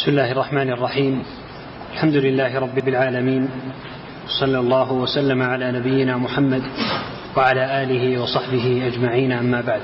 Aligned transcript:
بسم 0.00 0.10
الله 0.10 0.32
الرحمن 0.32 0.70
الرحيم. 0.70 1.22
الحمد 1.92 2.14
لله 2.14 2.58
رب 2.58 2.88
العالمين. 2.88 3.48
صلى 4.40 4.58
الله 4.58 4.92
وسلم 4.92 5.42
على 5.42 5.72
نبينا 5.72 6.16
محمد 6.16 6.62
وعلى 7.36 7.82
آله 7.82 8.22
وصحبه 8.22 8.82
أجمعين 8.86 9.32
أما 9.32 9.60
بعد. 9.60 9.80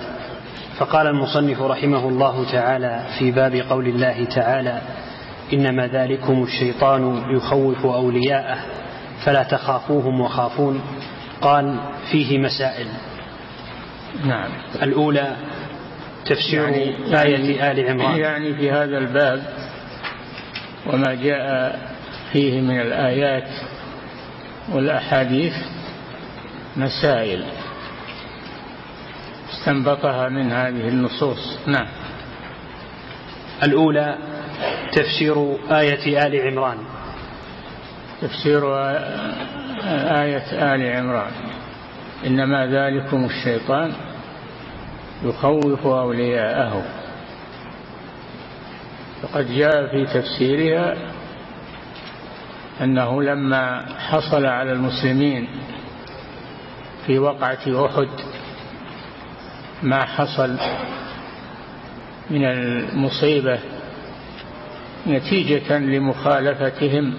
فقال 0.79 1.06
المصنف 1.06 1.62
رحمه 1.62 2.08
الله 2.08 2.52
تعالى 2.52 3.02
في 3.18 3.30
باب 3.30 3.54
قول 3.54 3.87
الله 3.87 4.24
تعالى 4.24 4.80
إنما 5.52 5.87
ذلكم 5.87 6.43
الشيطان 6.43 7.23
يخوف 7.37 7.87
أولياءه 7.87 8.59
فلا 9.25 9.43
تخافوهم 9.43 10.21
وخافون. 10.21 10.80
قال 11.41 11.80
فيه 12.12 12.39
مسائل. 12.39 12.87
نعم. 14.25 14.51
الأولى 14.83 15.37
تفسير 16.27 16.62
يعني 16.62 17.23
آية 17.23 17.59
يعني 17.59 17.73
آل 17.73 17.91
عمران. 17.91 18.19
يعني 18.19 18.55
في 18.55 18.71
هذا 18.71 18.98
الباب 18.98 19.43
وما 20.93 21.14
جاء 21.14 21.79
فيه 22.33 22.60
من 22.60 22.80
الآيات 22.80 23.48
والأحاديث 24.73 25.52
مسائل 26.77 27.45
استنبطها 29.52 30.29
من 30.29 30.52
هذه 30.52 30.88
النصوص. 30.88 31.59
نعم. 31.66 31.87
الأولى 33.62 34.19
تفسير 34.93 35.57
آية 35.70 36.27
آل 36.27 36.46
عمران. 36.46 36.79
تفسير 38.23 38.77
آية 40.23 40.74
آل 40.74 40.96
عمران. 40.96 41.32
إنما 42.27 42.66
ذلكم 42.66 43.24
الشيطان 43.24 43.93
يخوف 45.24 45.87
أولياءه. 45.87 46.82
فقد 49.23 49.51
جاء 49.51 49.87
في 49.87 50.06
تفسيرها 50.06 50.97
أنه 52.80 53.23
لما 53.23 53.87
حصل 53.98 54.46
على 54.46 54.73
المسلمين 54.73 55.49
في 57.07 57.18
وقعة 57.18 57.87
أحد 57.87 58.09
ما 59.82 60.05
حصل 60.05 60.57
من 62.30 62.45
المصيبة 62.45 63.59
نتيجة 65.06 65.78
لمخالفتهم 65.78 67.15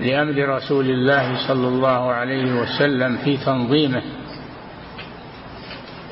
لأمر 0.00 0.48
رسول 0.48 0.90
الله 0.90 1.48
صلى 1.48 1.68
الله 1.68 2.12
عليه 2.12 2.52
وسلم 2.60 3.16
في 3.16 3.36
تنظيمه 3.36 4.02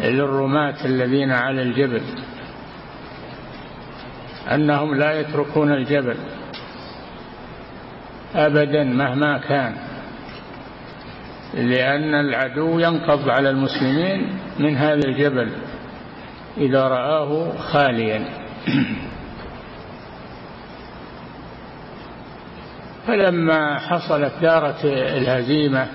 للرماة 0.01 0.85
الذين 0.85 1.31
على 1.33 1.63
الجبل. 1.63 2.03
أنهم 4.55 4.95
لا 4.95 5.21
يتركون 5.21 5.73
الجبل 5.73 6.17
أبدا 8.35 8.85
مهما 8.85 9.39
كان 9.39 9.75
لأن 11.55 12.15
العدو 12.15 12.79
ينقض 12.79 13.29
على 13.29 13.51
المسلمين 13.51 14.39
من 14.59 14.77
هذا 14.77 15.09
الجبل 15.09 15.53
إذا 16.57 16.89
رآه 16.89 17.53
خاليا. 17.59 18.25
فلما 23.07 23.79
حصلت 23.79 24.33
دارة 24.43 24.79
الهزيمة 24.85 25.87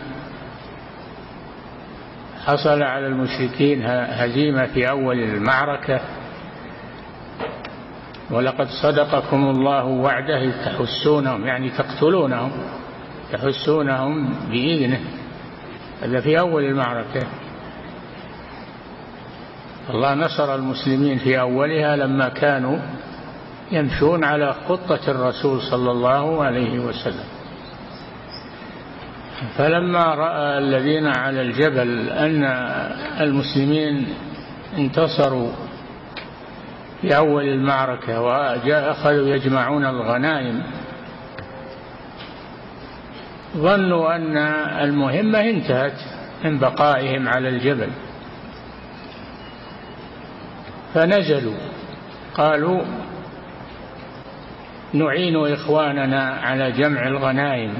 حصل 2.46 2.84
على 2.84 3.08
المشركين 3.08 3.82
هزيمة 3.86 4.66
في 4.66 4.90
أول 4.90 5.20
المعركة. 5.20 6.02
ولقد 8.34 8.68
صدقكم 8.84 9.50
الله 9.50 9.86
وعده 9.86 10.52
تحسونهم 10.66 11.46
يعني 11.46 11.70
تقتلونهم 11.70 12.52
تحسونهم 13.32 14.34
بإذنه. 14.52 15.00
هذا 16.02 16.22
في 16.22 16.40
أول 16.40 16.64
المعركة. 16.64 17.28
الله 19.90 20.14
نصر 20.14 20.56
المسلمين 20.56 21.18
في 21.18 21.40
أولها 21.40 21.96
لما 21.96 22.30
كانوا 22.30 22.78
يمشون 23.72 24.24
على 24.24 24.54
خطة 24.68 25.00
الرسول 25.08 25.62
صلى 25.62 25.92
الله 25.92 26.44
عليه 26.44 26.80
وسلم. 26.80 27.26
فلما 29.58 30.04
رأى 30.04 30.58
الذين 30.58 31.08
على 31.08 31.42
الجبل 31.42 32.10
أن 32.10 32.44
المسلمين 33.22 34.08
انتصروا 34.78 35.52
في 37.04 37.18
أول 37.18 37.44
المعركة 37.44 38.22
وجاء 38.22 38.92
أخذوا 38.92 39.28
يجمعون 39.28 39.86
الغنائم. 39.86 40.64
ظنوا 43.58 44.16
أن 44.16 44.38
المهمة 44.88 45.40
انتهت 45.40 46.00
من 46.44 46.60
بقائهم 46.60 47.28
على 47.28 47.50
الجبل. 47.50 47.90
فنزلوا. 50.94 51.58
قالوا 52.34 52.82
نعين 54.94 55.54
إخواننا 55.54 56.40
على 56.44 56.72
جمع 56.72 57.08
الغنائم. 57.08 57.74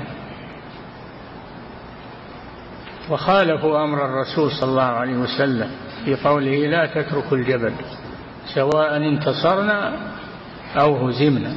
وخالفوا 3.10 3.84
أمر 3.84 4.06
الرسول 4.06 4.52
صلى 4.52 4.70
الله 4.70 4.84
عليه 4.84 5.18
وسلم 5.18 5.72
في 6.06 6.16
قوله 6.16 6.68
لا 6.68 6.86
تتركوا 6.86 7.38
الجبل. 7.38 7.74
سواء 8.46 8.98
انتصرنا 8.98 9.94
أو 10.76 11.08
هزمنا. 11.08 11.54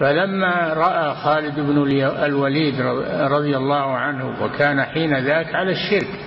فلما 0.00 0.74
رأى 0.74 1.14
خالد 1.14 1.60
بن 1.60 1.78
الوليد 2.24 2.80
رضي 3.20 3.56
الله 3.56 3.96
عنه 3.96 4.44
وكان 4.44 4.82
حين 4.82 5.18
ذاك 5.18 5.54
على 5.54 5.70
الشرك 5.72 6.20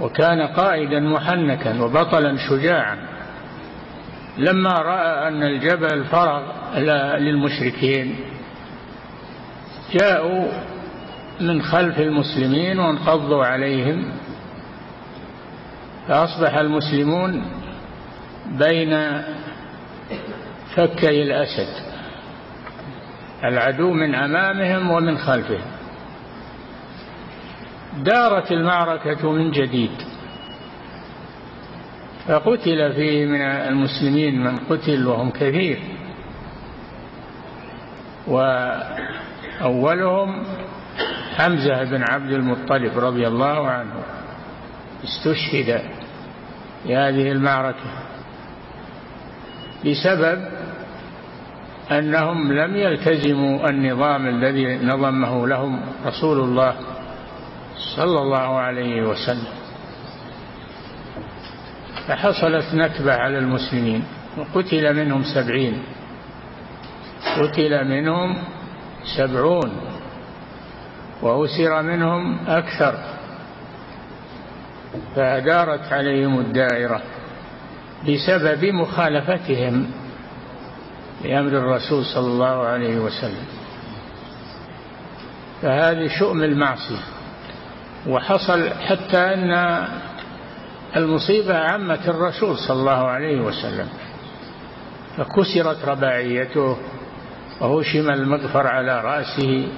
وكان 0.00 0.40
قائدا 0.40 1.00
محنكا 1.00 1.82
وبطلا 1.82 2.36
شجاعا 2.48 2.96
لما 4.38 4.72
رأى 4.72 5.28
أن 5.28 5.42
الجبل 5.42 6.04
فرغ 6.04 6.42
للمشركين 7.18 8.16
جاءوا 10.00 10.48
من 11.40 11.62
خلف 11.62 11.98
المسلمين 12.00 12.78
وانقضوا 12.78 13.44
عليهم. 13.44 14.12
فأصبح 16.08 16.54
المسلمون 16.54 17.44
بين 18.46 19.22
فكي 20.76 21.22
الأسد 21.22 21.92
العدو 23.44 23.92
من 23.92 24.14
أمامهم 24.14 24.90
ومن 24.90 25.18
خلفهم. 25.18 25.72
دارت 27.98 28.52
المعركة 28.52 29.32
من 29.32 29.50
جديد. 29.50 29.90
فقتل 32.28 32.92
فيه 32.92 33.26
من 33.26 33.40
المسلمين 33.40 34.44
من 34.44 34.56
قتل 34.56 35.06
وهم 35.06 35.30
كثير. 35.30 35.78
وأولهم 39.60 40.44
حمزة 41.36 41.84
بن 41.84 42.02
عبد 42.02 42.32
المطلب 42.32 42.98
رضي 42.98 43.26
الله 43.28 43.68
عنه. 43.68 43.94
استشهد 45.04 45.82
في 46.82 46.96
هذه 46.96 47.32
المعركة 47.32 47.90
بسبب 49.86 50.48
أنهم 51.90 52.52
لم 52.52 52.76
يلتزموا 52.76 53.68
النظام 53.68 54.26
الذي 54.26 54.86
نظمه 54.86 55.46
لهم 55.48 55.80
رسول 56.06 56.40
الله 56.40 56.74
صلى 57.96 58.18
الله 58.20 58.58
عليه 58.58 59.02
وسلم. 59.02 59.52
فحصلت 62.08 62.74
نكبة 62.74 63.14
على 63.14 63.38
المسلمين 63.38 64.04
وقتل 64.36 64.94
منهم 64.96 65.22
سبعين. 65.22 65.82
قتل 67.38 67.88
منهم 67.88 68.36
سبعون 69.16 69.72
وأسر 71.22 71.82
منهم 71.82 72.38
أكثر. 72.46 73.11
فدارت 75.16 75.92
عليهم 75.92 76.40
الدائرة 76.40 77.02
بسبب 78.08 78.64
مخالفتهم 78.64 79.90
لأمر 81.24 81.48
الرسول 81.48 82.04
صلى 82.04 82.26
الله 82.26 82.66
عليه 82.66 82.98
وسلم. 82.98 83.44
فهذه 85.62 86.08
شؤم 86.18 86.42
المعصية 86.42 87.04
وحصل 88.06 88.70
حتى 88.70 89.18
أن 89.18 89.84
المصيبة 90.96 91.58
عمت 91.58 92.08
الرسول 92.08 92.58
صلى 92.58 92.80
الله 92.80 93.06
عليه 93.08 93.40
وسلم 93.40 93.88
فكسرت 95.16 95.84
رباعيته 95.84 96.76
وهشم 97.60 98.10
المغفر 98.10 98.66
على 98.66 99.00
رأسه 99.00 99.68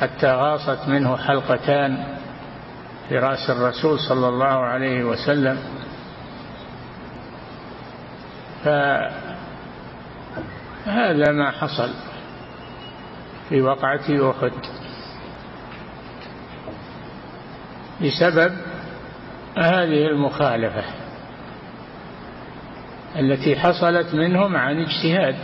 حتى 0.00 0.32
غاصت 0.32 0.88
منه 0.88 1.16
حلقتان. 1.16 2.17
رأس 3.16 3.50
الرسول 3.50 3.98
صلى 4.00 4.28
الله 4.28 4.46
عليه 4.46 5.04
وسلم. 5.04 5.58
هذا 10.86 11.32
ما 11.32 11.50
حصل 11.50 11.90
في 13.48 13.62
وقعة 13.62 14.30
أحد. 14.30 14.52
بسبب 18.02 18.52
هذه 19.58 20.06
المخالفة 20.06 20.84
التي 23.18 23.56
حصلت 23.56 24.14
منهم 24.14 24.56
عن 24.56 24.76
اجتهاد. 24.76 25.36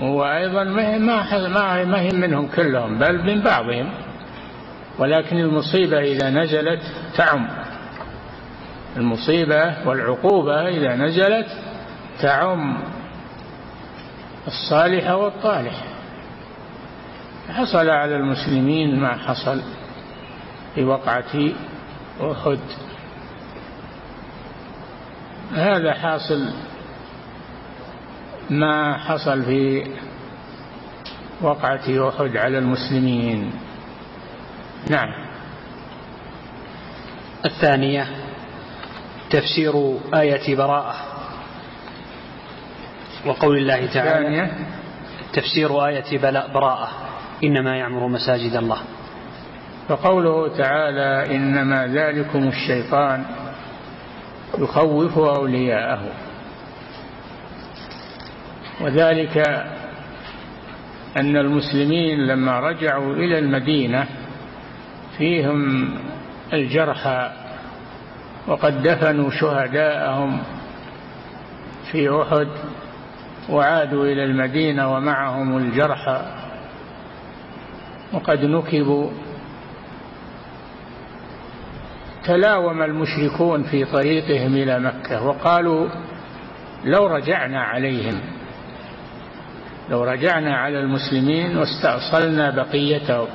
وأيضا 0.00 0.64
ما 0.64 0.98
ما 0.98 1.84
ما 1.84 2.00
هي 2.00 2.10
منهم 2.12 2.48
كلهم 2.48 2.98
بل 2.98 3.26
من 3.26 3.42
بعضهم. 3.42 4.01
ولكن 4.98 5.38
المصيبة 5.38 5.98
إذا 5.98 6.30
نزلت 6.30 6.80
تعم. 7.16 7.48
المصيبة 8.96 9.88
والعقوبة 9.88 10.68
إذا 10.68 10.96
نزلت 10.96 11.46
تعم. 12.20 12.78
الصالح 14.46 15.10
والطالح 15.10 15.84
حصل 17.48 17.90
على 17.90 18.16
المسلمين 18.16 19.00
ما 19.00 19.16
حصل 19.16 19.62
في 20.74 20.84
وقعة 20.84 21.52
أحد. 22.20 22.58
هذا 25.54 25.94
حاصل 25.94 26.48
ما 28.50 28.98
حصل 28.98 29.42
في 29.42 29.84
وقعة 31.40 32.08
أحد 32.08 32.36
على 32.36 32.58
المسلمين. 32.58 33.52
نعم. 34.90 35.08
الثانية 37.44 38.06
تفسير 39.30 39.98
آية 40.14 40.56
براءة. 40.56 40.94
وقول 43.26 43.58
الله 43.58 43.86
تعالى 43.86 44.18
الثانية. 44.18 44.52
تفسير 45.32 45.86
آية 45.86 46.18
براءة. 46.54 46.88
إنما 47.44 47.76
يعمر 47.76 48.08
مساجد 48.08 48.56
الله. 48.56 48.78
فقوله 49.88 50.56
تعالى 50.56 51.36
إنما 51.36 51.86
ذلكم 51.86 52.48
الشيطان 52.48 53.24
يخوف 54.58 55.18
أولياءه. 55.18 56.02
وذلك 58.80 59.38
أن 61.16 61.36
المسلمين 61.36 62.26
لما 62.26 62.60
رجعوا 62.60 63.14
إلى 63.14 63.38
المدينة 63.38 64.06
فيهم 65.18 65.90
الجرحى 66.52 67.32
وقد 68.46 68.82
دفنوا 68.82 69.30
شهداءهم 69.30 70.42
في 71.92 72.22
أحد 72.22 72.48
وعادوا 73.50 74.04
إلى 74.04 74.24
المدينة 74.24 74.94
ومعهم 74.94 75.56
الجرحى 75.56 76.22
وقد 78.12 78.44
نكبوا. 78.44 79.10
تلاوم 82.24 82.82
المشركون 82.82 83.62
في 83.62 83.84
طريقهم 83.84 84.54
إلى 84.54 84.80
مكة 84.80 85.24
وقالوا 85.24 85.88
لو 86.84 87.06
رجعنا 87.06 87.62
عليهم 87.62 88.20
لو 89.90 90.04
رجعنا 90.04 90.56
على 90.56 90.80
المسلمين 90.80 91.56
واستأصلنا 91.56 92.50
بقيتهم. 92.50 93.28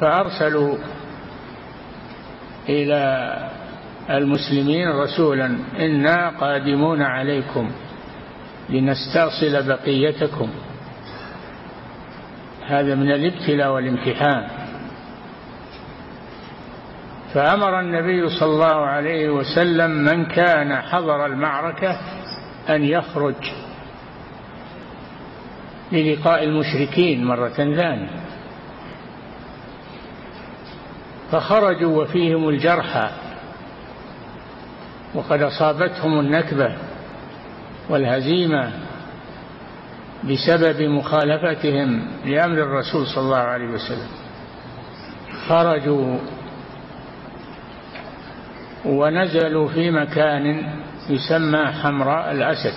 فأرسلوا 0.00 0.76
إلى 2.68 3.34
المسلمين 4.10 4.88
رسولا 4.88 5.58
إنا 5.78 6.28
قادمون 6.28 7.02
عليكم 7.02 7.70
لنستأصل 8.68 9.68
بقيتكم. 9.68 10.50
هذا 12.66 12.94
من 12.94 13.12
الابتلاء 13.12 13.72
والامتحان. 13.72 14.48
فأمر 17.34 17.80
النبي 17.80 18.28
صلى 18.28 18.48
الله 18.48 18.86
عليه 18.86 19.30
وسلم 19.30 19.90
من 19.90 20.24
كان 20.24 20.76
حضر 20.76 21.26
المعركة 21.26 22.00
أن 22.68 22.84
يخرج 22.84 23.34
للقاء 25.92 26.44
المشركين 26.44 27.24
مرة 27.24 27.48
ثانية. 27.48 28.25
فخرجوا 31.32 32.02
وفيهم 32.02 32.48
الجرحى 32.48 33.10
وقد 35.14 35.42
أصابتهم 35.42 36.20
النكبة 36.20 36.76
والهزيمة 37.88 38.70
بسبب 40.24 40.82
مخالفتهم 40.82 42.08
لأمر 42.24 42.58
الرسول 42.58 43.06
صلى 43.06 43.24
الله 43.24 43.36
عليه 43.36 43.66
وسلم. 43.66 44.08
خرجوا 45.48 46.18
ونزلوا 48.84 49.68
في 49.68 49.90
مكان 49.90 50.72
يسمى 51.10 51.66
حمراء 51.66 52.30
الأسد 52.30 52.74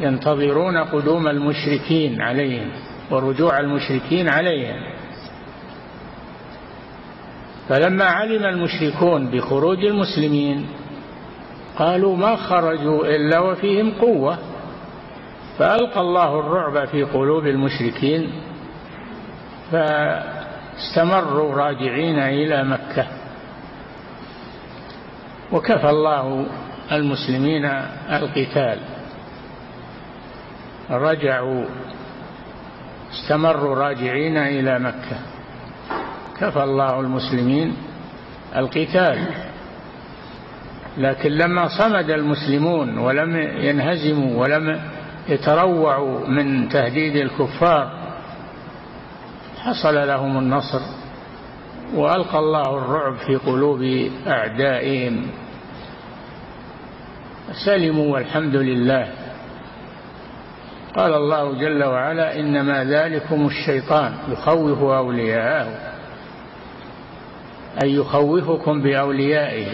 ينتظرون 0.00 0.76
قدوم 0.76 1.28
المشركين 1.28 2.22
عليهم 2.22 2.70
ورجوع 3.10 3.60
المشركين 3.60 4.28
عليهم. 4.28 4.95
فلما 7.68 8.04
علم 8.04 8.44
المشركون 8.44 9.30
بخروج 9.30 9.84
المسلمين 9.84 10.66
قالوا 11.78 12.16
ما 12.16 12.36
خرجوا 12.36 13.06
إلا 13.06 13.38
وفيهم 13.38 13.92
قوة. 14.00 14.38
فألقى 15.58 16.00
الله 16.00 16.40
الرعب 16.40 16.84
في 16.88 17.02
قلوب 17.02 17.46
المشركين 17.46 18.30
فاستمروا 19.72 21.54
راجعين 21.54 22.18
إلى 22.18 22.64
مكة. 22.64 23.06
وكفى 25.52 25.90
الله 25.90 26.46
المسلمين 26.92 27.64
القتال. 28.10 28.78
رجعوا 30.90 31.64
استمروا 33.10 33.74
راجعين 33.74 34.36
إلى 34.36 34.78
مكة. 34.78 35.35
كفى 36.40 36.62
الله 36.62 37.00
المسلمين 37.00 37.76
القتال. 38.56 39.26
لكن 40.98 41.30
لما 41.30 41.68
صمد 41.78 42.10
المسلمون 42.10 42.98
ولم 42.98 43.36
ينهزموا 43.36 44.42
ولم 44.42 44.80
يتروعوا 45.28 46.26
من 46.28 46.68
تهديد 46.68 47.16
الكفار 47.16 47.92
حصل 49.58 49.94
لهم 50.08 50.38
النصر 50.38 50.80
وألقى 51.94 52.38
الله 52.38 52.78
الرعب 52.78 53.16
في 53.16 53.36
قلوب 53.36 54.10
أعدائهم. 54.26 55.26
سلموا 57.64 58.12
والحمد 58.12 58.56
لله. 58.56 59.08
قال 60.96 61.14
الله 61.14 61.52
جل 61.52 61.84
وعلا 61.84 62.40
إنما 62.40 62.84
ذلكم 62.84 63.46
الشيطان 63.46 64.14
يخوف 64.28 64.78
أولياءه. 64.78 65.95
أي 67.82 67.94
يخوفكم 67.94 68.82
بأوليائه. 68.82 69.66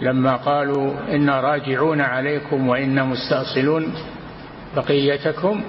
لما 0.00 0.36
قالوا 0.36 0.92
أنا 1.08 1.40
راجعون 1.40 2.00
عليكم 2.00 2.68
وأنا 2.68 3.04
مستأصلون 3.04 3.92
بقيتكم 4.76 5.60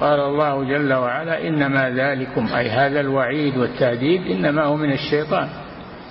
قال 0.00 0.20
الله 0.20 0.64
جل 0.64 0.92
وعلا 0.92 1.48
إنما 1.48 1.90
ذلكم 1.90 2.46
أي 2.54 2.70
هذا 2.70 3.00
الوعيد 3.00 3.56
والتهديد 3.56 4.26
إنما 4.26 4.64
هو 4.64 4.76
من 4.76 4.92
الشيطان. 4.92 5.48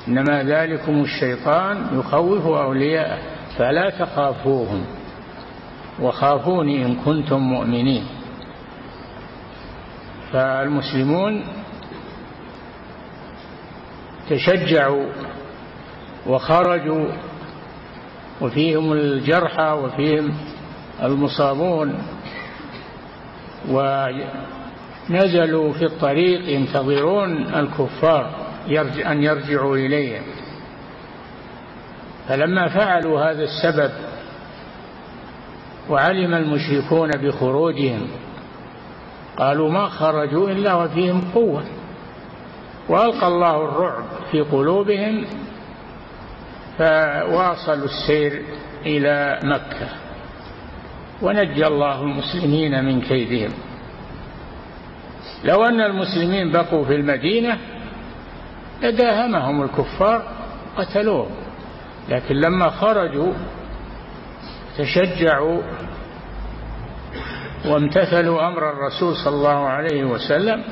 إنما 0.08 0.44
ذلكم 0.44 1.02
الشيطان 1.02 1.88
يخوف 2.00 2.46
أولياءه 2.46 3.18
فلا 3.58 3.90
تخافوهم. 3.90 4.86
وخافوني 6.02 6.86
إن 6.86 6.96
كنتم 6.96 7.40
مؤمنين. 7.40 8.04
فالمسلمون 10.32 11.44
تشجعوا 14.30 15.06
وخرجوا 16.28 17.08
وفيهم 18.42 18.94
الجرحى 18.94 19.72
وفيهم 19.72 20.34
المصابون 21.04 21.98
ونزلوا 25.10 25.74
في 25.74 25.86
الطريق 25.86 26.50
ينتظرون 26.50 27.56
الكفار 27.56 28.36
أن 29.06 29.24
يرجعوا 29.24 29.78
إليهم. 29.78 30.24
فلما 32.28 32.68
فعلوا 32.68 33.22
هذا 33.32 33.44
السبب 33.44 33.92
وعلم 35.90 36.34
المشركون 36.34 37.10
بخروجهم 37.10 38.08
قالوا 39.38 39.70
ما 39.72 39.88
خرجوا 39.88 40.50
إلا 40.50 40.74
وفيهم 40.74 41.22
قوة. 41.34 41.64
وألقى 42.90 43.28
الله 43.28 43.56
الرعب 43.56 44.04
في 44.32 44.42
قلوبهم 44.42 45.26
فواصلوا 46.78 47.86
السير 47.86 48.42
إلى 48.86 49.40
مكة. 49.44 49.90
ونجى 51.22 51.68
الله 51.68 52.02
المسلمين 52.02 52.86
من 52.86 53.02
كيدهم. 53.02 53.52
لو 55.44 55.66
أن 55.66 55.82
المسلمين 55.82 56.52
بقوا 56.52 56.86
في 56.86 56.96
المدينة 56.96 57.58
لداهمهم 58.82 59.64
الكفار 59.64 60.24
قتلوهم. 60.78 61.32
لكن 62.10 62.36
لما 62.36 62.70
خرجوا 62.70 63.34
تشجعوا 64.78 65.62
وامتثلوا 67.66 68.48
أمر 68.48 68.70
الرسول 68.70 69.16
صلى 69.16 69.36
الله 69.36 69.68
عليه 69.68 70.04
وسلم 70.04 70.64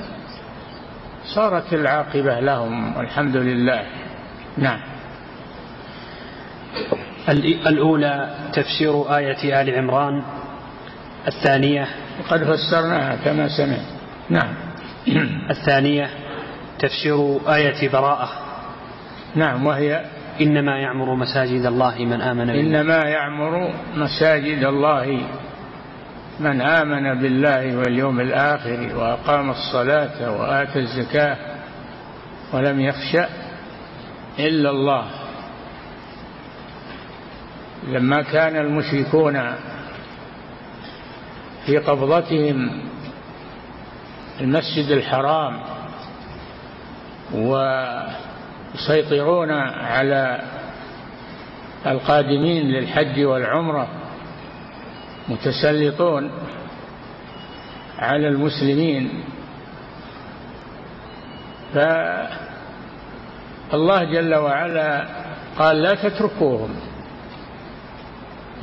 صارت 1.25 1.73
العاقبة 1.73 2.39
لهم 2.39 2.97
والحمد 2.97 3.37
لله. 3.37 3.83
نعم. 4.57 4.79
الأولى 7.67 8.35
تفسير 8.53 9.17
آية 9.17 9.61
آل 9.61 9.75
عمران 9.75 10.23
الثانية 11.27 11.87
وقد 12.19 12.43
فسرناها 12.43 13.15
كما 13.25 13.47
سمعت. 13.47 13.85
نعم. 14.29 14.53
الثانية 15.49 16.09
تفسير 16.79 17.37
آية 17.55 17.89
براءة. 17.89 18.29
نعم 19.35 19.65
وهي 19.65 20.05
إنما 20.41 20.77
يعمر 20.77 21.15
مساجد 21.15 21.65
الله 21.65 21.95
من 21.99 22.21
آمن 22.21 22.45
بالله 22.45 22.81
إنما 22.81 23.03
يعمر 23.03 23.73
مساجد 23.95 24.63
الله 24.63 25.21
من 26.41 26.61
آمن 26.61 27.21
بالله 27.21 27.77
واليوم 27.77 28.19
الآخر 28.19 28.95
وأقام 28.95 29.49
الصلاة 29.49 30.31
وآتى 30.39 30.79
الزكاة 30.79 31.37
ولم 32.53 32.79
يخش 32.79 33.17
إلا 34.39 34.69
الله. 34.69 35.05
لما 37.87 38.21
كان 38.21 38.55
المشركون 38.55 39.55
في 41.65 41.77
قبضتهم 41.77 42.81
المسجد 44.41 44.91
الحرام 44.91 45.59
ويسيطرون 48.73 49.51
على 49.81 50.41
القادمين 51.85 52.67
للحج 52.67 53.23
والعمرة 53.23 53.87
متسلطون 55.29 56.31
على 57.99 58.27
المسلمين. 58.27 59.23
فالله 61.73 62.29
جل 64.03 64.35
وعلا 64.35 65.05
قال 65.59 65.81
لا 65.81 65.93
تتركوهم 65.95 66.69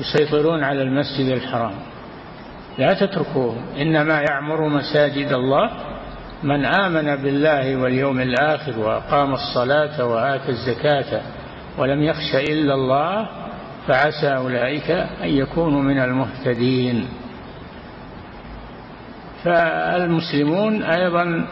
يسيطرون 0.01 0.65
على 0.65 0.83
المسجد 0.83 1.33
الحرام. 1.33 1.75
لا 2.79 2.95
تتركوهم. 2.95 3.63
إنما 3.81 4.21
يعمر 4.21 4.69
مساجد 4.69 5.33
الله 5.33 5.71
من 6.43 6.65
آمن 6.65 7.17
بالله 7.17 7.77
واليوم 7.77 8.21
الآخر 8.21 8.79
وأقام 8.79 9.35
الصلاة 9.35 10.05
وآتى 10.07 10.49
الزكاة 10.49 11.21
ولم 11.79 12.03
يخش 12.03 12.35
إلا 12.35 12.75
الله 12.75 13.29
فعسى 13.89 14.37
أولئك 14.37 14.91
أن 15.23 15.29
يكونوا 15.29 15.83
من 15.83 15.99
المهتدين. 15.99 17.09
فالمسلمون 19.45 20.83
أيضا 20.83 21.47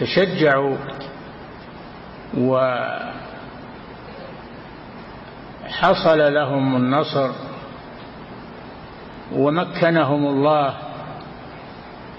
تشجعوا 0.00 0.76
وحصل 5.64 6.18
لهم 6.34 6.76
النصر 6.76 7.30
ومكنهم 9.32 10.26
الله 10.26 10.74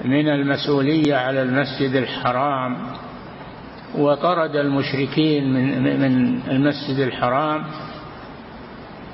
من 0.05 0.27
المسؤولية 0.29 1.15
على 1.15 1.41
المسجد 1.41 1.95
الحرام 1.95 2.77
وطرد 3.97 4.55
المشركين 4.55 5.53
من 5.53 5.83
من 5.83 6.39
المسجد 6.51 6.99
الحرام 6.99 7.63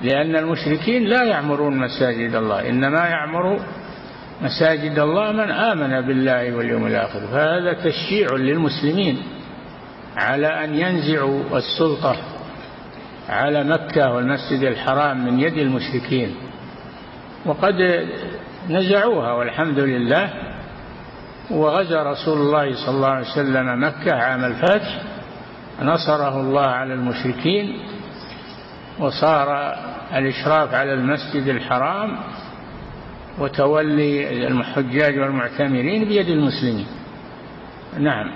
لأن 0.04 0.36
المشركين 0.36 1.04
لا 1.04 1.24
يعمرون 1.24 1.78
مساجد 1.78 2.36
الله 2.36 2.70
إنما 2.70 3.08
يعمر 3.08 3.60
مساجد 4.42 5.00
الله 5.00 5.32
من 5.32 5.52
آمن 5.52 6.02
بالله 6.02 6.56
واليوم 6.56 6.88
الآخر. 6.88 7.20
فهذا 7.20 7.74
تشجيع 7.74 8.28
للمسلمين 8.36 9.24
على 10.18 10.48
أن 10.64 10.76
ينزعوا 10.76 11.58
السلطة 11.58 12.16
على 13.30 13.64
مكة 13.64 14.12
والمسجد 14.12 14.64
الحرام 14.64 15.26
من 15.26 15.40
يد 15.40 15.58
المشركين. 15.58 16.36
وقد 17.46 18.06
نزعوها 18.70 19.32
والحمد 19.34 19.80
لله. 19.80 20.30
وغزا 21.52 22.04
رسول 22.04 22.38
الله 22.38 22.86
صلى 22.86 22.96
الله 22.96 23.08
عليه 23.08 23.28
وسلم 23.32 23.84
مكة 23.84 24.14
عام 24.14 24.46
الفتح 24.46 25.02
نصره 25.82 26.42
الله 26.42 26.66
على 26.66 26.94
المشركين. 26.94 27.91
وصار 29.02 29.76
الإشراف 30.14 30.74
على 30.74 30.94
المسجد 30.94 31.48
الحرام 31.48 32.18
وتولي 33.40 34.48
الحجاج 34.48 35.20
والمعتمرين 35.20 36.06
بيد 36.06 36.28
المسلمين. 36.28 36.88
نعم. 38.00 38.32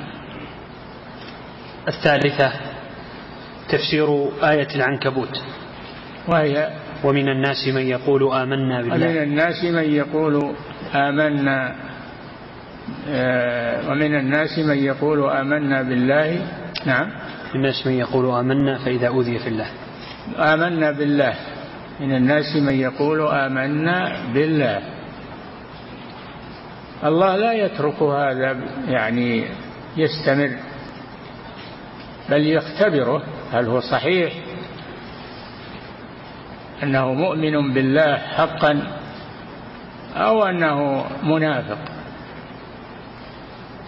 الثالثة 1.88 2.52
تفسير 3.70 4.30
آية 4.44 4.68
العنكبوت. 4.76 5.42
وهي 6.28 6.70
ومن 7.04 7.30
الناس 7.30 7.68
من 7.68 7.82
يقول 7.82 8.34
آمنا 8.34 8.82
بالله. 8.82 8.96
ومن 8.96 9.18
الناس 9.24 9.64
من 9.64 9.94
يقول 9.94 10.56
آمنا 10.96 11.76
آه، 13.10 13.90
ومن 13.90 14.16
الناس 14.16 14.60
من 14.60 14.78
يقول 14.78 15.30
آمنا 15.30 15.82
بالله. 15.82 16.48
نعم. 16.86 17.08
من 17.54 17.56
الناس 17.56 17.88
من 17.88 17.94
يقول 17.94 18.26
آمنا 18.26 18.78
فإذا 18.78 19.08
أوذي 19.08 19.40
في 19.40 19.48
الله. 19.48 19.68
آمنا 20.40 20.92
بالله. 20.92 21.34
من 22.00 22.16
الناس 22.16 22.56
من 22.56 22.74
يقول 22.74 23.28
آمنا 23.28 24.18
بالله. 24.34 24.82
الله 27.04 27.36
لا 27.36 27.54
يترك 27.54 28.02
هذا 28.02 28.58
يعني 28.88 29.46
يستمر 29.98 30.52
بل 32.30 32.48
يختبره. 32.48 33.24
هل 33.52 33.66
هو 33.66 33.80
صحيح؟ 33.80 34.34
أنه 36.84 37.14
مؤمن 37.14 37.74
بالله 37.74 38.18
حقا 38.18 38.82
أو 40.16 40.44
أنه 40.44 41.06
منافق؟ 41.24 41.78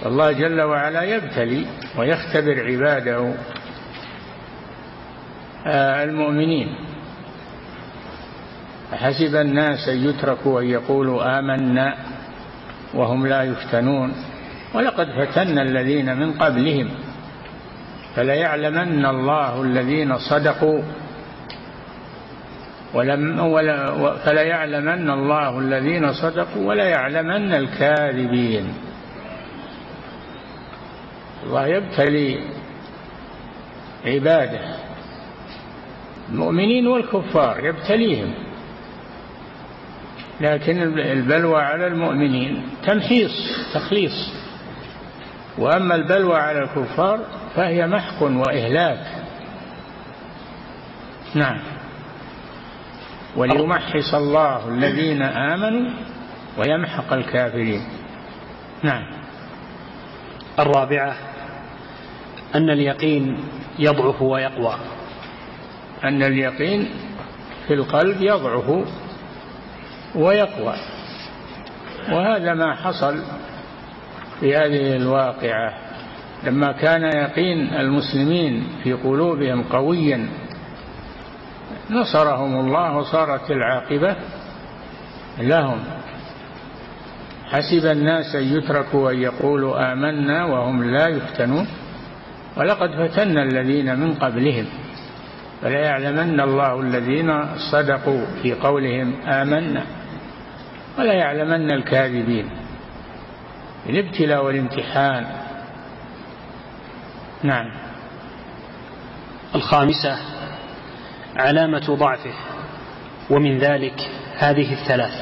الله 0.06 0.32
جل 0.32 0.62
وعلا 0.62 1.04
يبتلي 1.04 1.66
ويختبر 1.98 2.66
عباده. 2.66 3.34
المؤمنين. 6.04 6.76
حسب 8.94 9.36
الناس 9.36 9.90
أن 9.90 10.10
يتركوا 10.10 10.62
أن 10.62 10.66
يقولوا 10.66 11.40
آمنا 11.40 11.96
وهم 12.94 13.28
لا 13.28 13.44
يفتنون. 13.44 14.14
ولقد 14.74 15.08
فتنا 15.08 15.62
الذين 15.62 16.18
من 16.18 16.34
قبلهم. 16.34 16.90
فليعلمن 18.16 19.06
الله 19.06 19.62
الذين 19.62 20.18
صدقوا. 20.18 20.82
ولم 22.94 23.40
ولا 23.40 24.12
فليعلمن 24.26 25.10
الله 25.10 25.60
الذين 25.60 26.14
صدقوا 26.14 26.68
وليعلمن 26.68 27.54
الكاذبين. 27.54 28.74
الله 31.44 31.68
يبتلي 31.68 32.40
عباده. 34.06 34.77
المؤمنين 36.30 36.88
والكفار 36.88 37.66
يبتليهم. 37.66 38.34
لكن 40.42 40.82
البلوى 41.00 41.62
على 41.62 41.88
المؤمنين 41.88 42.64
تمحيص 42.86 43.32
تخليص. 43.74 44.34
وأما 45.58 45.96
البلوى 45.96 46.38
على 46.38 46.60
الكفار 46.60 47.20
فهي 47.56 47.88
محق 47.88 48.24
وإهلاك. 48.24 49.08
نعم. 51.36 51.60
وليمحص 53.36 54.14
الله 54.14 54.70
الذين 54.70 55.22
آمنوا 55.22 55.92
ويمحق 56.58 57.14
الكافرين. 57.14 57.82
نعم. 58.84 59.04
الرابعة 60.60 61.16
أن 62.56 62.70
اليقين 62.70 63.38
يضعف 63.80 64.22
ويقوى. 64.22 64.76
أن 66.04 66.24
اليقين 66.24 66.90
في 67.68 67.74
القلب 67.74 68.22
يضعف 68.22 68.88
ويقوى. 70.16 70.74
وهذا 72.12 72.54
ما 72.54 72.76
حصل 72.76 73.16
في 74.40 74.56
هذه 74.56 74.96
الواقعة. 74.96 75.74
لما 76.44 76.72
كان 76.72 77.04
يقين 77.04 77.74
المسلمين 77.74 78.68
في 78.84 78.94
قلوبهم 78.94 79.64
قويا 79.64 80.30
نصرهم 81.90 82.60
الله 82.60 82.98
وصارت 82.98 83.52
العاقبة 83.52 84.16
لهم. 85.40 85.80
حسب 87.46 87.86
الناس 87.86 88.36
أن 88.36 88.58
يتركوا 88.58 89.12
أن 89.12 89.22
يقولوا 89.22 89.94
آمنا 89.94 90.46
وهم 90.46 90.84
لا 90.84 91.08
يفتنون. 91.08 91.68
ولقد 92.58 92.90
فتنا 92.92 93.44
الذين 93.44 94.00
من 94.00 94.14
قبلهم. 94.14 94.66
فلا 95.62 95.80
يعلمن 95.80 96.42
الله 96.42 96.82
الذين 96.82 97.46
صدقوا 97.72 98.26
في 98.42 98.54
قولهم 98.54 99.22
آمنا. 99.22 99.84
ولا 101.00 101.14
يعلمن 101.14 101.72
الكاذبين. 101.72 102.50
الابتلاء 103.90 104.46
والامتحان. 104.46 105.26
نعم. 107.44 107.72
الخامسة 109.56 110.18
علامة 111.36 111.96
ضعفه. 111.96 112.34
ومن 113.30 113.58
ذلك 113.58 114.10
هذه 114.38 114.74
الثلاث. 114.74 115.14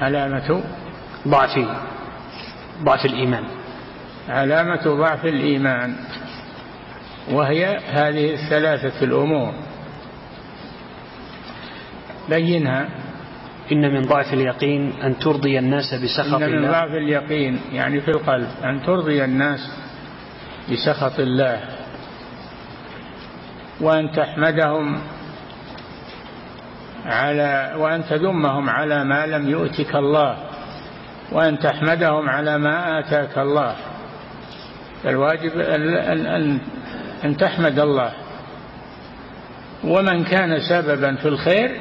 علامة 0.00 0.62
ضعف 1.28 1.58
ضعف 2.82 3.04
الإيمان. 3.04 3.44
علامة 4.28 4.82
ضعف 4.84 5.24
الإيمان. 5.24 5.96
وهي 7.30 7.78
هذه 7.92 8.34
الثلاثة 8.34 9.04
الأمور. 9.04 9.54
بينها 12.28 12.88
إن 13.72 13.94
من 13.94 14.02
ضعف 14.02 14.32
اليقين 14.32 14.92
أن 15.02 15.18
ترضي 15.18 15.58
الناس 15.58 15.94
بسخط 15.94 16.42
إن 16.42 16.50
من 16.50 16.58
الله. 16.58 16.70
ضعف 16.70 16.90
اليقين 16.90 17.60
يعني 17.72 18.00
في 18.00 18.08
القلب 18.08 18.48
أن 18.64 18.82
ترضي 18.82 19.24
الناس 19.24 19.60
بسخط 20.72 21.20
الله. 21.20 21.60
وأن 23.80 24.12
تحمدهم 24.12 25.00
على 27.04 27.74
وأن 27.78 28.04
تذمهم 28.04 28.70
على 28.70 29.04
ما 29.04 29.26
لم 29.26 29.48
يؤتك 29.48 29.96
الله. 29.96 30.36
وأن 31.32 31.58
تحمدهم 31.58 32.28
على 32.28 32.58
ما 32.58 32.98
آتاك 32.98 33.38
الله. 33.38 33.76
الواجب 35.06 35.58
أن, 35.58 36.60
أن, 37.24 37.36
تحمد 37.36 37.78
الله. 37.78 38.12
ومن 39.84 40.24
كان 40.24 40.60
سببا 40.60 41.16
في 41.16 41.28
الخير 41.28 41.80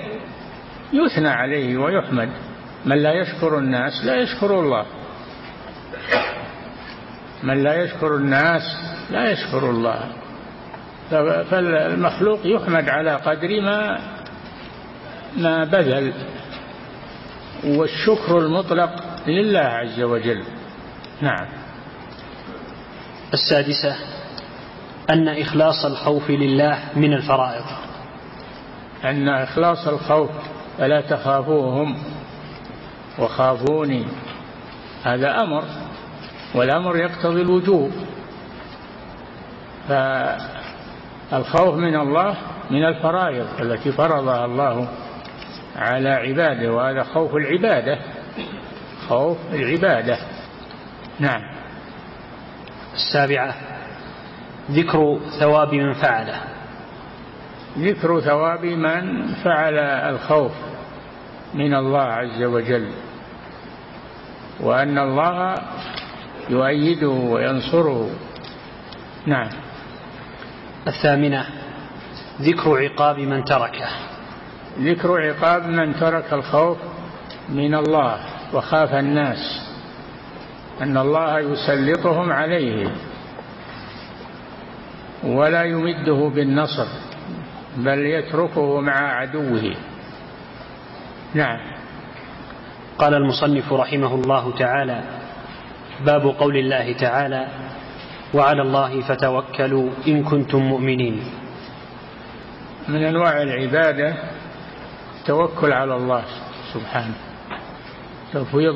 يثنى 0.94 1.30
عليه 1.30 1.78
ويحمد. 1.78 2.30
من 2.86 2.98
لا 2.98 3.14
يشكر 3.14 3.58
الناس 3.58 4.06
لا 4.06 4.16
يشكر 4.16 4.60
الله. 4.60 4.86
من 7.44 7.64
لا 7.64 7.84
يشكر 7.84 8.16
الناس 8.16 8.62
لا 9.12 9.32
يشكر 9.32 9.70
الله. 9.70 10.12
فالمخلوق 11.44 12.40
يحمد 12.44 12.90
على 12.90 13.16
قدر 13.16 13.62
ما 13.62 14.00
ما 15.38 15.64
بذل. 15.64 16.14
والشكر 17.64 18.38
المطلق 18.38 18.90
لله 19.28 19.60
عز 19.60 20.02
وجل. 20.02 20.44
نعم. 21.22 21.48
السادسة. 23.34 24.23
أن 25.10 25.28
إخلاص 25.28 25.86
الخوف 25.86 26.30
لله 26.30 26.80
من 26.96 27.14
الفرائض. 27.14 27.64
أن 29.06 29.30
إخلاص 29.30 29.88
الخوف 29.88 30.30
فلا 30.78 31.02
تخافوهم 31.02 31.98
وخافوني. 33.20 34.06
هذا 35.04 35.42
أمر 35.42 35.64
والأمر 36.56 36.98
يقتضي 36.98 37.42
الوجوب. 37.42 37.92
فالخوف 39.88 41.76
من 41.76 41.96
الله 41.96 42.38
من 42.72 42.86
الفرائض 42.86 43.48
التي 43.60 43.92
فرضها 43.92 44.46
الله 44.46 44.88
على 45.76 46.10
عباده 46.10 46.74
وهذا 46.74 47.04
خوف 47.04 47.36
العبادة 47.36 48.00
خوف 49.08 49.38
العبادة. 49.54 50.18
نعم. 51.20 51.42
السابعة. 52.94 53.73
ذكر 54.72 55.20
ثواب 55.40 55.74
من 55.74 55.94
فعله 55.94 56.42
ذكر 57.78 58.20
ثواب 58.20 58.66
من 58.66 59.28
فعل 59.28 59.78
الخوف 60.14 60.52
من 61.54 61.74
الله 61.74 62.02
عز 62.02 62.44
وجل 62.44 62.92
وأن 64.60 64.98
الله 64.98 65.56
يؤيده 66.50 67.10
وينصره. 67.10 68.10
نعم. 69.26 69.50
الثامنة 70.88 71.46
ذكر 72.42 72.84
عقاب 72.84 73.20
من 73.20 73.44
تركه. 73.44 73.88
ذكر 74.80 75.30
عقاب 75.30 75.68
من 75.68 75.96
ترك 76.00 76.34
الخوف 76.34 76.78
من 77.50 77.76
الله 77.76 78.18
وخاف 78.54 78.94
الناس 78.94 79.70
أن 80.82 80.98
الله 80.98 81.40
يسلطهم 81.40 82.32
عليه. 82.32 82.92
ولا 85.24 85.64
يمده 85.64 86.32
بالنصر 86.36 86.88
بل 87.78 88.00
يتركه 88.06 88.82
مع 88.82 88.94
عدوه. 88.94 89.76
نعم. 91.34 91.60
قال 92.98 93.14
المصنف 93.14 93.74
رحمه 93.74 94.16
الله 94.16 94.58
تعالى 94.58 95.04
باب 96.06 96.22
قول 96.28 96.58
الله 96.58 96.94
تعالى 96.94 97.48
وعلى 98.34 98.62
الله 98.62 99.02
فتوكلوا 99.02 99.90
إن 100.08 100.24
كنتم 100.24 100.60
مؤمنين. 100.60 101.24
من 102.90 103.04
أنواع 103.04 103.42
العبادة 103.42 104.16
التوكل 105.20 105.74
على 105.74 105.96
الله 105.96 106.24
سبحانه 106.74 107.16
تفويض 108.34 108.76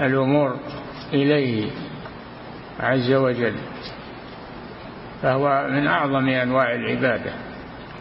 الأمور 0.00 0.56
إليه 1.12 1.70
عز 2.80 3.12
وجل. 3.12 3.54
فهو 5.22 5.66
من 5.70 5.86
أعظم 5.86 6.28
أنواع 6.28 6.74
العبادة. 6.74 7.32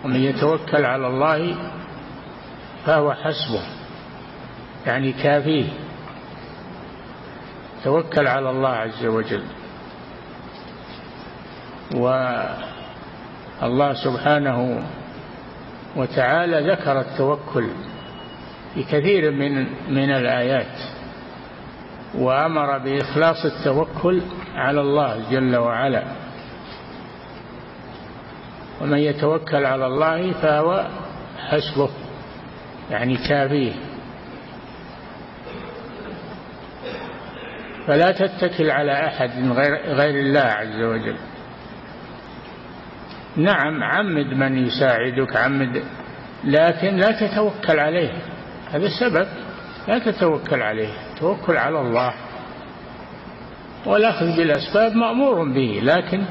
ومن 0.05 0.15
يتوكل 0.15 0.85
على 0.85 1.07
الله 1.07 1.55
فهو 2.85 3.13
حسبه 3.13 3.61
يعني 4.85 5.13
كافيه. 5.13 5.65
توكل 7.83 8.27
على 8.27 8.49
الله 8.49 8.69
عز 8.69 9.05
وجل. 9.05 9.43
والله 11.93 13.93
سبحانه 13.93 14.83
وتعالى 15.95 16.71
ذكر 16.71 16.99
التوكل 16.99 17.67
في 18.73 18.83
كثير 18.83 19.31
من 19.31 19.65
من 19.93 20.11
الآيات 20.11 20.79
وأمر 22.15 22.77
بإخلاص 22.77 23.45
التوكل 23.45 24.21
على 24.55 24.81
الله 24.81 25.31
جل 25.31 25.55
وعلا. 25.55 26.03
ومن 28.81 28.97
يتوكل 28.97 29.65
على 29.65 29.87
الله 29.87 30.31
فهو 30.31 30.87
حسبه 31.49 31.89
يعني 32.91 33.17
كافيه. 33.17 33.73
فلا 37.87 38.11
تتكل 38.11 38.71
على 38.71 39.07
أحد 39.07 39.29
غير, 39.51 39.93
غير 39.93 40.19
الله 40.19 40.39
عز 40.39 40.81
وجل. 40.81 41.15
نعم 43.35 43.83
عمد 43.83 44.25
من 44.25 44.67
يساعدك 44.67 45.35
عمد 45.35 45.83
لكن 46.43 46.95
لا 46.95 47.11
تتوكل 47.11 47.79
عليه. 47.79 48.11
هذا 48.71 48.85
السبب 48.85 49.27
لا 49.87 49.99
تتوكل 49.99 50.61
عليه 50.61 50.89
توكل 51.19 51.57
على 51.57 51.81
الله. 51.81 52.13
والأخذ 53.85 54.37
بالأسباب 54.37 54.95
مأمور 54.95 55.43
به 55.43 55.81
لكن 55.83 56.25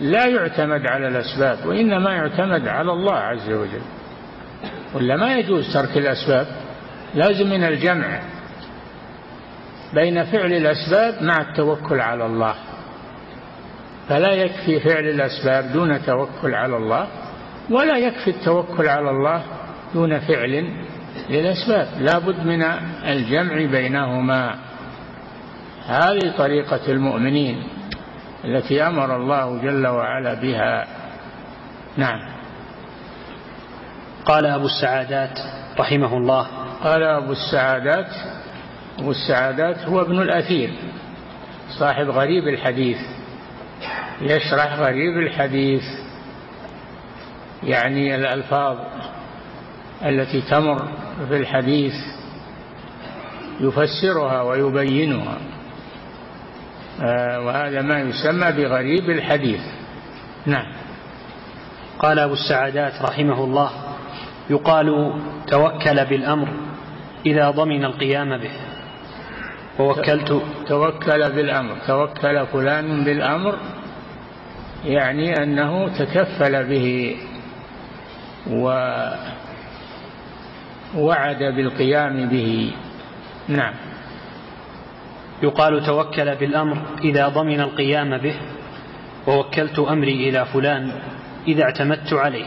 لا 0.00 0.26
يعتمد 0.26 0.86
على 0.86 1.08
الأسباب 1.08 1.66
وإنما 1.66 2.12
يعتمد 2.12 2.68
على 2.68 2.92
الله 2.92 3.14
عز 3.14 3.50
وجل. 3.50 3.82
ولا 4.94 5.16
ما 5.16 5.34
يجوز 5.34 5.72
ترك 5.72 5.96
الأسباب 5.96 6.46
لازم 7.14 7.50
من 7.50 7.64
الجمع 7.64 8.20
بين 9.94 10.24
فعل 10.24 10.52
الأسباب 10.52 11.22
مع 11.22 11.40
التوكل 11.40 12.00
على 12.00 12.26
الله. 12.26 12.54
فلا 14.08 14.32
يكفي 14.32 14.80
فعل 14.80 15.04
الأسباب 15.04 15.72
دون 15.72 16.02
توكل 16.02 16.54
على 16.54 16.76
الله 16.76 17.06
ولا 17.70 17.98
يكفي 17.98 18.30
التوكل 18.30 18.88
على 18.88 19.10
الله 19.10 19.42
دون 19.94 20.18
فعل 20.18 20.84
للأسباب. 21.30 21.88
لا 22.00 22.18
بد 22.18 22.46
من 22.46 22.62
الجمع 23.04 23.54
بينهما. 23.54 24.54
هذه 25.86 26.34
طريقة 26.38 26.80
المؤمنين. 26.88 27.77
التي 28.44 28.82
أمر 28.82 29.16
الله 29.16 29.62
جل 29.62 29.86
وعلا 29.86 30.34
بها. 30.34 30.86
نعم. 31.96 32.20
قال 34.24 34.46
أبو 34.46 34.66
السعادات 34.66 35.38
رحمه 35.78 36.16
الله. 36.16 36.46
قال 36.82 37.02
أبو 37.02 37.32
السعادات 37.32 38.10
أبو 38.98 39.10
السعادات 39.10 39.78
هو 39.78 40.00
ابن 40.00 40.22
الأثير 40.22 40.70
صاحب 41.78 42.08
غريب 42.10 42.48
الحديث 42.48 42.98
يشرح 44.20 44.74
غريب 44.74 45.18
الحديث. 45.18 45.82
يعني 47.62 48.14
الألفاظ 48.14 48.76
التي 50.04 50.40
تمر 50.40 50.88
في 51.28 51.36
الحديث 51.36 51.94
يفسرها 53.60 54.42
ويبينها. 54.42 55.38
وهذا 57.46 57.82
ما 57.82 58.00
يسمى 58.00 58.52
بغريب 58.52 59.10
الحديث. 59.10 59.60
نعم. 60.46 60.66
قال 61.98 62.18
أبو 62.18 62.32
السعادات 62.32 63.02
رحمه 63.02 63.44
الله 63.44 63.70
يقال 64.50 65.12
توكل 65.46 66.04
بالأمر 66.04 66.48
إذا 67.26 67.50
ضمن 67.50 67.84
القيام 67.84 68.38
به. 68.38 68.50
ووكلت 69.78 70.42
توكل 70.66 71.32
بالأمر 71.32 71.76
توكل 71.86 72.46
فلان 72.46 73.04
بالأمر 73.04 73.58
يعني 74.84 75.42
أنه 75.42 75.88
تكفل 75.98 76.64
به 76.64 77.16
ووعد 80.94 81.38
بالقيام 81.38 82.28
به. 82.28 82.72
نعم. 83.48 83.74
يقال 85.42 85.86
توكل 85.86 86.36
بالأمر 86.36 86.78
إذا 87.04 87.28
ضمن 87.28 87.60
القيام 87.60 88.18
به 88.18 88.34
ووكلت 89.26 89.78
أمري 89.78 90.28
إلى 90.28 90.44
فلان 90.44 90.92
إذا 91.48 91.62
اعتمدت 91.62 92.12
عليه. 92.12 92.46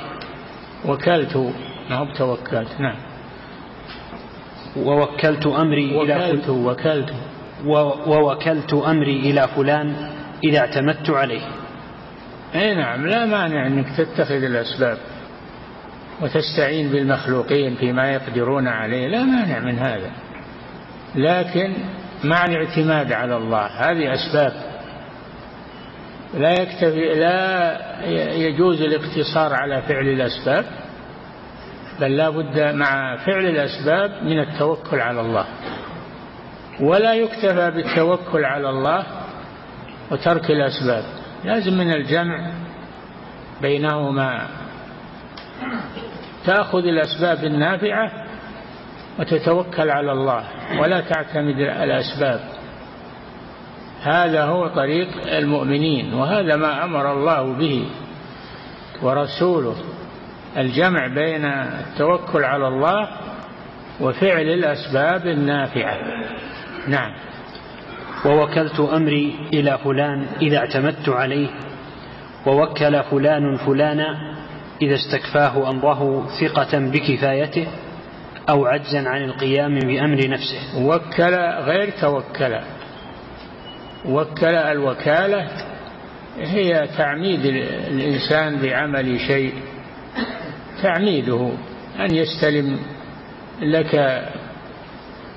وكلت 0.85 1.35
هو 1.35 2.13
توكلت 2.17 2.79
نعم. 2.79 2.95
ووكلت 4.77 5.47
أمري 5.47 5.97
وكلت 5.97 6.11
إلى 6.11 6.41
فلان. 6.41 6.65
وكلت 6.65 7.13
ووكلت 8.07 8.73
أمري 8.73 9.19
إلى 9.19 9.47
فلان 9.55 9.95
إذا 10.43 10.59
اعتمدت 10.59 11.09
عليه. 11.09 11.41
أي 12.55 12.75
نعم 12.75 13.07
لا 13.07 13.25
مانع 13.25 13.67
أنك 13.67 13.85
تتخذ 13.97 14.43
الأسباب 14.43 14.97
وتستعين 16.21 16.89
بالمخلوقين 16.89 17.75
فيما 17.75 18.11
يقدرون 18.11 18.67
عليه 18.67 19.07
لا 19.07 19.23
مانع 19.23 19.59
من 19.59 19.79
هذا. 19.79 20.11
لكن 21.15 21.73
مع 22.23 22.45
الاعتماد 22.45 23.11
على 23.11 23.37
الله. 23.37 23.65
هذه 23.65 24.13
أسباب. 24.13 24.53
لا 26.33 26.49
يكتفي 26.61 27.19
لا 27.19 27.77
يجوز 28.35 28.81
الاقتصار 28.81 29.53
على 29.53 29.81
فعل 29.81 30.07
الأسباب 30.07 30.65
بل 31.99 32.17
لا 32.17 32.29
بد 32.29 32.59
مع 32.59 33.15
فعل 33.15 33.45
الأسباب 33.45 34.23
من 34.23 34.39
التوكل 34.39 34.99
على 34.99 35.21
الله. 35.21 35.45
ولا 36.81 37.13
يكتفى 37.13 37.71
بالتوكل 37.71 38.45
على 38.45 38.69
الله 38.69 39.05
وترك 40.11 40.51
الأسباب. 40.51 41.03
لازم 41.43 41.77
من 41.77 41.91
الجمع 41.91 42.51
بينهما. 43.61 44.47
تأخذ 46.45 46.85
الأسباب 46.85 47.43
النافعة 47.43 48.20
وتتوكل 49.19 49.89
على 49.89 50.11
الله 50.11 50.43
ولا 50.79 51.01
تعتمد 51.01 51.59
الأسباب. 51.59 52.39
هذا 54.03 54.43
هو 54.43 54.67
طريق 54.67 55.07
المؤمنين 55.37 56.13
وهذا 56.13 56.55
ما 56.55 56.83
أمر 56.83 57.11
الله 57.11 57.53
به 57.53 57.85
ورسوله 59.01 59.75
الجمع 60.57 61.07
بين 61.07 61.45
التوكل 61.45 62.43
على 62.43 62.67
الله 62.67 63.07
وفعل 64.01 64.45
الأسباب 64.47 65.27
النافعة. 65.27 65.97
نعم. 66.87 67.11
ووكلت 68.25 68.79
أمري 68.79 69.35
إلى 69.53 69.77
فلان 69.83 70.25
إذا 70.41 70.57
اعتمدت 70.57 71.09
عليه 71.09 71.49
ووكل 72.45 73.03
فلان 73.03 73.57
فلانا 73.57 74.35
إذا 74.81 74.95
استكفاه 74.95 75.69
أمره 75.69 76.27
ثقة 76.41 76.79
بكفايته 76.79 77.67
أو 78.51 78.65
عجزا 78.65 79.09
عن 79.09 79.23
القيام 79.23 79.79
بأمر 79.79 80.27
نفسه. 80.29 80.85
وكل 80.85 81.35
غير 81.65 81.89
توكل. 82.01 82.59
وكل 84.05 84.55
الوكالة 84.55 85.47
هي 86.37 86.87
تعميد 86.97 87.45
الإنسان 87.45 88.57
بعمل 88.61 89.19
شيء. 89.19 89.53
تعميده 90.83 91.51
أن 91.99 92.15
يستلم 92.15 92.79
لك 93.61 94.23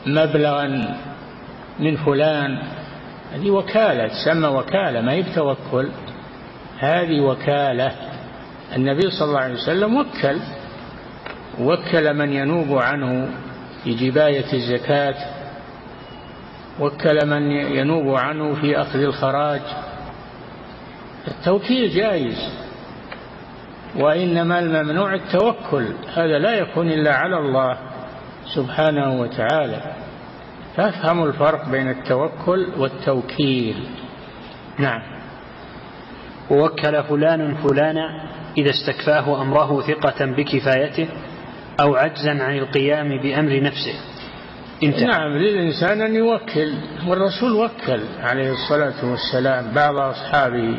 مبلغا 0.07 0.97
من 1.81 1.97
فلان. 1.97 2.59
هذه 3.35 3.51
وكالة 3.51 4.09
تسمى 4.09 4.49
وكالة 4.49 5.01
ما 5.01 5.13
هي 5.13 5.23
بتوكل. 5.23 5.89
هذه 6.79 7.21
وكالة. 7.21 7.93
النبي 8.77 9.11
صلى 9.11 9.29
الله 9.29 9.41
عليه 9.41 9.55
وسلم 9.55 9.97
وكل. 9.97 10.39
وكل 11.61 12.15
من 12.15 12.33
ينوب 12.33 12.79
عنه 12.79 13.29
في 13.85 13.95
جباية 13.95 14.53
الزكاة 14.53 15.15
وكل 16.81 17.27
من 17.27 17.51
ينوب 17.51 18.17
عنه 18.17 18.55
في 18.55 18.81
أخذ 18.81 18.99
الخراج. 18.99 19.61
التوكيل 21.29 21.91
جائز 21.91 22.65
وإنما 23.97 24.59
الممنوع 24.59 25.15
التوكل 25.15 25.87
هذا 26.15 26.39
لا 26.39 26.59
يكون 26.59 26.89
إلا 26.89 27.17
على 27.17 27.39
الله 27.39 27.79
سبحانه 28.55 29.21
وتعالى. 29.21 29.95
فافهموا 30.77 31.27
الفرق 31.27 31.69
بين 31.69 31.89
التوكل 31.89 32.69
والتوكيل. 32.79 33.89
نعم. 34.79 35.03
ووكل 36.51 37.03
فلان 37.03 37.55
فلانا 37.55 38.25
إذا 38.59 38.71
استكفاه 38.71 39.43
أمره 39.43 39.81
ثقة 39.81 40.27
بكفايته. 40.27 41.09
أو 41.81 41.97
عجزا 41.97 42.43
عن 42.43 42.59
القيام 42.59 43.19
بأمر 43.23 43.63
نفسه. 43.63 43.95
انتهى. 44.83 45.05
نعم 45.05 45.39
للإنسان 45.39 46.03
أن 46.03 46.15
يوكل 46.15 46.73
والرسول 47.07 47.53
وكل 47.53 48.01
عليه 48.21 48.53
الصلاة 48.53 49.11
والسلام 49.11 49.73
بعض 49.75 49.97
أصحابه. 49.97 50.79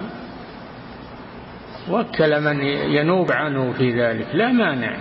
وكل 1.89 2.41
من 2.41 2.61
ينوب 2.67 3.31
عنه 3.31 3.73
في 3.73 4.01
ذلك. 4.01 4.27
لا 4.33 4.51
مانع 4.51 4.97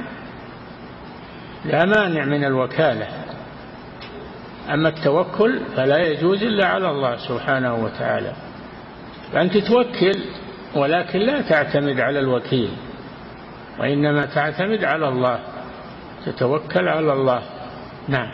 لا 1.65 1.85
مانع 1.85 2.25
من 2.25 2.45
الوكالة. 2.45 3.09
أما 4.71 4.89
التوكل 4.89 5.61
فلا 5.77 5.99
يجوز 5.99 6.43
إلا 6.43 6.67
على 6.67 6.91
الله 6.91 7.17
سبحانه 7.17 7.75
وتعالى. 7.75 8.33
فأنت 9.33 9.59
توكل 9.59 10.15
ولكن 10.75 11.19
لا 11.19 11.41
تعتمد 11.41 12.01
على 12.01 12.21
الوكيل 12.21 12.71
وإنما 13.79 14.27
تعتمد 14.27 14.85
على 14.85 15.09
الله. 15.09 15.39
تتوكل 16.27 16.89
على 16.89 17.13
الله. 17.13 17.43
نعم. 18.09 18.31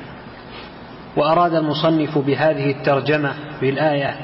وأراد 1.16 1.55
المصنف 1.55 2.18
بهذه 2.18 2.70
الترجمة 2.70 3.35
بالآية 3.61 4.16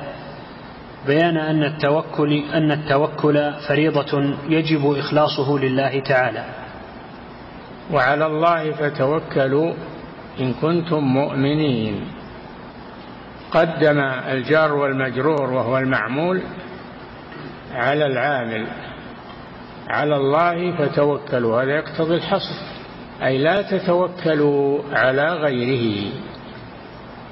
بيان 1.07 1.37
أن 1.37 1.65
التوكل 1.65 2.33
أن 2.33 2.73
التوكل 2.73 3.53
فريضة 3.69 4.35
يجب 4.49 4.91
إخلاصه 4.91 5.59
لله 5.59 6.01
تعالى. 6.01 6.45
وعلى 7.93 8.27
الله 8.27 8.73
فتوكلوا 8.73 9.75
إن 10.41 10.53
كنتم 10.53 10.99
مؤمنين. 11.05 12.01
قدم 13.51 14.01
الجار 14.01 14.73
والمجرور 14.73 15.53
وهو 15.53 15.79
المعمول 15.79 16.43
على 17.75 18.07
العامل. 18.07 18.67
على 19.89 20.17
الله 20.17 20.77
فتوكلوا 20.77 21.63
هذا 21.63 21.71
يقتضي 21.71 22.15
الحصر. 22.15 22.76
أي 23.23 23.39
لا 23.39 23.63
تتوكلوا 23.63 24.83
على 24.93 25.29
غيره. 25.29 26.13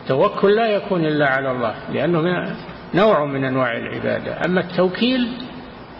التوكل 0.03 0.55
لا 0.55 0.67
يكون 0.67 1.05
إلا 1.05 1.27
على 1.27 1.51
الله 1.51 1.75
لأنه 1.93 2.21
من 2.21 2.55
نوع 2.95 3.25
من 3.25 3.45
أنواع 3.45 3.77
العبادة. 3.77 4.41
أما 4.47 4.61
التوكيل 4.61 5.29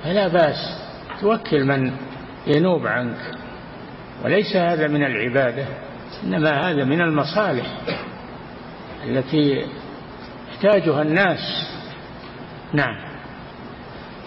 فلا 0.05 0.29
بأس. 0.29 0.85
توكل 1.21 1.65
من 1.65 1.93
ينوب 2.47 2.87
عنك. 2.87 3.17
وليس 4.25 4.57
هذا 4.57 4.89
من 4.89 5.05
العبادة 5.05 5.65
إنما 6.25 6.71
هذا 6.71 6.85
من 6.85 7.01
المصالح 7.01 7.67
التي 9.07 9.67
يحتاجها 10.53 11.03
الناس. 11.03 11.69
نعم. 12.73 12.97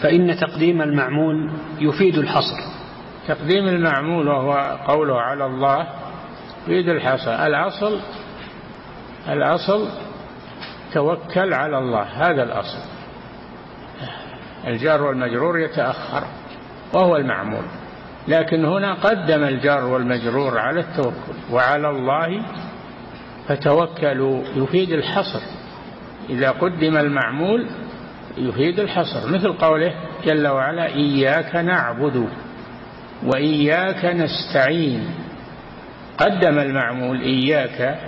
فإن 0.02 0.38
تقديم 0.40 0.82
المعمول 0.82 1.52
يفيد 1.80 2.18
الحصر. 2.18 2.77
تقديم 3.28 3.68
المعمول 3.68 4.28
وهو 4.28 4.78
قوله 4.88 5.22
على 5.22 5.46
الله 5.46 5.88
يفيد 6.68 6.90
الحصر 6.90 7.32
الأصل 7.32 8.00
الأصل 9.30 9.90
توكل 10.94 11.54
على 11.54 11.78
الله 11.78 12.02
هذا 12.02 12.44
الأصل. 12.44 12.80
الجار 14.68 15.04
والمجرور 15.04 15.60
يتأخر 15.60 16.24
وهو 16.94 17.16
المعمول 17.16 17.64
لكن 18.28 18.66
هنا 18.66 18.94
قدم 18.94 19.44
الجار 19.44 19.86
والمجرور 19.86 20.58
على 20.58 20.80
التوكل. 20.80 21.38
وعلى 21.52 21.90
الله 21.90 22.42
فتوكلوا 23.48 24.44
يفيد 24.56 24.92
الحصر. 24.92 25.42
إذا 26.30 26.52
قدم 26.52 26.98
وإياك 33.24 34.06
نستعين. 34.06 35.10
قدم 36.18 36.60
المعمول 36.60 37.22
إياك. 37.22 38.00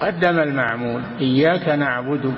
قدم 0.00 0.38
المعمول 0.38 1.02
إياك 1.20 1.68
نعبد 1.68 2.34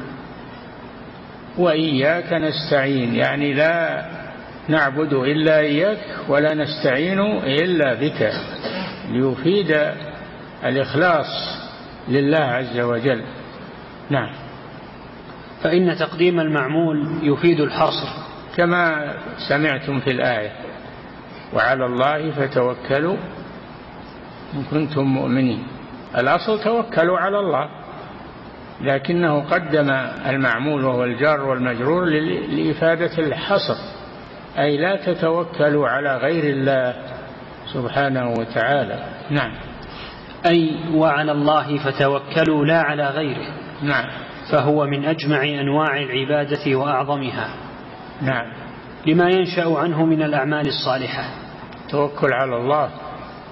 وإياك 1.59 2.33
نستعين. 2.33 3.14
يعني 3.14 3.52
لا 3.55 4.07
نعبد 4.68 5.12
إلا 5.12 5.59
إياك 5.59 5.98
ولا 6.28 6.55
نستعين 6.55 7.20
إلا 7.37 7.94
بك. 7.94 8.33
ليفيد 9.11 9.78
الإخلاص 10.64 11.59
لله 12.09 12.38
عز 12.38 12.81
وجل. 12.81 13.24
نعم. 14.11 14.33
فإن 15.62 15.96
تقديم 15.96 16.40
المعمول 16.40 17.18
يفيد 17.22 17.61
الحصر 17.61 18.09
كما 18.57 19.14
سمعتم 19.48 20.00
في 20.00 20.11
الآية. 20.11 20.52
وعلى 21.54 21.86
الله 21.86 22.30
فتوكلوا 22.30 23.16
إن 24.54 24.62
كنتم 24.70 25.02
مؤمنين. 25.02 25.62
الأصل 26.18 26.60
توكلوا 26.64 27.18
على 27.18 27.38
الله 27.38 27.68
لكنه 28.80 29.40
قدم 29.40 29.90
المعمول 30.26 30.84
وهو 30.84 31.04
الجار 31.04 31.40
والمجرور 31.40 32.04
لإفادة 32.48 33.18
الحصر 33.18 33.76
أي 34.58 34.76
لا 34.76 34.96
تتوكلوا 34.96 35.88
على 35.88 36.16
غير 36.16 36.44
الله 36.44 36.94
سبحانه 37.72 38.32
وتعالى. 38.32 39.04
نعم. 39.30 39.52
أي 40.46 40.76
وعلى 40.94 41.32
الله 41.32 41.78
فتوكلوا 41.78 42.64
لا 42.64 42.80
على 42.82 43.08
غيره. 43.08 43.46
نعم. 43.82 44.06
فهو 44.52 44.86
من 44.86 45.04
أجمع 45.04 45.44
أنواع 45.44 45.96
العبادة 46.02 46.76
وأعظمها. 46.76 47.48
نعم. 48.22 48.52
لما 49.06 49.30
ينشأ 49.30 49.78
عنه 49.78 50.04
من 50.04 50.22
الأعمال 50.22 50.66
الصالحة. 50.66 51.41
توكل 51.92 52.33
على 52.33 52.57
الله 52.57 52.90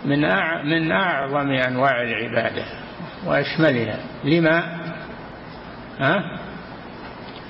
من 0.05 0.21
من 0.65 0.93
أعظم 0.93 1.51
أنواع 1.51 2.03
العبادة 2.03 2.65
وأشملها. 3.27 3.99
لما؟ 4.25 4.63
ها؟ 5.99 6.39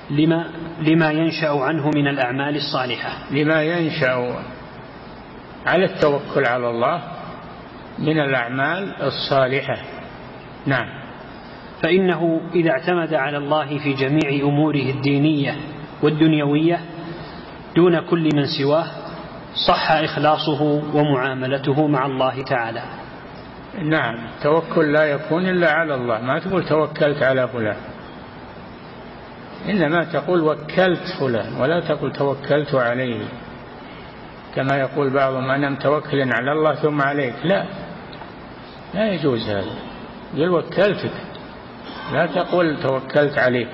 لما 0.09 0.45
لما 0.81 1.11
ينشأ 1.11 1.49
عنه 1.49 1.91
من 1.95 2.07
الأعمال 2.07 2.55
الصالحة. 2.55 3.31
لما 3.31 3.63
ينشأ 3.63 4.35
على 5.65 5.85
التوكل 5.85 6.45
على 6.45 6.69
الله 6.69 7.01
من 7.99 8.19
الأعمال 8.19 9.01
الصالحة. 9.01 9.77
نعم. 10.65 11.01
فإنه 11.83 12.41
إذا 12.55 12.71
اعتمد 12.71 13.13
على 13.13 13.37
الله 13.37 13.77
في 13.77 13.93
جميع 13.93 14.43
أموره 14.43 14.89
الدينية 14.89 15.55
والدنيوية 16.03 16.79
دون 17.75 17.99
كل 17.99 18.29
من 18.35 18.45
سواه 18.45 19.00
صح 19.67 19.91
إخلاصه 19.91 20.61
ومعاملته 20.93 21.87
مع 21.87 22.05
الله 22.05 22.43
تعالى. 22.43 22.83
نعم 23.83 24.27
توكل 24.43 24.93
لا 24.93 25.03
يكون 25.03 25.45
إلا 25.45 25.71
على 25.71 25.95
الله. 25.95 26.21
ما 26.21 26.39
تقول 26.39 26.65
توكلت 26.65 27.23
على 27.23 27.47
فلان. 27.47 27.77
إنما 29.69 30.03
تقول 30.03 30.41
وكلت 30.41 31.07
فلان 31.19 31.61
ولا 31.61 31.79
تقول 31.79 32.13
توكلت 32.13 32.75
عليه. 32.75 33.25
كما 34.55 34.77
يقول 34.77 35.09
بعضهم 35.09 35.51
أنا 35.51 35.69
متوكل 35.69 36.33
على 36.33 36.51
الله 36.51 36.75
ثم 36.75 37.01
عليك. 37.01 37.35
لا 37.43 37.65
لا 38.93 39.13
يجوز 39.13 39.49
هذا. 39.49 39.75
قل 40.33 40.49
وكلتك. 40.49 41.13
لا 42.13 42.25
تقول 42.25 42.77
توكلت 42.83 43.37
عليك. 43.37 43.71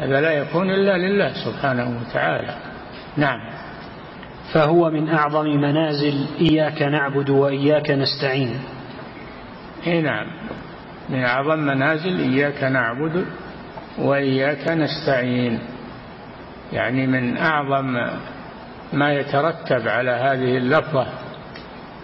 هذا 0.00 0.20
لا 0.20 0.32
يكون 0.32 0.70
إلا 0.70 0.98
لله 0.98 1.32
سبحانه 1.44 2.00
وتعالى. 2.00 2.54
نعم. 3.16 3.61
فهو 4.52 4.90
من 4.90 5.08
أعظم 5.08 5.46
منازل 5.46 6.26
إياك 6.40 6.82
نعبد 6.82 7.30
وإياك 7.30 7.90
نستعين. 7.90 8.60
إي 9.86 10.02
نعم. 10.02 10.26
من 11.08 11.24
أعظم 11.24 11.58
منازل 11.58 12.20
إياك 12.20 12.64
نعبد 12.64 13.26
وإياك 13.98 14.68
نستعين. 14.68 15.58
يعني 16.72 17.06
من 17.06 17.36
أعظم 17.36 17.96
ما 18.92 19.12
يترتب 19.12 19.88
على 19.88 20.10
هذه 20.10 20.56
اللفظة 20.56 21.06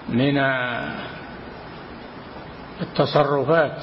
من 0.08 0.38
التصرفات. 2.80 3.82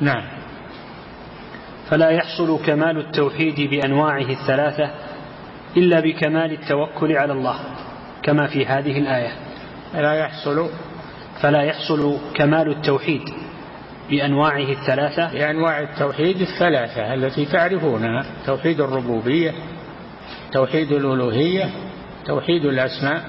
نعم. 0.00 0.24
فلا 1.90 2.10
يحصل 2.10 2.64
كمال 2.66 2.98
التوحيد 2.98 3.70
بأنواعه 3.70 4.30
الثلاثة 4.30 4.90
إلا 5.76 6.00
بكمال 6.00 6.52
التوكل 6.52 7.12
على 7.16 7.32
الله 7.32 7.58
كما 8.22 8.46
في 8.46 8.66
هذه 8.66 8.98
الآية. 8.98 9.32
لا 9.94 10.14
يحصل. 10.14 10.70
فلا 11.40 11.62
يحصل 11.62 12.18
كمال 12.34 12.70
التوحيد 12.70 13.22
بأنواعه 14.10 14.72
الثلاثة. 14.72 15.32
بأنواع 15.32 15.80
التوحيد 15.80 16.40
الثلاثة 16.40 17.14
التي 17.14 17.44
تعرفونها 17.44 18.26
توحيد 18.46 18.80
الربوبية 18.80 19.54
توحيد 20.52 20.92
الألوهية 20.92 21.70
توحيد 22.26 22.64
الأسماء 22.64 23.24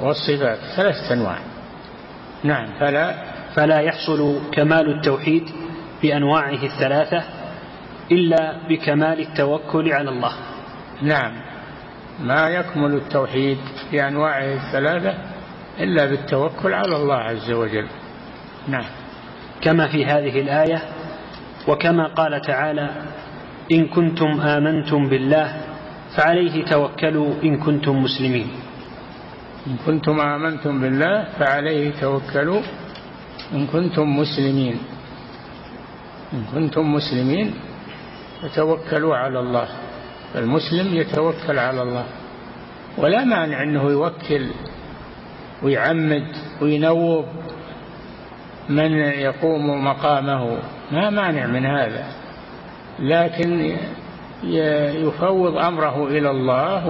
والصفات. 0.00 0.58
ثلاثة 0.76 1.12
أنواع. 1.12 1.38
نعم 2.44 2.66
فلا. 2.80 3.14
فلا 3.54 3.80
يحصل 3.80 4.40
كمال 4.52 4.98
التوحيد 4.98 5.50
بأنواعه 6.02 6.62
الثلاثة 6.62 7.22
إلا 8.12 8.56
بكمال 8.68 9.20
التوكل 9.20 9.92
على 9.92 10.10
الله. 10.10 10.32
نعم. 11.02 11.32
ما 12.20 12.48
يكمل 12.48 12.94
التوحيد 12.94 13.58
بأنواعه 13.92 14.54
الثلاثة 14.54 15.14
إلا 15.80 16.06
بالتوكل 16.06 16.74
على 16.74 16.96
الله 16.96 17.14
عز 17.16 17.50
وجل. 17.50 17.88
نعم. 18.68 18.84
كما 19.60 19.86
في 19.88 20.06
هذه 20.06 20.40
الآية 20.40 20.82
وكما 21.68 22.06
قال 22.06 22.40
تعالى 22.40 22.90
إن 23.72 23.86
كنتم 23.86 24.40
آمنتم 24.40 25.08
بالله 25.08 25.60
فعليه 26.16 26.64
توكلوا 26.64 27.34
إن 27.44 27.58
كنتم 27.58 28.02
مسلمين. 28.02 28.48
إن 29.66 29.76
كنتم 29.86 30.20
آمنتم 30.20 30.80
بالله 30.80 31.24
فعليه 31.38 31.90
توكلوا 32.00 32.60
إن 33.52 33.66
كنتم 33.66 34.16
مسلمين. 34.16 34.78
إن 36.32 36.44
كنتم 36.54 36.94
مسلمين 36.94 37.54
فتوكلوا 38.42 39.16
على 39.16 39.40
الله. 39.40 39.68
المسلم 40.36 40.94
يتوكل 40.94 41.58
على 41.58 41.82
الله. 41.82 42.04
ولا 42.98 43.24
مانع 43.24 43.62
أنه 43.62 43.90
يوكل 43.90 44.46
ويعمد 45.62 46.26
وينوب 46.62 47.24
من 48.68 48.92
يقوم 48.98 49.84
مقامه. 49.84 50.58
ما 50.92 51.10
مانع 51.10 51.46
من 51.46 51.66
هذا. 51.66 52.04
لكن 52.98 53.76
يفوض 55.04 55.56
أمره 55.56 56.06
إلى 56.06 56.30
الله 56.30 56.88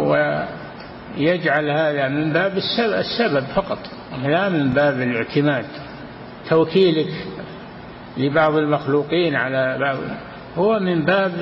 ويجعل 1.18 1.70
هذا 1.70 2.08
من 2.08 2.32
باب 2.32 2.56
السبب 2.78 3.44
فقط. 3.54 3.78
لا 4.22 4.48
من 4.48 4.68
باب 4.68 5.00
الاعتماد. 5.00 5.66
توكيلك 6.48 7.14
لبعض 8.16 8.56
المخلوقين 8.56 9.36
على 9.36 9.78
بعض. 9.80 9.96
هو 10.56 10.78
من 10.78 11.04
باب 11.04 11.32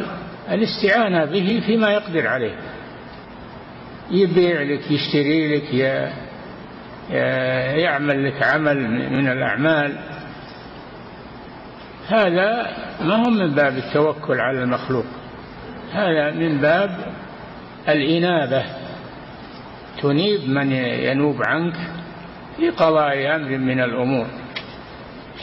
الاستعانة 0.50 1.24
به 1.24 1.62
فيما 1.66 1.90
يقدر 1.90 2.26
عليه. 2.26 2.57
يبيع 4.11 4.62
لك 4.62 4.90
يشتري 4.90 5.57
لك 5.57 5.74
يعمل 7.78 8.26
لك 8.26 8.42
عمل 8.42 8.90
من 9.11 9.28
الأعمال. 9.28 9.98
هذا 12.09 12.66
ما 13.00 13.14
هو 13.14 13.30
من 13.30 13.54
باب 13.54 13.76
التوكل 13.76 14.40
على 14.40 14.62
المخلوق. 14.62 15.07
هذا 15.92 16.30
من 16.30 16.59
باب 16.59 16.90
الإنابة. 17.88 18.64
تنيب 20.02 20.48
من 20.48 20.72
ينوب 20.72 21.37
عنك 21.46 21.74
في 22.57 22.70
قضاء 22.70 23.37
أمر 23.37 23.59
من 23.59 23.80
الأمور. 23.80 24.26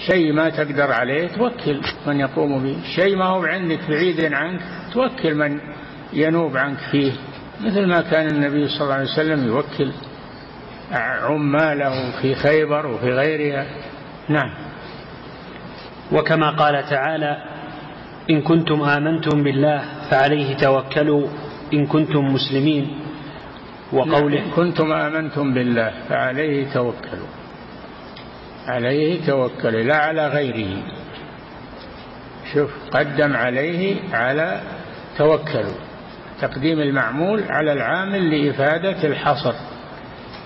شيء 0.08 0.34
ما 0.34 0.50
تقدر 0.50 0.92
عليه 0.92 1.28
توكل 1.28 1.82
من 2.08 2.20
يقوم 2.20 2.64
به. 2.64 2.78
شيء 2.96 3.16
ما 3.16 3.26
هو 3.26 3.44
عندك 3.44 3.80
بعيد 3.90 4.34
عنك 4.34 4.62
توكل 4.94 5.36
من 5.36 5.60
ينوب 6.14 6.58
عنك 6.58 6.78
فيه. 6.92 7.12
مثل 7.62 7.86
ما 7.86 8.02
كان 8.02 8.28
النبي 8.28 8.68
صلى 8.68 8.82
الله 8.82 8.94
عليه 8.94 9.12
وسلم 9.12 9.48
يوكل 9.48 9.92
عماله 11.22 12.22
في 12.22 12.36
خيبر 12.36 12.86
وفي 12.88 13.10
غيرها. 13.10 13.66
نعم. 14.30 14.54
وكما 16.12 16.50
قال 16.50 16.90
تعالى 16.90 17.38
إن 18.30 18.42
كنتم 18.42 18.82
آمنتم 18.82 19.44
بالله 19.44 19.82
فعليه 20.12 20.58
توكلوا 20.58 21.28
إن 21.74 21.86
كنتم 21.86 22.26
مسلمين. 22.26 23.00
وقوله 23.94 24.40
نعم. 24.42 24.52
كنتم 24.56 24.92
آمنتم 24.92 25.54
بالله 25.54 25.92
فعليه 26.10 26.74
توكلوا. 26.74 27.41
عليه 28.68 29.26
توكلوا 29.26 29.82
لا 29.82 29.96
على 29.96 30.28
غيره. 30.28 30.84
شوف 32.54 32.72
قدم 32.92 33.36
عليه 33.36 33.96
على 34.14 34.62
توكلوا 35.18 35.76
تقديم 36.42 36.80
المعمول 36.80 37.44
على 37.50 37.74
العامل 37.74 38.30
لإفادة 38.30 39.08
الحصر 39.08 39.54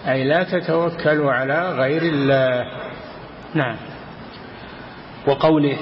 أي 0.08 0.24
لا 0.24 0.44
تتوكلوا 0.44 1.32
على 1.32 1.72
غير 1.72 2.02
الله. 2.02 2.66
نعم. 3.54 3.76
وقوله 5.28 5.78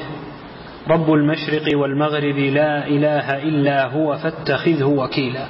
رب 0.90 1.14
المشرق 1.14 1.78
والمغرب 1.78 2.38
لا 2.38 2.88
إله 2.88 3.38
إلا 3.38 3.86
هو 3.86 4.18
فاتخذه 4.18 4.84
وكيلا. 4.84 5.46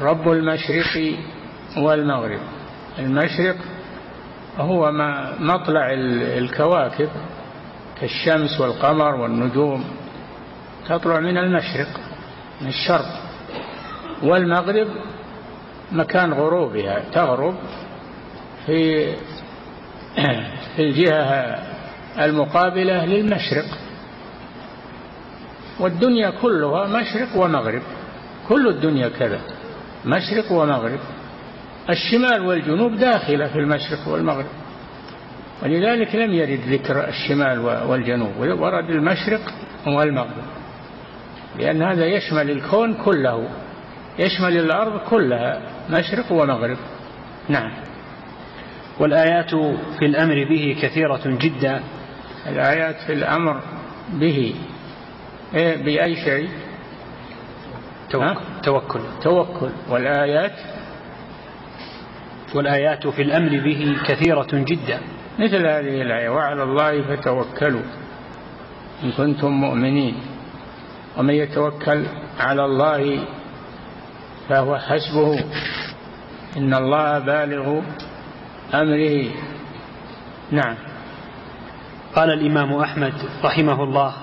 رب 0.00 0.28
المشرق 0.28 1.16
والمغرب. 1.76 2.40
المشرق 2.98 3.56
هو 4.58 4.92
ما 4.92 5.34
مطلع 5.40 5.92
الكواكب 6.38 7.08
كالشمس 8.00 8.60
والقمر 8.60 9.14
والنجوم 9.14 9.84
تطلع 10.88 11.20
من 11.20 11.38
المشرق 11.38 11.88
من 12.60 12.68
الشرق. 12.68 13.20
والمغرب 14.22 14.88
مكان 15.92 16.32
غروبها 16.32 17.02
تغرب 17.12 17.54
في 18.66 19.06
في 20.76 20.82
الجهة 20.82 21.58
المقابلة 22.18 23.04
للمشرق. 23.04 23.78
والدنيا 25.80 26.30
كلها 26.30 26.86
مشرق 26.86 27.36
ومغرب 27.36 27.82
كل 28.48 28.68
الدنيا 28.68 29.08
كذا 29.08 29.40
مشرق 30.04 30.52
ومغرب. 30.52 31.00
الشمال 31.90 32.46
والجنوب 32.46 32.94
داخلة 32.94 33.46
في 33.46 33.58
المشرق 33.58 34.08
والمغرب. 34.08 34.46
ولذلك 35.62 36.14
لم 36.14 36.32
يرد 36.32 36.60
ذكر 36.68 37.08
الشمال 37.08 37.58
والجنوب 37.58 38.36
ورد 38.38 38.90
المشرق 38.90 39.40
والمغرب. 39.86 40.44
لأن 41.58 41.82
هذا 41.82 42.06
يشمل 42.06 42.50
الكون 42.50 42.94
كله 42.94 43.48
يشمل 44.18 44.56
الأرض 44.56 45.00
كلها 45.00 45.60
مشرق 45.90 46.32
ومغرب. 46.32 46.76
نعم. 47.48 47.72
والآيات 49.00 49.54
في 49.98 50.04
الأمر 50.04 50.44
به 50.44 50.76
كثيرة 50.82 51.22
جدا. 51.26 51.82
الآيات 52.46 52.96
في 53.06 53.12
الأمر 53.12 53.60
به 54.12 54.54
إيه 55.54 55.76
بأي 55.76 56.16
شيء؟ 56.16 56.48
توكل 58.10 58.40
توكل. 58.62 59.00
توكل. 59.22 59.70
والآيات 59.90 60.73
والآيات 62.54 63.06
في 63.06 63.22
الأمر 63.22 63.48
به 63.48 63.96
كثيرة 64.06 64.48
جدا. 64.52 65.00
مثل 65.38 65.66
هذه 65.66 66.02
الآية 66.02 66.28
وعلى 66.28 66.62
الله 66.62 67.02
فتوكلوا 67.02 67.82
إن 69.02 69.10
كنتم 69.12 69.52
مؤمنين. 69.52 70.14
ومن 71.18 71.34
يتوكل 71.34 72.04
على 72.40 72.64
الله 72.64 73.18
فهو 74.48 74.76
حسبه. 74.76 75.44
إن 76.56 76.74
الله 76.74 77.18
بالغ 77.18 77.80
أمره. 78.74 79.30
نعم. 80.50 80.76
قال 82.16 82.30
الإمام 82.30 82.74
أحمد 82.74 83.12
رحمه 83.44 83.82
الله 83.84 84.14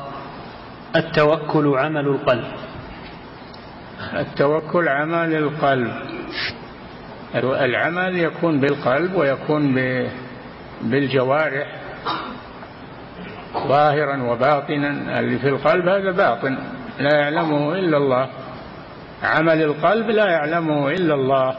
التوكل 0.95 1.77
عمل 1.77 2.07
القلب. 2.07 2.51
التوكل 4.13 4.87
عمل 4.87 5.33
القلب. 5.35 6.10
العمل 7.35 8.17
يكون 8.17 8.59
بالقلب 8.59 9.15
ويكون 9.15 9.75
بالجوارح. 10.81 11.67
ظاهرا 13.67 14.23
وباطنا. 14.23 15.19
اللي 15.19 15.39
في 15.39 15.49
القلب 15.49 15.87
هذا 15.87 16.11
باطن. 16.11 16.57
لا 16.99 17.15
يعلمه 17.15 17.73
إلا 17.73 17.97
الله. 17.97 18.29
عمل 19.23 19.61
القلب 19.61 20.09
لا 20.09 20.25
يعلمه 20.25 20.89
إلا 20.89 21.13
الله. 21.13 21.55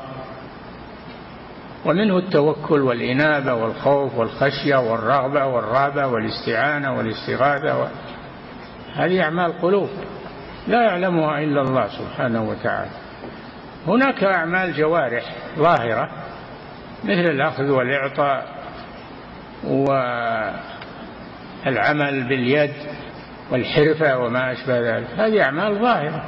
ومنه 1.85 2.19
التوكل 2.19 2.81
والإنابة 2.81 3.55
والخوف 3.55 4.15
والخشية 4.15 4.77
والرغبة 4.77 5.47
والرهبة 5.47 6.07
والاستعانة 6.07 6.97
والاستغاثة 6.97 7.83
و... 7.83 7.87
هذه 8.95 9.23
أعمال 9.23 9.61
قلوب. 9.63 9.89
لا 10.69 10.83
يعلمها 10.83 11.39
إلا 11.39 11.61
الله 11.63 11.89
سبحانه 11.89 12.43
وتعالى. 12.43 13.02
هناك 13.87 14.25
أعمال 14.25 14.73
جوارح 14.73 15.25
ظاهرة 15.59 16.11
مثل 17.05 17.31
الأخذ 17.31 17.71
والإعطاء 17.71 18.47
والعمل 21.65 22.29
باليد 22.29 22.73
والحرفة 23.51 24.19
وما 24.19 24.53
أشبه 24.53 24.81
ذلك. 24.81 25.09
هذه 25.17 25.43
أعمال 25.43 25.79
ظاهرة 25.79 26.25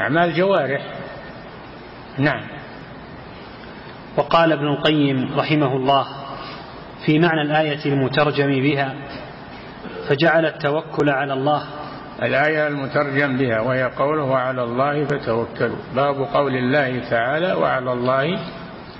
أعمال 0.00 0.34
جوارح. 0.34 0.82
نعم. 2.18 2.42
وقال 4.16 4.52
ابن 4.52 4.66
القيم 4.66 5.38
رحمه 5.38 5.76
الله 5.76 6.06
في 7.06 7.18
معنى 7.18 7.42
الآية 7.42 7.84
المترجم 7.86 8.46
بها 8.46 8.94
فجعل 10.08 10.46
التوكل 10.46 11.10
على 11.10 11.32
الله 11.32 11.62
الآية 12.22 12.66
المترجم 12.66 13.36
بها 13.36 13.60
وهي 13.60 13.84
قوله 13.84 14.22
وعلى 14.24 14.62
الله 14.62 15.04
فتوكلوا 15.04 15.76
باب 15.96 16.16
قول 16.34 16.56
الله 16.56 16.98
تعالى 17.10 17.52
وعلى 17.52 17.92
الله 17.92 18.38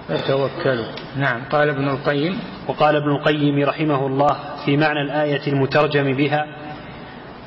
فتوكلوا 0.09 0.87
نعم 1.16 1.40
قال 1.50 1.68
ابن 1.68 1.88
القيم. 1.88 2.38
وقال 2.68 2.96
ابن 2.96 3.11
القيم 3.11 3.64
رحمه 3.68 4.06
الله 4.06 4.37
في 4.64 4.76
معنى 4.76 5.00
الآية 5.02 5.52
المترجم 5.52 6.12
بها 6.16 6.46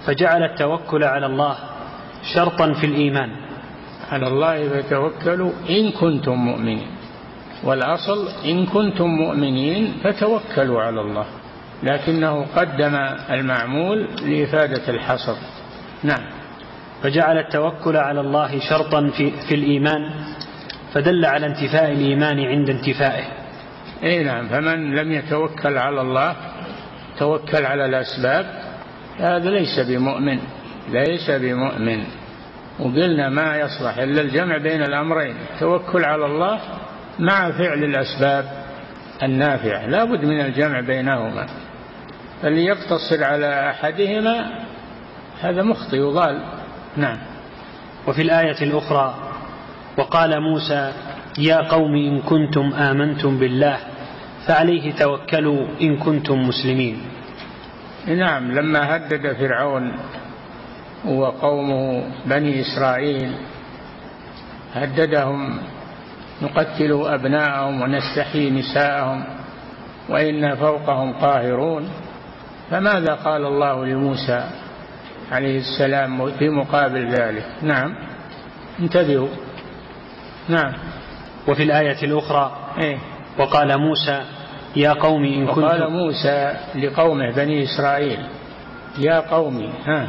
فجعل 0.06 0.44
التوكل 0.44 1.04
على 1.04 1.26
الله 1.26 1.56
شرطا 2.36 2.74
في 2.74 2.86
الإيمان 2.86 3.30
على 4.12 4.28
الله 4.28 4.70
فتوكلوا 4.70 5.52
إن 5.70 5.92
كنتم 5.92 6.34
مؤمنين 6.34 6.88
والأصل 7.64 8.28
إن 8.46 8.66
كنتم 8.66 9.06
مؤمنين 9.06 9.94
فتوكلوا 10.04 10.82
على 10.82 11.02
الله 11.02 11.26
لكنه 11.84 12.46
قدم 12.56 12.96
المعمول 13.30 14.08
لإفادة 14.22 14.90
الحصر. 14.90 15.36
نعم. 16.04 16.24
فجعل 17.04 17.38
التوكل 17.38 17.98
على 17.98 18.22
الله 18.22 18.60
شرطا 18.70 19.10
في, 19.18 19.32
في 19.48 19.56
الإيمان 19.56 20.10
فدل 20.94 21.26
على 21.26 21.46
انتفاء 21.46 21.92
الإيمان 21.92 22.40
عند 22.40 22.70
انتفائه. 22.70 23.24
أي 24.04 24.24
نعم. 24.24 24.48
فمن 24.48 24.96
لم 24.96 25.12
يتوكل 25.12 25.78
على 25.78 26.02
الله 26.02 26.36
توكل 27.20 27.66
على 27.66 27.86
الأسباب 27.86 28.46
هذا 29.20 29.50
ليس 29.50 29.80
بمؤمن 29.80 30.40
ليس 30.90 31.32
بمؤمن. 31.32 32.04
وقلنا 32.80 33.30
ما 33.30 33.58
يصلح 33.58 33.98
إلا 33.98 34.22
الجمع 34.22 34.58
بين 34.58 34.84
الأمرين 34.84 35.36
التوكل 35.54 36.06
على 36.06 36.26
الله 36.26 36.60
مع 37.20 37.52
فعل 37.52 37.84
الأسباب 37.84 38.46
النافعة. 39.24 39.88
لا 39.88 40.04
بد 40.04 40.26
من 40.26 40.42
الجمع 40.42 40.80
بينهما. 40.80 41.46
فاللي 42.42 42.66
يقتصر 42.66 43.24
على 43.24 43.70
أحدهما 43.70 44.64
هذا 45.44 45.64
مخطئ 45.64 46.00
وضال. 46.00 46.44
نعم. 46.98 47.18
وفي 48.08 48.22
الآية 48.22 48.64
الأخرى 48.64 49.16
وقال 49.98 50.42
موسى 50.42 50.94
يا 51.40 51.58
قوم 51.58 51.96
إن 51.96 52.22
كنتم 52.22 52.74
آمنتم 52.74 53.38
بالله 53.38 53.78
فعليه 54.48 54.94
توكلوا 54.94 55.68
إن 55.82 55.98
كنتم 55.98 56.48
مسلمين. 56.48 57.02
نعم. 58.08 58.52
لما 58.52 58.96
هدد 58.96 59.34
فرعون 59.34 59.94
وقومه 61.06 62.04
بني 62.26 62.62
إسرائيل 62.62 63.36
هددهم 64.74 65.60
نقتل 66.42 66.92
أبناءهم 67.06 67.82
ونستحيي 67.82 68.50
نساءهم 68.50 69.24
وإنا 70.10 70.56
فوقهم 70.56 71.14
قاهرون. 71.14 71.90
فماذا 72.72 73.14
قال 73.14 73.46
الله 73.46 73.86
لموسى؟ 73.86 74.63
عليه 75.34 75.60
السلام 75.60 76.32
في 76.32 76.50
مقابل 76.50 77.08
ذلك. 77.08 77.46
نعم. 77.62 77.96
انتبهوا. 78.80 79.28
نعم. 80.50 80.74
وفي 81.48 81.64
الآية 81.64 82.04
الأخرى 82.04 82.52
إيه؟ 82.84 82.98
وقال 83.40 83.78
موسى 83.78 84.22
يا 84.76 84.94
قوم 84.94 85.24
إن 85.24 85.48
كنتم 85.48 85.64
وقال 85.64 85.92
موسى 85.92 86.54
لقومه 86.76 87.32
بني 87.32 87.64
إسرائيل 87.64 88.20
يا 89.00 89.20
قوم 89.20 89.70
ها. 89.86 90.08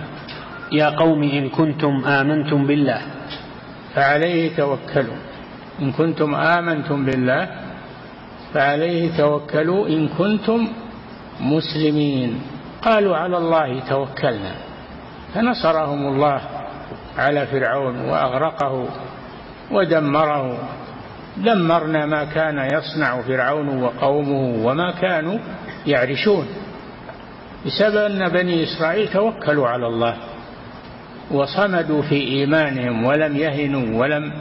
يا 0.72 0.89
قوم 0.89 1.22
إن 1.22 1.49
كنتم 1.49 2.05
آمنتم 2.05 2.66
بالله. 2.66 3.01
فعليه 3.95 4.57
توكلوا. 4.57 5.16
إن 5.83 5.93
كنتم 5.93 6.35
آمنتم 6.35 7.05
بالله 7.05 7.49
فعليه 8.55 9.16
توكلوا 9.16 9.89
إن 9.89 10.09
كنتم 10.09 10.68
مسلمين. 11.41 12.41
قالوا 12.83 13.16
على 13.16 13.37
الله 13.39 13.81
توكلنا. 13.89 14.74
فنصرهم 15.35 16.07
الله 16.07 16.41
على 17.18 17.47
فرعون 17.47 18.01
وأغرقه 18.01 18.89
ودمره. 19.70 20.59
دمرنا 21.37 22.07
ما 22.07 22.24
كان 22.24 22.59
يصنع 22.59 23.22
فرعون 23.22 23.82
وقومه 23.82 24.66
وما 24.66 24.91
كانوا 24.91 25.39
يعرشون 25.87 26.47
بسبب 27.66 27.97
أن 27.97 28.28
بني 28.28 28.64
إسرائيل 28.64 29.09
توكلوا 29.09 29.68
على 29.68 29.87
الله 29.87 30.16
وصمدوا 31.30 32.03
في 32.03 32.14
إيمانهم 32.14 33.05
ولم 33.05 33.37
يهنوا 33.37 34.01
ولم 34.01 34.32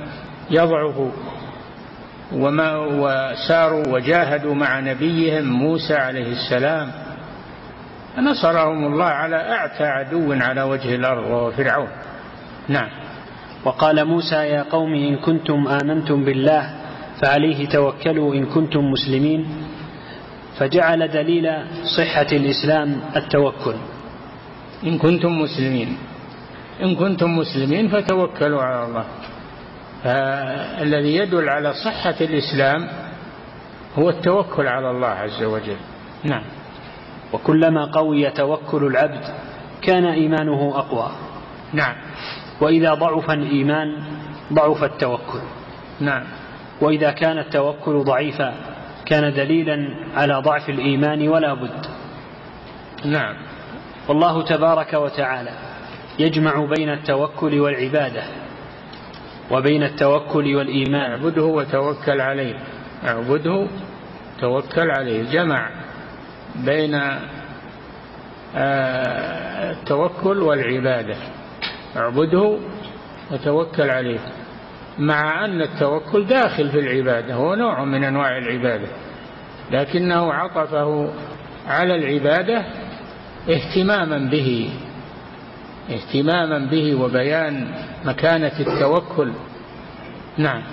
يضعفوا 0.51 1.11
وما 2.33 2.75
وساروا 2.77 3.87
وجاهدوا 3.87 4.55
مع 4.55 4.79
نبيهم 4.79 5.45
موسى 5.45 5.93
عليه 5.95 6.31
السلام 6.31 6.91
نصرهم 8.17 8.93
الله 8.93 9.05
على 9.05 9.35
أعتى 9.35 9.83
عدو 9.83 10.33
على 10.33 10.61
وجه 10.61 10.95
الأرض 10.95 11.23
وهو 11.23 11.51
فرعون. 11.51 11.87
نعم. 12.69 12.89
وقال 13.65 14.05
موسى 14.05 14.35
يا 14.35 14.63
قوم 14.63 14.93
إن 14.93 15.15
كنتم 15.15 15.67
آمنتم 15.67 16.23
بالله 16.23 16.69
فعليه 17.21 17.69
توكلوا 17.69 18.35
إن 18.35 18.45
كنتم 18.45 18.91
مسلمين. 18.91 19.47
فجعل 20.59 21.07
دليل 21.07 21.47
صحة 21.97 22.29
الإسلام 22.31 23.01
التوكل. 23.15 23.75
إن 24.83 24.97
كنتم 24.97 25.41
مسلمين. 25.41 25.97
إن 26.83 26.95
كنتم 26.95 27.37
مسلمين 27.37 27.87
فتوكلوا 27.89 28.61
على 28.61 28.85
الله. 28.85 29.05
فالذي 30.03 31.15
يدل 31.15 31.49
على 31.49 31.73
صحة 31.73 32.15
الإسلام 32.21 32.87
هو 33.99 34.09
التوكل 34.09 34.67
على 34.67 34.91
الله 34.91 35.07
عز 35.07 35.43
وجل. 35.43 35.77
نعم. 36.23 36.43
وكلما 37.33 37.85
قوي 37.85 38.29
توكل 38.29 38.87
العبد 38.87 39.23
كان 39.81 40.05
إيمانه 40.05 40.73
أقوى. 40.75 41.11
نعم. 41.73 41.95
وإذا 42.61 42.93
ضعف 42.93 43.31
الإيمان 43.31 44.03
ضعف 44.53 44.83
التوكل. 44.83 45.39
نعم. 45.99 46.23
وإذا 46.81 47.11
كان 47.11 47.37
التوكل 47.37 48.03
ضعيفا 48.03 48.53
كان 49.05 49.33
دليلا 49.33 49.95
على 50.15 50.33
ضعف 50.33 50.69
الإيمان 50.69 51.27
ولا 51.27 51.53
بد. 51.53 51.85
نعم. 53.05 53.35
والله 54.07 54.43
تبارك 54.43 54.93
وتعالى 54.93 55.51
يجمع 56.19 56.65
بين 56.65 56.89
التوكل 56.89 57.59
والعبادة 57.59 58.23
وبين 59.51 59.83
التوكل 59.83 60.55
والإيمان. 60.55 61.11
أعبده 61.11 61.43
وتوكل 61.43 62.21
عليه. 62.21 62.55
أعبده 63.07 63.67
توكل 64.39 64.91
عليه. 64.91 65.31
جمع. 65.31 65.69
بين 66.55 66.95
آه، 68.55 69.71
التوكل 69.71 70.37
والعبادة. 70.37 71.15
اعبده 71.97 72.57
وتوكل 73.31 73.89
عليه 73.89 74.19
مع 74.99 75.45
أن 75.45 75.61
التوكل 75.61 76.25
داخل 76.25 76.69
في 76.69 76.79
العبادة 76.79 77.33
هو 77.33 77.55
نوع 77.55 77.83
من 77.83 78.03
أنواع 78.03 78.37
العبادة 78.37 78.87
لكنه 79.71 80.33
عطفه 80.33 81.09
على 81.67 81.95
العبادة 81.95 82.63
اهتماما 83.49 84.17
به 84.17 84.69
اهتماما 85.89 86.59
به 86.71 86.95
وبيان 86.95 87.67
مكانة 88.05 88.51
التوكل. 88.59 89.31
نعم. 90.37 90.63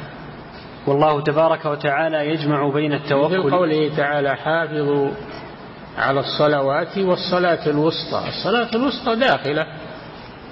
والله 0.87 1.21
تبارك 1.21 1.65
وتعالى 1.65 2.29
يجمع 2.29 2.69
بين 2.69 2.93
التوكل 2.93 3.43
في 3.43 3.57
قوله 3.57 3.97
تعالى 3.97 4.37
حافظوا 4.37 5.11
على 5.99 6.21
الصلوات 6.21 6.99
والصلاة 6.99 7.67
الوسطى. 7.67 8.29
الصلاة 8.29 8.69
الوسطى 8.75 9.17
داخلة 9.17 9.67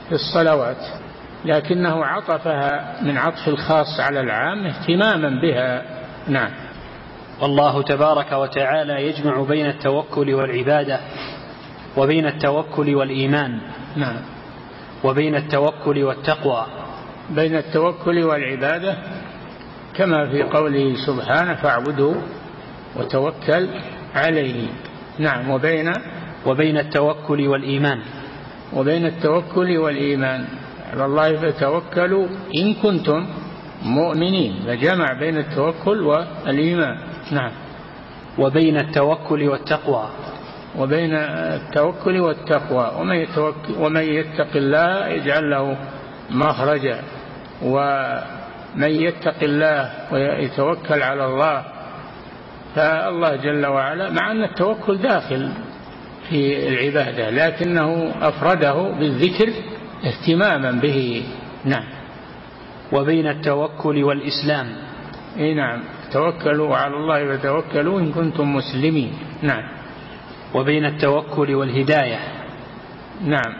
في 0.08 0.14
الصلوات 0.14 0.86
لكنه 1.44 2.04
عطفها 2.04 2.96
من 3.02 3.18
عطف 3.18 3.48
الخاص 3.48 4.00
على 4.00 4.20
العام 4.20 4.66
اهتماما 4.66 5.40
بها. 5.40 5.82
نعم. 6.28 6.50
والله 7.40 7.82
تبارك 7.82 8.32
وتعالى 8.32 9.06
يجمع 9.06 9.42
بين 9.42 9.66
التوكل 9.66 10.34
والعبادة 10.34 11.00
وبين 11.96 12.26
التوكل 12.26 12.94
والإيمان. 12.94 13.60
نعم. 13.96 14.16
وبين 15.04 15.34
التوكل 15.34 16.04
والتقوى. 16.04 16.66
بين 17.30 17.56
التوكل 17.56 18.24
والعبادة 18.24 18.96
كما 19.94 20.30
في 20.30 20.42
قوله 20.42 20.94
سبحانه 21.06 21.54
فاعبده 21.54 22.14
وتوكل 22.96 23.68
عليه. 24.14 24.68
نعم 25.18 25.50
وبين؟ 25.50 25.92
وبين 26.46 26.78
التوكل 26.78 27.48
والإيمان. 27.48 27.98
وبين 28.72 29.06
التوكل 29.06 29.78
والإيمان. 29.78 30.44
على 30.92 31.04
الله 31.04 31.36
فتوكلوا 31.36 32.26
إن 32.56 32.74
كنتم 32.74 33.26
مؤمنين. 33.82 34.54
فجمع 34.66 35.12
بين 35.12 35.36
التوكل 35.38 36.02
والإيمان. 36.02 36.98
نعم. 37.32 37.50
وبين 38.38 38.76
التوكل 38.76 39.48
والتقوى. 39.48 40.08
وبين 40.78 41.14
التوكل 41.14 42.20
والتقوى. 42.20 42.92
ومن, 43.00 43.16
يتوكل 43.16 43.74
ومن 43.78 44.02
يتق 44.02 44.56
الله 44.56 45.06
يجعل 45.06 45.50
له 45.50 45.76
مخرجا. 46.30 47.02
ومن 47.62 48.90
يتق 48.90 49.42
الله 49.42 49.92
ويتوكل 50.12 51.02
على 51.02 51.26
الله 51.26 51.77
فالله 52.78 53.36
جل 53.36 53.66
وعلا 53.66 54.10
مع 54.10 54.30
أن 54.30 54.44
التوكل 54.44 54.98
داخل 54.98 55.52
في 56.28 56.68
العبادة 56.68 57.30
لكنه 57.30 58.12
أفرده 58.22 58.74
بالذكر 58.74 59.52
اهتماما 60.04 60.70
به. 60.70 61.22
نعم. 61.64 61.84
وبين 62.92 63.26
التوكل 63.26 64.04
والإسلام. 64.04 64.66
إي 65.38 65.54
نعم. 65.54 65.80
توكلوا 66.12 66.76
على 66.76 66.96
الله 66.96 67.24
وتوكلوا 67.24 68.00
إن 68.00 68.12
كنتم 68.12 68.54
مسلمين. 68.54 69.12
نعم. 69.42 69.62
وبين 70.54 70.84
التوكل 70.84 71.54
والهداية. 71.54 72.18
نعم. 73.24 73.52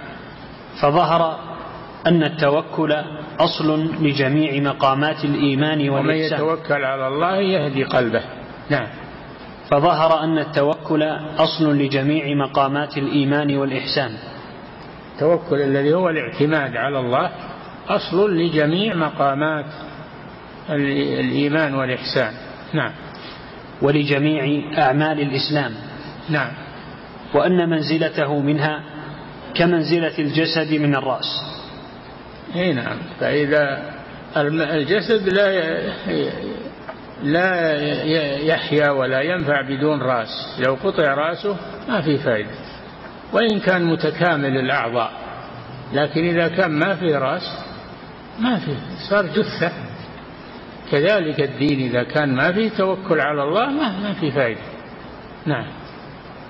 فظهر 0.83 1.39
أن 2.07 2.23
التوكل 2.23 2.97
أصل 3.41 3.81
لجميع 4.01 4.61
مقامات 4.73 5.25
الإيمان 5.25 5.89
ومن 5.89 6.07
والإحسان. 6.07 6.39
يتوكل 6.39 6.85
على 6.85 7.09
الله 7.09 7.37
يهدي 7.37 7.85
قلبه. 7.85 8.23
نعم. 8.71 9.08
فظهر 9.71 10.25
أن 10.25 10.39
التوكل 10.39 11.03
أصل 11.39 11.79
لجميع 11.79 12.35
مقامات 12.47 12.99
الإيمان 12.99 13.57
والإحسان. 13.57 14.11
التوكل 15.15 15.63
الذي 15.63 15.95
هو 15.95 16.09
الاعتماد 16.09 16.77
على 16.77 17.01
الله 17.01 17.31
أصل 17.89 18.37
لجميع 18.37 18.95
مقامات 18.95 19.65
الإيمان 21.21 21.75
والإحسان. 21.75 22.33
نعم. 22.73 22.93
ولجميع 23.83 24.63
أعمال 24.79 25.21
الإسلام. 25.21 25.73
نعم. 26.29 26.51
وأن 27.35 27.71
منزلته 27.71 28.41
منها 28.41 28.83
كمنزلة 29.55 30.19
الجسد 30.19 30.75
من 30.75 30.95
الرأس. 30.95 31.59
إي 32.55 32.73
نعم. 32.73 32.97
فإذا 33.21 33.83
الجسد 34.37 35.29
لا 35.29 35.81
لا 37.23 37.77
يحيا 38.37 38.91
ولا 38.91 39.21
ينفع 39.21 39.63
بدون 39.63 40.03
رأس. 40.03 40.61
لو 40.67 40.75
قطع 40.75 41.15
رأسه 41.15 41.57
ما 41.89 42.01
في 42.01 42.19
فائدة 42.19 42.51
وإن 43.33 43.61
كان 43.61 43.85
متكامل 43.85 44.57
الأعضاء 44.57 45.13
لكن 45.93 46.25
إذا 46.25 46.49
كان 46.49 46.71
ما 46.71 46.95
في 46.95 47.15
رأس 47.15 47.59
ما 48.39 48.59
في 48.59 48.75
صار 49.11 49.27
جثة. 49.27 49.73
كذلك 50.91 51.41
الدين 51.41 51.81
إذا 51.81 52.03
كان 52.03 52.35
ما 52.35 52.53
فيه 52.53 52.71
توكل 52.71 53.21
على 53.21 53.43
الله 53.43 53.67
ما, 53.67 54.01
ما 54.01 54.13
في 54.13 54.31
فائدة 54.31 54.61
نعم. 55.47 55.67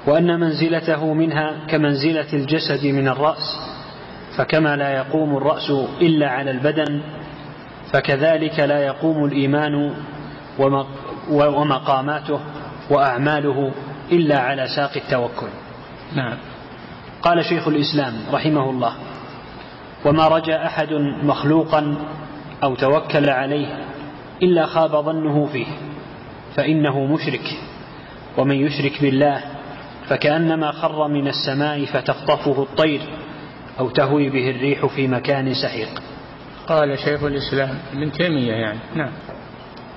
وأن 0.06 0.40
منزلته 0.40 1.14
منها 1.14 1.66
كمنزلة 1.68 2.32
الجسد 2.32 2.86
من 2.86 3.08
الرأس 3.08 3.58
فكما 4.36 4.76
لا 4.76 4.90
يقوم 4.96 5.36
الرأس 5.36 5.70
إلا 6.00 6.28
على 6.28 6.50
البدن 6.50 7.02
فكذلك 7.92 8.60
لا 8.60 8.86
يقوم 8.86 9.24
الإيمان 9.24 9.94
ومقاماته 11.30 12.40
وأعماله 12.90 13.70
إلا 14.12 14.38
على 14.38 14.68
ساق 14.76 14.92
التوكل. 14.96 15.48
نعم. 16.14 16.36
قال 17.22 17.44
شيخ 17.44 17.68
الإسلام 17.68 18.14
رحمه 18.32 18.70
الله 18.70 18.92
وما 20.04 20.28
رجا 20.28 20.66
أحد 20.66 20.92
مخلوقا 21.22 21.96
أو 22.62 22.74
توكل 22.74 23.30
عليه 23.30 23.84
إلا 24.42 24.66
خاب 24.66 24.90
ظنه 24.90 25.46
فيه 25.52 25.66
فإنه 26.56 27.04
مشرك 27.04 27.58
ومن 28.36 28.56
يشرك 28.56 29.02
بالله 29.02 29.40
فكأنما 30.08 30.72
خر 30.72 31.08
من 31.08 31.28
السماء 31.28 31.84
فتخطفه 31.84 32.62
الطير 32.62 33.00
أو 33.80 33.90
تهوي 33.90 34.30
به 34.30 34.50
الريح 34.50 34.86
في 34.86 35.08
مكان 35.08 35.54
سحيق. 35.54 36.02
قال 36.66 36.98
شيخ 36.98 37.24
الإسلام 37.24 37.78
ابن 37.92 38.12
تيمية 38.12 38.52
يعني. 38.52 38.78
نعم. 38.94 39.10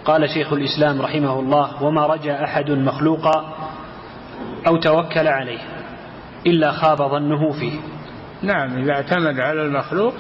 قال 0.06 0.30
شيخ 0.30 0.54
الإسلام 0.54 1.02
رحمه 1.02 1.40
الله 1.40 1.84
وما 1.84 2.06
رجا 2.06 2.44
أحد 2.44 2.72
مخلوقا 2.72 3.54
أو 4.68 4.78
توكل 4.78 5.28
عليه 5.28 5.60
إلا 6.48 6.72
خاب 6.72 6.98
ظنه 6.98 7.52
فيه. 7.52 7.80
نعم 8.42 8.78
إذا 8.78 8.92
اعتمد 8.92 9.40
على 9.40 9.62
المخلوق 9.62 10.14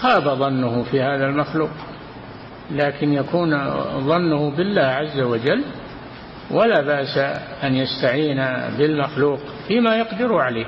خاب 0.00 0.22
ظنه 0.22 0.82
في 0.82 1.02
هذا 1.02 1.26
المخلوق 1.26 1.70
لكن 2.70 3.12
يكون 3.12 3.70
ظنه 3.98 4.50
بالله 4.56 4.82
عز 4.82 5.20
وجل 5.20 5.64
ولا 6.50 6.80
بأس 6.80 7.18
أن 7.64 7.74
يستعين 7.74 8.36
بالمخلوق 8.78 9.38
فيما 9.68 9.96
يقدر 9.96 10.34
عليه. 10.34 10.66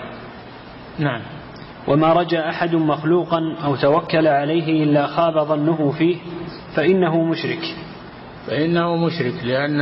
نعم. 0.99 1.21
وما 1.89 2.13
رجا 2.13 2.49
أحد 2.49 2.75
مخلوقا 2.75 3.57
أو 3.65 3.77
توكل 3.77 4.27
عليه 4.27 4.85
إلا 4.85 5.07
خاب 5.07 5.39
ظنه 5.39 5.95
فيه 5.99 6.17
فإنه 6.77 7.25
مشرك. 7.25 7.77
فإنه 8.47 8.97
مشرك 8.97 9.45
لأن 9.45 9.79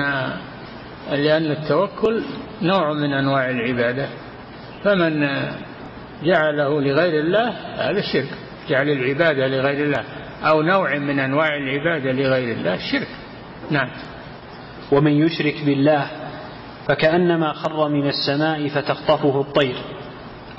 لأن 1.11 1.51
التوكل 1.51 2.23
نوع 2.63 2.93
من 2.93 3.13
أنواع 3.13 3.51
العبادة. 3.51 4.09
فمن 4.85 5.29
جعله 6.25 6.81
لغير 6.81 7.21
الله 7.21 7.49
هذا 7.77 7.99
الشرك 7.99 8.29
جعل 8.69 8.89
العبادة 8.89 9.47
لغير 9.47 9.85
الله 9.85 10.05
أو 10.43 10.63
نوع 10.63 10.99
من 10.99 11.19
أنواع 11.19 11.49
العبادة 11.57 12.13
لغير 12.13 12.57
الله 12.57 12.79
شرك. 12.93 13.09
نعم. 13.71 13.91
ومن 14.93 15.13
يشرك 15.13 15.65
بالله 15.67 16.07
فكأنما 16.89 17.53
خر 17.53 17.89
من 17.89 18.09
السماء 18.09 18.69
فتخطفه 18.69 19.41
الطير 19.41 19.77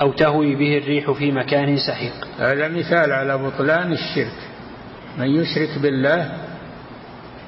أو 0.00 0.12
تهوي 0.12 0.54
به 0.54 0.78
الريح 0.78 1.10
في 1.10 1.32
مكان 1.32 1.76
سحيق. 1.76 2.28
هذا 2.38 2.68
مثال 2.68 3.12
على 3.12 3.38
بطلان 3.38 3.92
الشرك. 3.92 4.38
من 5.18 5.26
يشرك 5.26 5.78
بالله 5.82 6.32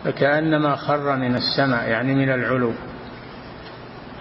فكأنما 0.07 0.77
خر 0.77 1.17
من 1.17 1.35
السماء 1.37 1.89
يعني 1.89 2.15
من 2.15 2.31
العلو. 2.31 2.73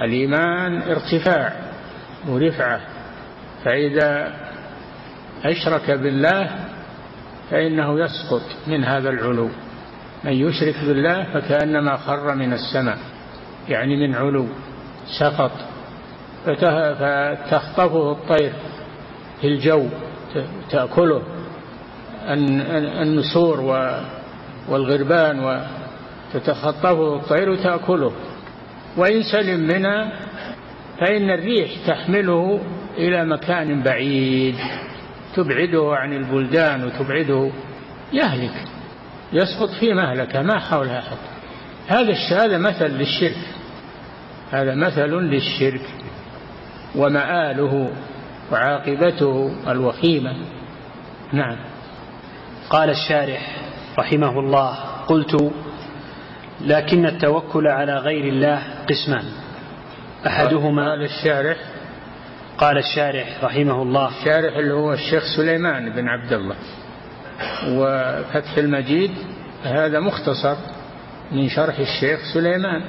الإيمان 0.02 0.82
ارتفاع 0.82 1.54
ورفعة. 2.28 2.80
فإذا 3.66 4.34
أشرك 5.44 5.92
بالله 5.92 6.50
فإنه 7.52 8.00
يسقط 8.00 8.42
من 8.68 8.84
هذا 8.84 9.10
العلو. 9.10 9.50
من 10.24 10.32
يشرك 10.34 10.76
بالله 10.88 11.24
فكأنما 11.34 11.98
خر 11.98 12.36
من 12.36 12.54
السماء 12.54 12.98
يعني 13.70 14.08
من 14.08 14.16
علو 14.16 14.48
سقط. 15.20 15.52
فتخطفه 16.46 18.12
الطير 18.12 18.54
في 19.42 19.48
الجو 19.48 19.88
تأكله. 20.72 21.22
النسور 23.02 23.60
والغربان 24.70 25.40
وتتخطفه 26.34 27.16
الطير 27.16 27.50
وتأكله 27.50 28.12
وإن 28.98 29.24
سلم 29.24 29.60
منها 29.60 30.12
فإن 31.00 31.30
الريح 31.30 31.72
تحمله 31.88 32.60
إلى 32.98 33.26
مكان 33.26 33.84
بعيد. 33.84 34.56
تبعده 35.36 35.96
عن 35.96 36.14
البلدان 36.14 36.84
وتبعده. 36.84 37.52
يهلك. 38.14 38.64
يسقط 39.34 39.70
في 39.70 39.94
مهلكة 39.94 40.42
ما 40.42 40.60
حولها 40.60 41.00
أحد. 41.00 41.18
هذا 41.88 42.14
هذا 42.14 42.58
مثل 42.58 42.88
للشرك. 42.88 43.38
هذا 44.52 44.76
مثل 44.76 45.10
للشرك. 45.10 45.90
ومآله 46.96 47.92
وعاقبته 48.52 49.56
الوخيمة. 49.68 50.36
نعم. 51.34 51.58
قال 52.70 52.90
الشارح 52.90 53.65
رحمه 54.00 54.40
الله 54.40 54.76
قلت 55.08 55.52
لكن 56.62 57.06
التوكل 57.06 57.68
على 57.68 57.98
غير 57.98 58.34
الله 58.34 58.64
قسمان. 58.90 59.26
أحدهما 60.28 60.90
قال 60.90 61.04
الشارح. 61.04 61.58
قال 62.58 62.78
الشارح 62.78 63.44
رحمه 63.44 63.82
الله 63.82 64.08
الشارح 64.20 64.58
اللي 64.58 64.74
هو 64.74 64.94
الشيخ 64.94 65.24
سليمان 65.38 65.90
بن 65.90 66.08
عبد 66.08 66.34
الله. 66.34 66.56
وفتح 67.68 68.58
المجيد 68.58 69.12
هذا 69.64 70.00
مختصر 70.00 70.56
من 71.32 71.50
شرح 71.50 71.80
الشيخ 71.80 72.20
سليمان. 72.34 72.82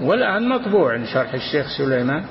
والآن 0.00 0.48
مطبوع 0.48 1.04
شرح 1.04 1.34
الشيخ 1.34 1.66
سليمان. 1.78 2.24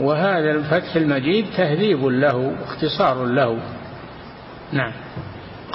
وهذا 0.00 0.50
الفتح 0.50 0.96
المجيد 0.96 1.46
تهذيب 1.56 2.04
له 2.04 2.56
اختصار 2.64 3.24
له. 3.24 3.58
نعم. 4.72 4.92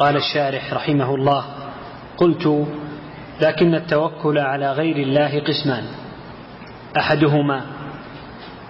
قال 0.02 0.18
الشارح 0.18 0.74
رحمه 0.74 1.16
الله 1.16 1.46
قلت 2.18 2.68
لكن 3.42 3.76
التوكل 3.76 4.38
على 4.38 4.72
غير 4.72 4.96
الله 4.96 5.40
قسمان. 5.40 5.84
أحدهما 6.98 7.62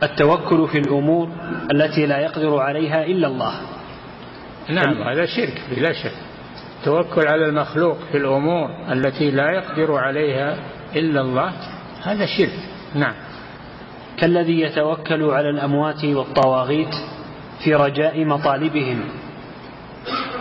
التوكل 0.04 0.68
في 0.68 0.78
الأمور 0.78 1.30
التي 1.72 2.06
لا 2.06 2.18
يقدر 2.18 2.60
عليها 2.60 3.06
إلا 3.06 3.28
الله. 3.28 3.54
نعم 4.70 5.02
هذا 5.02 5.26
شرك 5.26 5.62
بلا 5.76 5.94
شك. 5.94 6.16
التوكل 6.80 7.28
على 7.28 7.46
المخلوق 7.46 7.98
في 8.12 8.18
الأمور 8.18 8.70
التي 8.92 9.32
لا 9.32 9.52
يقدر 9.52 9.96
عليها 9.96 10.58
إلا 10.96 11.22
الله 11.22 11.52
هذا 12.04 12.26
شرك. 12.26 12.60
نعم. 12.96 13.14
كالذي 14.18 14.62
يتوكل 14.62 15.24
على 15.24 15.50
الأموات 15.50 16.06
والطواغيت 16.06 16.96
في 17.64 17.76
رجاء 17.76 18.26
مطالبهم 18.26 19.04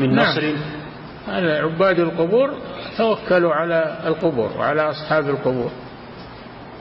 من 0.00 0.14
نعم. 0.14 0.26
نصر 0.26 0.54
هذا 1.30 1.62
عباد 1.62 1.98
القبور 1.98 2.54
توكلوا 2.98 3.54
على 3.54 3.96
القبور 4.06 4.50
وعلى 4.58 4.90
أصحاب 4.90 5.28
القبور. 5.28 5.70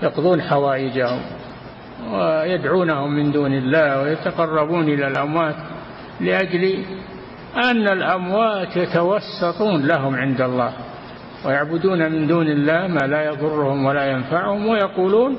يقضون 0.03 0.41
حوائجهم 0.41 1.21
ويدعونهم 2.11 3.15
من 3.15 3.31
دون 3.31 3.53
الله 3.53 4.01
ويتقربون 4.01 4.83
إلى 4.83 5.07
الأموات 5.07 5.55
لأجل 6.21 6.83
أن 7.55 7.87
الأموات 7.87 8.77
يتوسطون 8.77 9.85
لهم 9.85 10.15
عند 10.15 10.41
الله 10.41 10.73
ويعبدون 11.45 12.11
من 12.11 12.27
دون 12.27 12.47
الله 12.47 12.87
ما 12.87 13.07
لا 13.07 13.23
يضرهم 13.25 13.85
ولا 13.85 14.11
ينفعهم 14.11 14.67
ويقولون 14.67 15.37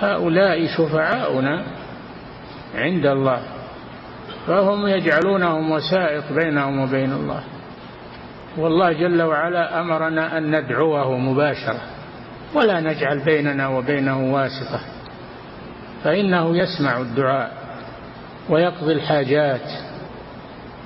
هؤلاء 0.00 0.66
شفعاؤنا 0.66 1.64
عند 2.74 3.06
الله. 3.06 3.42
فهم 4.46 4.86
يجعلونهم 4.86 5.70
وسائط 5.70 6.24
بينهم 6.32 6.80
وبين 6.80 7.12
الله. 7.12 7.42
والله 8.56 8.92
جل 8.92 9.22
وعلا 9.22 9.80
أمرنا 9.80 10.38
أن 10.38 10.56
ندعوه 10.56 11.18
مباشرة 11.18 11.80
ولا 12.54 12.80
نجعل 12.80 13.18
بيننا 13.24 13.68
وبينه 13.68 14.34
واسطة 14.34 14.80
فإنه 16.04 16.56
يسمع 16.56 17.00
الدعاء 17.00 17.52
ويقضي 18.48 18.92
الحاجات 18.92 19.70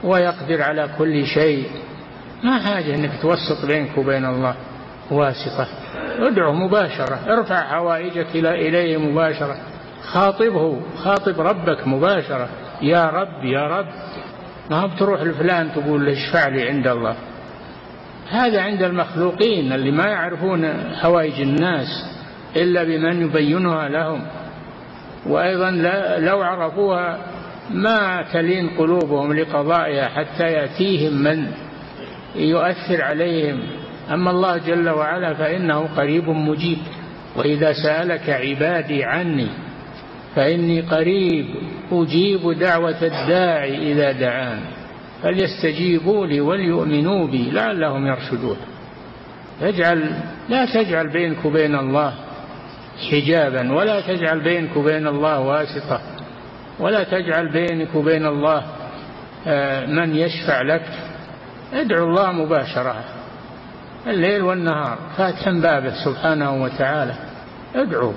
ويقدر 0.04 0.62
على 0.62 0.88
كل 0.98 1.26
شيء. 1.26 1.66
ما 2.44 2.58
حاجة 2.58 2.94
إنك 2.94 3.10
توسط 3.22 3.66
بينك 3.66 3.98
وبين 3.98 4.24
الله 4.24 4.54
واسطة. 5.10 5.68
ادعه 6.18 6.52
مباشرة 6.52 7.18
ارفع 7.28 7.60
حوائجك 7.60 8.26
إليه 8.34 8.96
مباشرة. 8.96 9.56
خاطبه 10.02 10.80
خاطب 11.04 11.40
ربك 11.40 11.86
مباشرة. 11.86 12.48
يا 12.82 13.10
رب 13.10 13.44
يا 13.44 13.66
رب. 13.66 13.86
ما 14.70 14.86
بتروح 14.86 15.22
لفلان 15.22 15.72
تقول 15.72 16.08
اشفع 16.08 16.48
لي 16.48 16.68
عند 16.68 16.86
الله. 16.86 17.16
هذا 18.30 18.60
عند 18.60 18.82
المخلوقين 18.82 19.72
اللي 19.72 19.90
ما 19.90 20.06
يعرفون 20.06 20.68
حوائج 20.94 21.40
الناس 21.40 21.86
إلا 22.56 22.84
بمن 22.84 23.22
يبينها 23.22 23.88
لهم. 23.88 24.26
وأيضا 25.26 25.70
لو 26.18 26.42
عرفوها 26.42 27.18
ما 27.70 28.24
تلين 28.32 28.68
قلوبهم 28.68 29.32
لقضائها 29.32 30.08
حتى 30.08 30.44
يأتيهم 30.44 31.12
من 31.12 31.46
يؤثر 32.36 33.02
عليهم. 33.02 33.62
أما 34.12 34.30
الله 34.30 34.56
جل 34.56 34.88
وعلا 34.88 35.34
فإنه 35.34 35.88
قريب 35.96 36.28
مجيب. 36.28 36.78
وإذا 37.36 37.72
سألك 37.72 38.30
عبادي 38.30 39.04
عني 39.04 39.48
فإني 40.36 40.80
قريب 40.80 41.46
أجيب 41.92 42.58
دعوة 42.58 43.02
الداعي 43.02 43.92
إذا 43.92 44.12
دعان 44.12 44.60
فليستجيبوا 45.22 46.26
لي 46.26 46.40
وليؤمنوا 46.40 47.26
بي 47.26 47.50
لعلهم 47.50 48.06
يرشدون. 48.06 48.56
اجعل 49.62 50.22
لا 50.48 50.66
تجعل 50.66 51.08
بينك 51.08 51.44
وبين 51.44 51.74
الله 51.74 52.14
حجابا 53.10 53.72
ولا 53.72 54.00
تجعل 54.00 54.40
بينك 54.40 54.76
وبين 54.76 55.06
الله 55.06 55.40
واسطة 55.40 56.00
ولا 56.78 57.04
تجعل 57.04 57.52
بينك 57.52 57.94
وبين 57.94 58.26
الله 58.26 58.62
آه، 59.46 59.86
من 59.86 60.16
يشفع 60.16 60.62
لك. 60.62 60.82
ادعو 61.72 62.08
الله 62.08 62.32
مباشرة. 62.32 63.04
الليل 64.06 64.42
والنهار 64.42 64.98
فاتحا 65.16 65.50
بابه 65.50 66.04
سبحانه 66.04 66.62
وتعالى. 66.62 67.14
ادعو. 67.74 68.12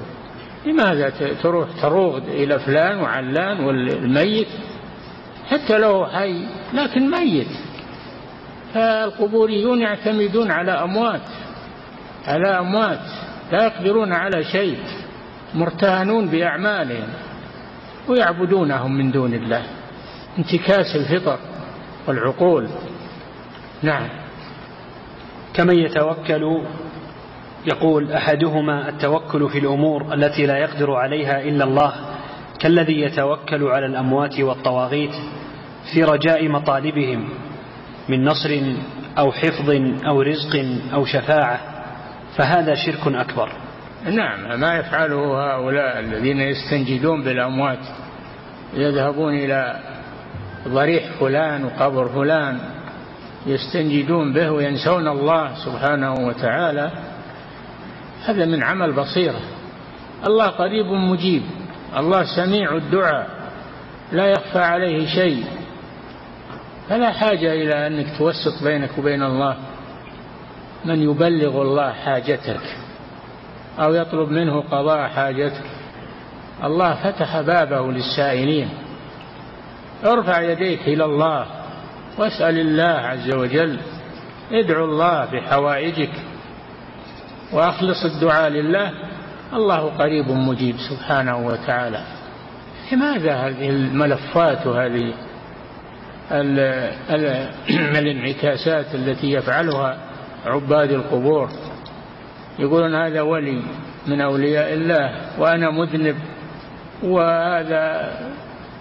لماذا 0.66 1.10
تروح 1.44 1.68
تروغ 1.82 2.18
إلى 2.18 2.60
فلان 2.60 2.98
وعلان 3.00 3.60
والميت؟ 3.60 4.48
حتى 5.50 5.78
لو 5.78 6.06
حي 6.06 6.46
لكن 6.74 7.12
ميت. 7.12 7.48
فالقبوريون 8.74 9.82
يعتمدون 9.82 10.52
على 10.52 10.72
أموات 10.72 11.22
على 12.28 12.60
أموات 12.60 13.00
لا 13.52 13.64
يقدرون 13.64 14.14
على 14.14 14.44
شيء 14.44 14.78
مرتهنون 15.56 16.28
بأعمالهم 16.28 17.08
ويعبدونهم 18.08 18.98
من 18.98 19.12
دون 19.12 19.34
الله. 19.34 19.64
انتكاس 20.38 20.96
الفطر 20.96 21.40
والعقول. 22.08 22.68
نعم. 23.84 24.10
كمن 25.54 25.76
يتوكل 25.76 26.62
يقول 27.66 28.12
أحدهما 28.12 28.90
التوكل 28.90 29.50
في 29.50 29.60
الأمور 29.60 30.14
التي 30.14 30.46
لا 30.46 30.58
يقدر 30.58 30.92
عليها 30.92 31.42
إلا 31.42 31.64
الله 31.64 31.94
كالذي 32.60 33.02
يتوكل 33.02 33.64
على 33.64 33.86
الأموات 33.86 34.40
والطواغيت. 34.40 35.16
في 35.94 36.04
رجاء 36.04 36.50
مطالبهم 36.50 37.30
من 38.10 38.26
نصر 38.26 38.62
أو 39.18 39.32
حفظ 39.32 39.70
أو 40.06 40.22
رزق 40.22 40.66
أو 40.94 41.06
شفاعة 41.06 41.60
فهذا 42.38 42.76
شرك 42.76 43.16
أكبر. 43.16 43.52
نعم 44.06 44.60
ما 44.60 44.78
يفعله 44.78 45.54
هؤلاء 45.54 46.00
الذين 46.00 46.40
يستنجدون 46.40 47.24
بالأموات 47.24 47.80
يذهبون 48.74 49.34
إلى 49.34 49.80
ضريح 50.68 51.04
فلان 51.20 51.66
وقبر 51.66 52.08
فلان 52.08 52.60
يستنجدون 53.46 54.34
به 54.34 54.52
وينسون 54.52 55.08
الله 55.08 55.66
سبحانه 55.66 56.14
وتعالى. 56.14 56.92
هذا 58.26 58.46
من 58.46 58.64
عمل 58.64 58.92
بصيرة. 58.92 59.40
الله 60.28 60.48
قريب 60.48 60.86
مجيب 60.86 61.44
الله 61.98 62.24
سميع 62.36 62.76
الدعاء 62.76 63.28
لا 64.12 64.26
يخفى 64.26 64.60
عليه 64.60 65.08
شيء. 65.08 65.59
فلا 66.90 67.12
حاجة 67.12 67.54
إلى 67.54 67.88
أنك 67.88 68.18
توسط 68.18 68.64
بينك 68.64 68.98
وبين 68.98 69.24
الله 69.24 69.58
من 70.86 71.02
يبلغ 71.02 71.62
الله 71.62 71.92
حاجتك 71.92 72.62
أو 73.80 73.94
يطلب 73.94 74.30
منه 74.30 74.62
قضاء 74.62 75.08
حاجتك. 75.08 75.66
الله 76.64 76.94
فتح 76.94 77.42
بابه 77.42 77.92
للسائلين. 77.92 78.70
ارفع 80.06 80.42
يديك 80.42 80.88
إلى 80.88 81.06
الله 81.06 81.46
واسأل 82.18 82.60
الله 82.60 82.84
عز 82.84 83.34
وجل. 83.34 83.80
ادعو 84.52 84.86
الله 84.86 85.26
بحوائجك 85.26 86.12
وأخلص 87.54 88.06
الدعاء 88.06 88.50
لله. 88.50 88.92
الله 89.54 89.90
قريب 89.98 90.32
مجيب 90.32 90.76
سبحانه 90.90 91.38
وتعالى. 91.48 92.04
لماذا 92.92 93.34
هذه 93.34 93.70
الملفات 93.70 94.68
وهذه 94.68 95.14
الانعكاسات 98.00 98.96
التي 98.96 99.32
يفعلها 99.32 99.98
عباد 100.46 100.92
القبور. 100.92 101.50
يقولون 102.60 102.96
هذا 102.96 103.22
ولي 103.22 103.64
من 104.08 104.22
أولياء 104.22 104.74
الله 104.74 105.12
وأنا 105.40 105.72
مذنب 105.72 106.16
وهذا 107.04 108.12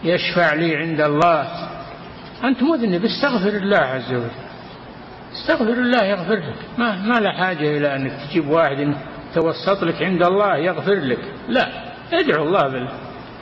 يشفع 0.04 0.54
لي 0.54 0.76
عند 0.76 1.00
الله. 1.00 1.46
أنت 2.44 2.62
مذنب 2.62 3.04
استغفر 3.04 3.56
الله 3.56 3.78
عز 3.78 4.12
وجل. 4.12 4.30
استغفر 5.32 5.72
الله 5.72 6.04
يغفر 6.04 6.36
لك. 6.36 6.78
ما, 6.78 7.02
ما 7.02 7.20
له 7.20 7.32
حاجة 7.32 7.76
إلى 7.76 7.96
أنك 7.96 8.12
تجيب 8.30 8.48
واحد 8.48 8.94
توسط 9.34 9.84
لك 9.84 10.02
عند 10.02 10.22
الله 10.22 10.56
يغفر 10.56 10.94
لك. 10.94 11.32
لا 11.48 11.68
ادعو 12.12 12.44
الله 12.44 12.68
بال 12.68 12.88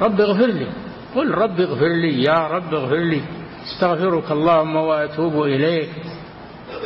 رب 0.00 0.20
اغفر 0.20 0.46
لي. 0.46 0.66
قل 1.14 1.30
رب 1.30 1.60
اغفر 1.60 1.88
لي 1.88 2.22
يا 2.22 2.48
رب 2.48 2.74
اغفر 2.74 2.96
لي. 2.96 3.20
استغفرك 3.66 4.30
اللهم 4.30 4.76
وأتوب 4.76 5.42
إليك. 5.42 5.90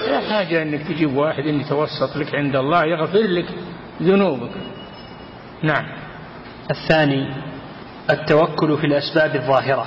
لا 0.08 0.20
حاجة 0.20 0.62
إنك 0.62 0.82
تجيب 0.86 1.16
واحد 1.16 1.44
يتوسط 1.46 2.16
لك 2.16 2.34
عند 2.34 2.56
الله 2.56 2.84
يغفر 2.84 3.18
لك 3.18 3.46
ذنوبك. 4.02 4.50
نعم. 5.62 5.86
الثاني 6.70 7.34
التوكل 8.10 8.78
في 8.78 8.86
الأسباب 8.86 9.36
الظاهرة. 9.36 9.86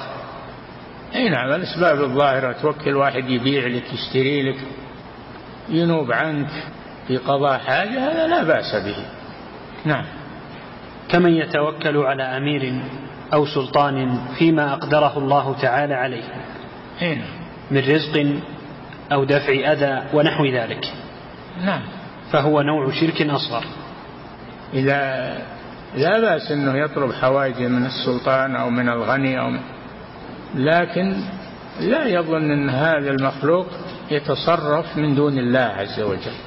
أي 1.15 1.29
نعم 1.29 1.53
الأسباب 1.53 2.01
الظاهرة 2.01 2.51
توكل 2.51 2.95
واحد 2.95 3.29
يبيع 3.29 3.67
لك 3.67 3.93
يشتري 3.93 4.51
لك 4.51 4.59
ينوب 5.69 6.11
عنك 6.11 6.49
في 7.07 7.17
قضاء 7.17 7.57
حاجة 7.59 8.11
هذا 8.11 8.27
لا 8.27 8.43
بأس 8.43 8.75
به. 8.75 9.05
نعم. 9.85 10.05
كمن 11.09 11.33
يتوكل 11.33 11.97
على 11.97 12.23
أمير 12.23 12.81
أو 13.33 13.45
سلطان 13.45 14.19
فيما 14.39 14.73
أقدره 14.73 15.17
الله 15.17 15.55
تعالى 15.61 15.93
عليه. 15.93 16.52
من 17.71 17.77
رزق 17.77 18.25
أو 19.11 19.23
دفع 19.23 19.71
أذى 19.71 20.03
ونحو 20.13 20.45
ذلك. 20.45 20.93
نعم. 21.65 21.81
فهو 22.31 22.61
نوع 22.61 22.91
شرك 22.91 23.21
أصغر. 23.21 23.63
إذا 24.73 25.33
لا 25.95 26.19
بأس 26.19 26.51
إنه 26.51 26.77
يطلب 26.77 27.11
حوائج 27.11 27.61
من 27.61 27.85
السلطان 27.85 28.55
أو 28.55 28.69
من 28.69 28.89
الغني 28.89 29.39
أو 29.39 29.49
من 29.49 29.59
لكن 30.55 31.15
لا 31.79 32.07
يظن 32.07 32.51
إن 32.51 32.69
هذا 32.69 33.11
المخلوق 33.11 33.67
يتصرف 34.11 34.97
من 34.97 35.15
دون 35.15 35.37
الله 35.37 35.59
عز 35.59 35.99
وجل. 35.99 36.37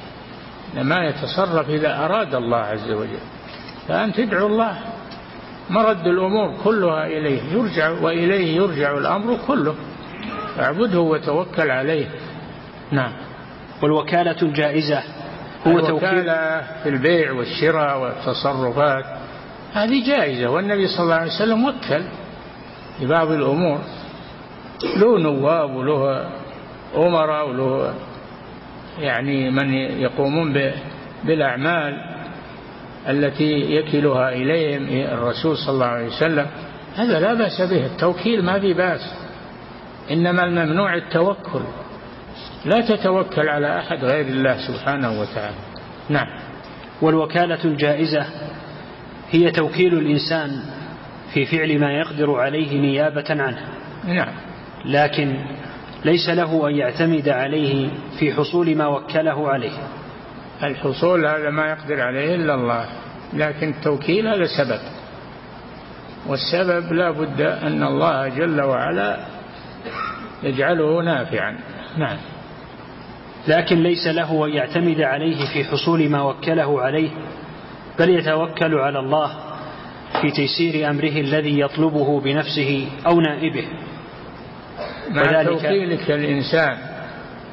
ما 0.83 1.05
يتصرف 1.05 1.69
إذا 1.69 2.05
أراد 2.05 2.35
الله 2.35 2.57
عز 2.57 2.91
وجل. 2.91 3.19
فأنت 3.87 4.17
تدعو 4.17 4.47
الله. 4.47 4.77
مرد 5.69 6.07
الأمور 6.07 6.53
كلها 6.63 7.05
إليه. 7.05 7.41
يرجع 7.53 7.89
وإليه 7.89 8.55
يرجع 8.55 8.97
الأمر 8.97 9.37
كله. 9.47 9.75
فاعبده 10.57 10.99
وتوكل 10.99 11.71
عليه. 11.71 12.07
نعم. 12.91 13.11
والوكالة 13.81 14.41
الجائزة 14.41 15.03
هو 15.67 15.79
الوكالة 15.79 16.61
في 16.83 16.89
البيع 16.89 17.31
والشراء 17.31 17.99
والتصرفات 17.99 19.05
هذه 19.73 20.07
جائزة 20.07 20.49
والنبي 20.49 20.87
صلى 20.87 21.03
الله 21.03 21.15
عليه 21.15 21.31
وسلم 21.31 21.65
وكل 21.65 22.03
في 22.99 23.05
بعض 23.05 23.31
الأمور. 23.31 23.79
له 24.97 25.19
نواب 25.19 25.75
وله 25.75 26.29
أمراء 26.95 27.49
وله 27.49 27.93
يعني 28.99 29.51
من 29.51 29.73
يقومون 29.73 30.53
بالأعمال 31.23 31.97
التي 33.09 33.75
يكلها 33.75 34.29
إليهم 34.29 34.87
الرسول 35.13 35.57
صلى 35.57 35.73
الله 35.73 35.85
عليه 35.85 36.07
وسلم. 36.07 36.47
هذا 36.95 37.19
لا 37.19 37.33
بأس 37.33 37.61
به 37.61 37.85
التوكيل 37.85 38.45
ما 38.45 38.59
في 38.59 38.73
بأس. 38.73 39.26
إنما 40.11 40.43
الممنوع 40.43 40.95
التوكل. 40.95 41.61
لا 42.65 42.81
تتوكل 42.81 43.49
على 43.49 43.79
أحد 43.79 44.05
غير 44.05 44.25
الله 44.25 44.57
سبحانه 44.67 45.21
وتعالى. 45.21 45.55
نعم. 46.09 46.27
والوكالة 47.01 47.63
الجائزة 47.65 48.25
هي 49.31 49.51
توكيل 49.51 49.93
الإنسان 49.93 50.61
في 51.33 51.45
فعل 51.45 51.79
ما 51.79 51.91
يقدر 51.91 52.35
عليه 52.35 52.81
نيابة 52.81 53.25
عنه. 53.29 53.67
نعم. 54.07 54.33
لكن 54.85 55.35
ليس 56.05 56.29
له 56.29 56.69
أن 56.69 56.75
يعتمد 56.75 57.29
عليه 57.29 57.89
في 58.19 58.33
حصول 58.33 58.75
ما 58.75 58.87
وكله 58.87 59.49
عليه. 59.49 59.77
الحصول 60.63 61.25
هذا 61.25 61.49
ما 61.49 61.69
يقدر 61.69 62.01
عليه 62.01 62.35
إلا 62.35 62.55
الله. 62.55 62.85
لكن 63.33 63.69
التوكيل 63.69 64.27
هذا 64.27 64.45
سبب. 64.57 64.79
والسبب 66.27 66.93
لا 66.93 67.11
بد 67.11 67.41
أن 67.41 67.83
الله 67.83 68.27
جل 68.27 68.61
وعلا 68.61 69.36
يجعله 70.43 71.01
نافعا. 71.01 71.57
نعم. 71.97 72.17
لكن 73.47 73.83
ليس 73.83 74.07
له 74.07 74.45
أن 74.45 74.51
يعتمد 74.51 75.01
عليه 75.01 75.45
في 75.53 75.63
حصول 75.63 76.09
ما 76.09 76.21
وكله 76.21 76.81
عليه 76.81 77.09
بل 77.99 78.09
يتوكل 78.09 78.75
على 78.75 78.99
الله 78.99 79.31
في 80.21 80.31
تيسير 80.31 80.89
أمره 80.89 81.21
الذي 81.21 81.59
يطلبه 81.59 82.21
بنفسه 82.21 82.87
أو 83.07 83.21
نائبه. 83.21 83.67
مع 85.09 85.43
توكيلك 85.43 86.11
الإنسان 86.11 86.77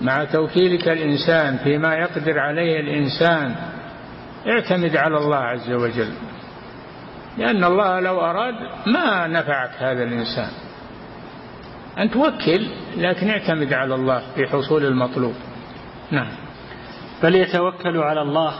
مع 0.00 0.24
توكيلك 0.24 0.88
الإنسان 0.88 1.56
فيما 1.56 1.94
يقدر 1.94 2.38
عليه 2.38 2.80
الإنسان 2.80 3.54
اعتمد 4.46 4.96
على 4.96 5.18
الله 5.18 5.36
عز 5.36 5.70
وجل. 5.72 6.12
لأن 7.38 7.64
الله 7.64 8.00
لو 8.00 8.20
أراد 8.20 8.54
ما 8.86 9.26
نفعك 9.26 9.70
هذا 9.78 10.02
الإنسان. 10.02 10.50
أنت 11.98 12.16
وكل 12.16 12.66
لكن 12.96 13.30
اعتمد 13.30 13.72
على 13.72 13.94
الله 13.94 14.22
في 14.34 14.46
حصول 14.46 14.84
المطلوب. 14.86 15.34
نعم. 16.10 16.30
بل 17.22 17.34
يتوكل 17.34 17.98
على 17.98 18.22
الله 18.22 18.52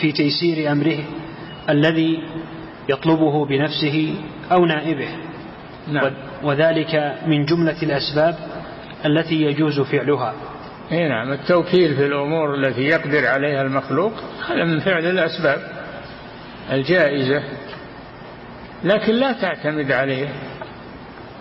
في 0.00 0.12
تيسير 0.12 0.72
أمره 0.72 1.04
الذي 1.68 2.22
يطلبه 2.88 3.46
بنفسه 3.46 4.14
أو 4.52 4.64
نائبه. 4.64 5.08
نعم. 5.88 6.12
وذلك 6.42 7.18
من 7.26 7.44
جملة 7.44 7.82
الأسباب 7.82 8.36
التي 9.06 9.42
يجوز 9.42 9.80
فعلها. 9.80 10.34
إي 10.92 11.08
نعم. 11.08 11.32
التوكيل 11.32 11.94
في 11.94 12.06
الأمور 12.06 12.54
التي 12.54 12.82
يقدر 12.82 13.26
عليها 13.26 13.62
المخلوق 13.62 14.12
هذا 14.48 14.64
من 14.64 14.80
فعل 14.80 15.06
الأسباب 15.06 15.58
الجائزة 16.72 17.42
لكن 18.84 19.12
لا 19.12 19.32
تعتمد 19.32 19.92
عليه. 19.92 20.28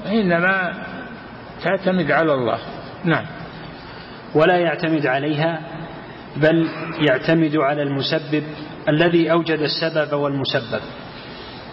إنما 0.06 0.74
تعتمد 1.64 2.12
على 2.12 2.34
الله. 2.34 2.60
نعم. 3.04 3.26
ولا 4.36 4.58
يعتمد 4.58 5.06
عليها 5.06 5.62
بل 6.38 6.68
يعتمد 7.00 7.58
على 7.58 7.84
المسبب 7.84 8.43
الذي 8.89 9.32
أوجد 9.32 9.60
السبب 9.60 10.14
والمسبب. 10.14 10.82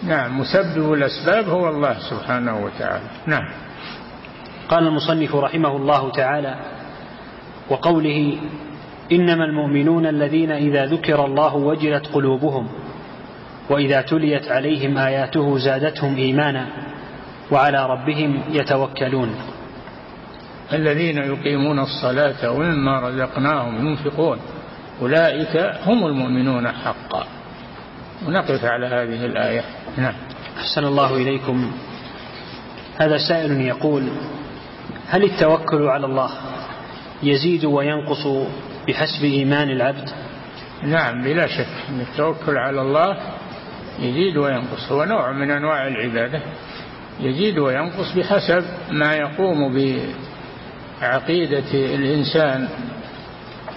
نعم 0.03 0.39
مسبب 0.39 0.93
الأسباب 0.93 1.49
هو 1.49 1.69
الله 1.69 1.95
سبحانه 2.09 2.65
وتعالى. 2.65 3.03
نعم. 3.25 3.49
قال 4.69 4.87
المصنف 4.87 5.35
رحمه 5.35 5.75
الله 5.75 6.11
تعالى 6.11 6.55
وقوله 7.69 8.37
إنما 9.11 9.45
المؤمنون 9.45 10.05
الذين 10.05 10.51
إذا 10.51 10.85
ذكر 10.85 11.25
الله 11.25 11.55
وجلت 11.55 12.07
قلوبهم 12.07 12.67
وإذا 13.69 14.01
تليت 14.01 14.47
عليهم 14.47 14.97
آياته 14.97 15.57
زادتهم 15.57 16.15
إيمانا. 16.15 16.67
وعلى 17.51 17.85
ربهم 17.85 18.43
يتوكلون. 18.49 19.35
الذين 20.73 21.17
يقيمون 21.17 21.79
الصلاة 21.79 22.51
ومما 22.51 22.99
رزقناهم 22.99 23.87
ينفقون 23.87 24.39
أولئك 25.01 25.73
هم 25.85 26.05
المؤمنون 26.07 26.67
حقا. 26.71 27.25
ونقف 28.27 28.65
على 28.65 28.85
هذه 28.87 29.25
الآية. 29.25 29.61
نعم. 29.97 30.13
أحسن 30.57 30.83
الله 30.83 31.15
إليكم. 31.15 31.71
هذا 33.01 33.17
سائل 33.17 33.61
يقول 33.61 34.03
هل 35.09 35.23
التوكل 35.23 35.87
على 35.87 36.05
الله 36.05 36.29
يزيد 37.23 37.65
وينقص 37.65 38.27
بحسب 38.87 39.23
إيمان 39.23 39.69
العبد؟ 39.69 40.09
نعم 40.83 41.23
بلا 41.23 41.47
شك. 41.47 41.67
التوكل 41.89 42.57
على 42.57 42.81
الله 42.81 43.17
يزيد 43.99 44.37
وينقص. 44.37 44.91
هو 44.91 45.03
نوع 45.03 45.31
من 45.31 45.51
أنواع 45.51 45.87
العبادة. 45.87 46.41
يزيد 47.19 47.57
وينقص 47.57 48.11
بحسب 48.17 48.63
ما 48.91 49.13
يقوم 49.13 49.73
بعقيدة 51.01 51.73
الإنسان. 51.73 52.69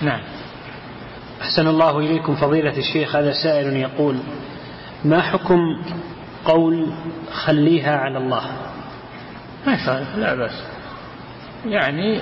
نعم. 0.02 0.20
أحسن 1.40 1.66
الله 1.66 1.98
إليكم 1.98 2.34
فضيلة 2.34 2.78
الشيخ 2.78 3.16
هذا 3.16 3.32
سائل 3.32 3.76
يقول 3.76 4.16
ما 5.04 5.20
حكم 5.20 5.58
قول 6.44 6.92
خليها 7.32 7.96
على 7.96 8.18
الله؟ 8.18 8.42
ما 9.66 9.72
يخالف 9.72 10.16
لا 10.16 10.34
بأس. 10.34 10.62
يعني 11.66 12.20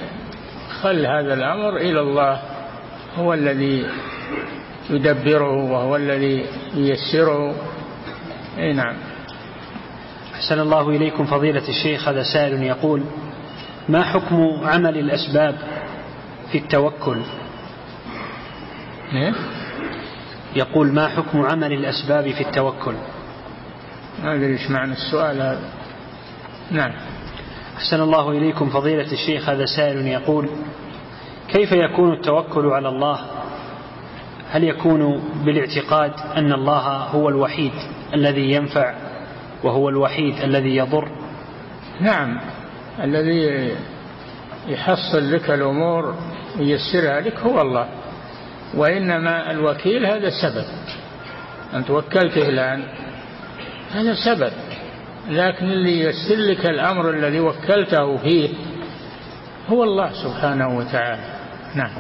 خل 0.83 1.07
هذا 1.07 1.35
الأمر 1.35 1.77
إلى 1.77 2.01
الله 2.01 2.41
هو 3.16 3.35
الذي 3.35 3.87
يدبره 4.91 5.73
وهو 5.73 5.97
الذي 5.97 6.47
ييسره. 6.75 7.55
إي 8.59 8.73
نعم. 8.73 9.08
أحسن 10.39 10.61
الله 10.61 10.89
إليكم 10.89 11.26
فضيلة 11.26 11.68
الشيخ 11.68 12.09
هذا 12.09 12.22
سائل 12.22 12.62
يقول 12.62 13.03
ما 13.89 14.03
حكم 14.03 14.61
عمل 14.64 14.99
الأسباب 14.99 15.59
في 16.53 16.59
التوكل؟ 16.59 17.18
إيه؟ 19.12 19.34
يقول 20.57 20.93
ما 20.93 21.09
حكم 21.09 21.47
عمل 21.47 21.72
الأسباب 21.72 22.30
في 22.30 22.41
التوكل؟ 22.41 22.95
ما 24.22 24.34
أدري 24.34 24.53
إيش 24.53 24.70
معنى 24.70 24.93
السؤال 24.93 25.36
هذا. 25.36 25.70
نعم. 26.70 26.93
أحسن 27.76 28.01
الله 28.01 28.30
إليكم 28.30 28.70
فضيلة 28.70 29.12
الشيخ 29.12 29.49
هذا 29.49 29.64
سائل 29.64 30.07
يقول 30.07 30.49
كيف 31.49 31.72
يكون 31.72 32.12
التوكل 32.12 32.66
على 32.66 32.89
الله؟ 32.89 33.20
هل 34.51 34.64
يكون 34.64 35.22
بالاعتقاد 35.45 36.12
أن 36.36 36.53
الله 36.53 36.86
هو 36.97 37.28
الوحيد 37.28 37.72
الذي 38.14 38.53
ينفع 38.53 39.08
وهو 39.65 39.89
الوحيد 39.89 40.35
الذي 40.45 40.77
يضر. 40.77 41.09
نعم 42.01 42.41
الذي 43.03 43.71
يحصل 44.69 45.33
لك 45.33 45.51
الأمور 45.51 46.15
وييسرها 46.59 47.21
لك 47.21 47.37
هو 47.37 47.61
الله. 47.61 47.89
وإنما 48.75 49.51
الوكيل 49.51 50.07
هذا 50.07 50.31
سبب. 50.43 50.65
أنت 51.75 51.91
وكلت 51.91 52.39
فلان 52.39 52.85
هذا 53.93 54.15
سبب. 54.25 54.53
لكن 55.29 55.67
اللي 55.71 56.01
ييسر 56.01 56.37
لك 56.37 56.67
الأمر 56.67 57.11
الذي 57.11 57.41
وكلته 57.41 58.17
فيه 58.17 58.49
هو 59.69 59.85
الله 59.85 60.11
سبحانه 60.25 60.79
وتعالى. 60.79 61.23
نعم. 61.75 61.91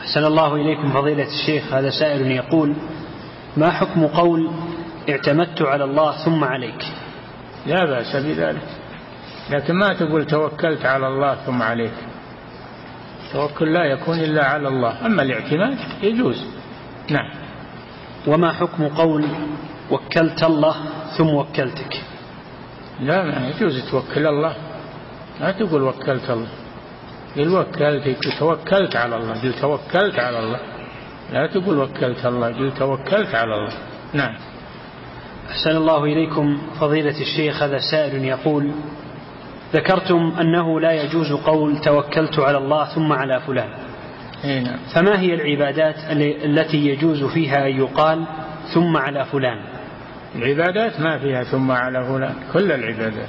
أحسن 0.00 0.24
الله 0.24 0.54
إليكم 0.54 0.92
فضيلة 0.92 1.26
الشيخ. 1.26 1.72
هذا 1.72 1.90
سائل 1.90 2.30
يقول 2.30 2.74
ما 3.56 3.70
حكم 3.70 4.06
قول 4.06 4.50
اعتمدت 5.10 5.62
على 5.62 5.84
الله 5.84 6.24
ثم 6.24 6.44
عليك. 6.44 6.84
لا 7.66 7.84
بأس 7.84 8.16
بذلك. 8.16 8.68
لكن 9.50 9.74
ما 9.74 9.94
تقول 9.94 10.26
توكلت 10.26 10.86
على 10.86 11.08
الله 11.08 11.34
ثم 11.34 11.62
عليك. 11.62 11.92
التوكل 13.26 13.72
لا 13.72 13.84
يكون 13.84 14.18
إلا 14.18 14.44
على 14.44 14.68
الله. 14.68 15.06
أما 15.06 15.22
الاعتماد 15.22 15.78
يجوز. 16.02 16.44
نعم. 17.10 17.30
وما 18.26 18.52
حكم 18.52 18.88
قول 18.88 19.24
وكلت 19.90 20.42
الله 20.42 20.76
ثم 21.18 21.28
وكلتك؟ 21.28 22.02
لا 23.00 23.24
ما 23.24 23.48
يجوز 23.48 23.90
توكل 23.90 24.26
الله. 24.26 24.54
لا 25.40 25.52
تقول 25.52 25.82
وكلت 25.82 26.30
الله. 26.30 26.48
قل 27.36 27.48
وكلت 27.48 28.18
توكلت 28.38 28.96
على 28.96 29.16
الله. 29.16 29.42
قل 29.42 29.52
توكلت 29.60 30.18
على 30.18 30.38
الله. 30.38 30.60
لا 31.32 31.46
تقول 31.46 31.78
وكلت 31.78 32.26
الله 32.26 32.48
قل 32.48 32.72
توكلت 32.74 33.34
على 33.34 33.54
الله. 33.54 33.74
نعم. 34.12 34.34
أحسن 35.50 35.70
الله 35.70 36.04
إليكم 36.04 36.58
فضيلة 36.80 37.20
الشيخ 37.20 37.62
هذا 37.62 37.78
سائل 37.90 38.24
يقول 38.24 38.72
ذكرتم 39.72 40.32
أنه 40.40 40.80
لا 40.80 40.92
يجوز 41.02 41.32
قول 41.32 41.80
توكلت 41.80 42.38
على 42.38 42.58
الله 42.58 42.84
ثم 42.84 43.12
على 43.12 43.40
فلان. 43.40 43.68
نعم. 44.44 44.78
فما 44.94 45.20
هي 45.20 45.34
العبادات 45.34 45.96
التي 46.44 46.76
يجوز 46.76 47.24
فيها 47.24 47.66
أن 47.66 47.76
يقال 47.76 48.24
ثم 48.74 48.96
على 48.96 49.24
فلان؟ 49.24 49.58
العبادات 50.34 51.00
ما 51.00 51.18
فيها 51.18 51.44
ثم 51.44 51.70
على 51.70 52.04
فلان 52.04 52.34
كل 52.52 52.72
العبادات. 52.72 53.28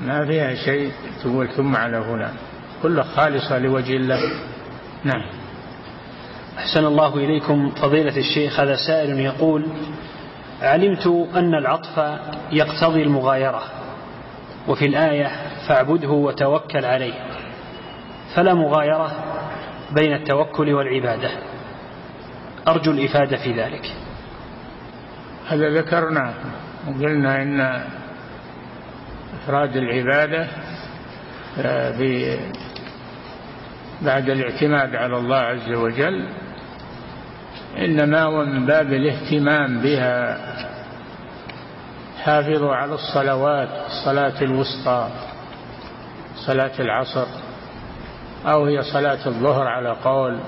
ما 0.00 0.26
فيها 0.26 0.54
شيء 0.54 0.92
تقول 1.22 1.48
ثم 1.48 1.76
على 1.76 2.02
فلان 2.02 2.32
كلها 2.82 3.04
خالصة 3.04 3.58
لوجه 3.58 3.96
الله. 3.96 4.20
نعم. 5.04 5.22
أحسن 6.58 6.84
الله 6.84 7.16
إليكم 7.16 7.70
فضيلة 7.70 8.16
الشيخ 8.16 8.60
هذا 8.60 8.76
سائل 8.76 9.20
يقول 9.20 9.64
علمت 10.62 11.06
أن 11.34 11.54
العطف 11.54 12.18
يقتضي 12.52 13.02
المغايرة 13.02 13.62
وفي 14.68 14.86
الآية 14.86 15.30
فاعبده 15.68 16.08
وتوكل 16.08 16.84
عليه 16.84 17.14
فلا 18.34 18.54
مغايرة 18.54 19.12
بين 19.92 20.12
التوكل 20.12 20.72
والعبادة. 20.74 21.30
أرجو 22.68 22.90
الإفادة 22.92 23.36
في 23.36 23.52
ذلك. 23.52 23.92
هذا 25.48 25.68
ذكرنا 25.80 26.34
وقلنا 26.88 27.42
إن 27.42 27.84
إفراد 29.42 29.76
العبادة 29.76 30.48
آه، 31.58 32.38
بعد 34.02 34.30
الاعتماد 34.30 34.94
على 34.94 35.16
الله 35.16 35.36
عز 35.36 35.72
وجل 35.72 36.28
إنما 37.78 38.22
هو 38.22 38.44
من 38.44 38.66
باب 38.66 38.92
الاهتمام 38.92 39.80
بها. 39.80 40.38
حافظوا 42.22 42.74
على 42.74 42.94
الصلوات 42.94 43.68
الصلاة 43.86 44.42
الوسطى 44.42 45.08
صلاة 46.46 46.80
العصر 46.80 47.26
أو 48.46 48.64
هي 48.64 48.82
صلاة 48.82 49.26
الظهر 49.26 49.66
على 49.66 49.96
قول. 50.04 50.38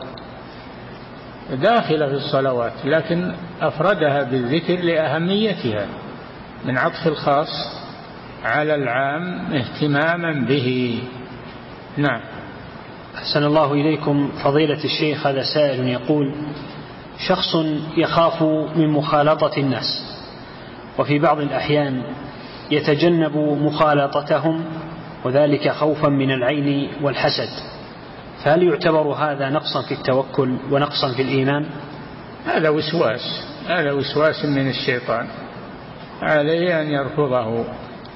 داخلة 1.50 2.06
في 2.06 2.14
الصلوات 2.14 2.72
لكن 2.84 3.34
أفردها 3.60 4.22
بالذكر 4.22 4.74
لأهميتها 4.74 5.86
من 6.64 6.78
عطف 6.78 7.06
الخاص 7.06 7.48
على 8.44 8.74
العام 8.74 9.52
اهتماما 9.52 10.46
به. 10.48 10.98
نعم. 11.96 12.20
أحسن 13.14 13.44
الله 13.44 13.72
إليكم 13.72 14.32
فضيلة 14.44 14.84
الشيخ 14.84 15.26
هذا 15.26 15.42
سائل 15.54 15.88
يقول 15.88 16.34
شخص 17.28 17.56
يخاف 17.96 18.42
من 18.76 18.88
مخالطة 18.88 19.58
الناس. 19.58 20.18
وفي 20.98 21.18
بعض 21.18 21.38
الأحيان 21.38 22.02
يتجنب 22.70 23.36
مخالطتهم 23.36 24.64
وذلك 25.24 25.68
خوفا 25.68 26.08
من 26.08 26.30
العين 26.30 26.90
والحسد. 27.02 27.48
فهل 28.44 28.62
يعتبر 28.62 29.12
هذا 29.12 29.50
نقصا 29.50 29.82
في 29.82 29.94
التوكل 29.94 30.56
ونقصا 30.70 31.12
في 31.12 31.22
الإيمان؟ 31.22 31.66
هذا 32.46 32.68
وسواس 32.68 33.44
هذا 33.68 33.92
وسواس 33.92 34.44
من 34.44 34.68
الشيطان. 34.68 35.26
عليه 36.22 36.80
أن 36.80 36.86
يرفضه 36.86 37.64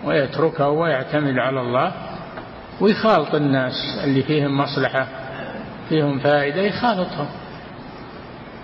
ويتركه 0.05 0.69
ويعتمد 0.69 1.39
على 1.39 1.61
الله 1.61 1.93
ويخالط 2.81 3.35
الناس 3.35 4.01
اللي 4.05 4.23
فيهم 4.23 4.59
مصلحة 4.59 5.07
فيهم 5.89 6.19
فائدة 6.19 6.63
يخالطهم. 6.63 7.27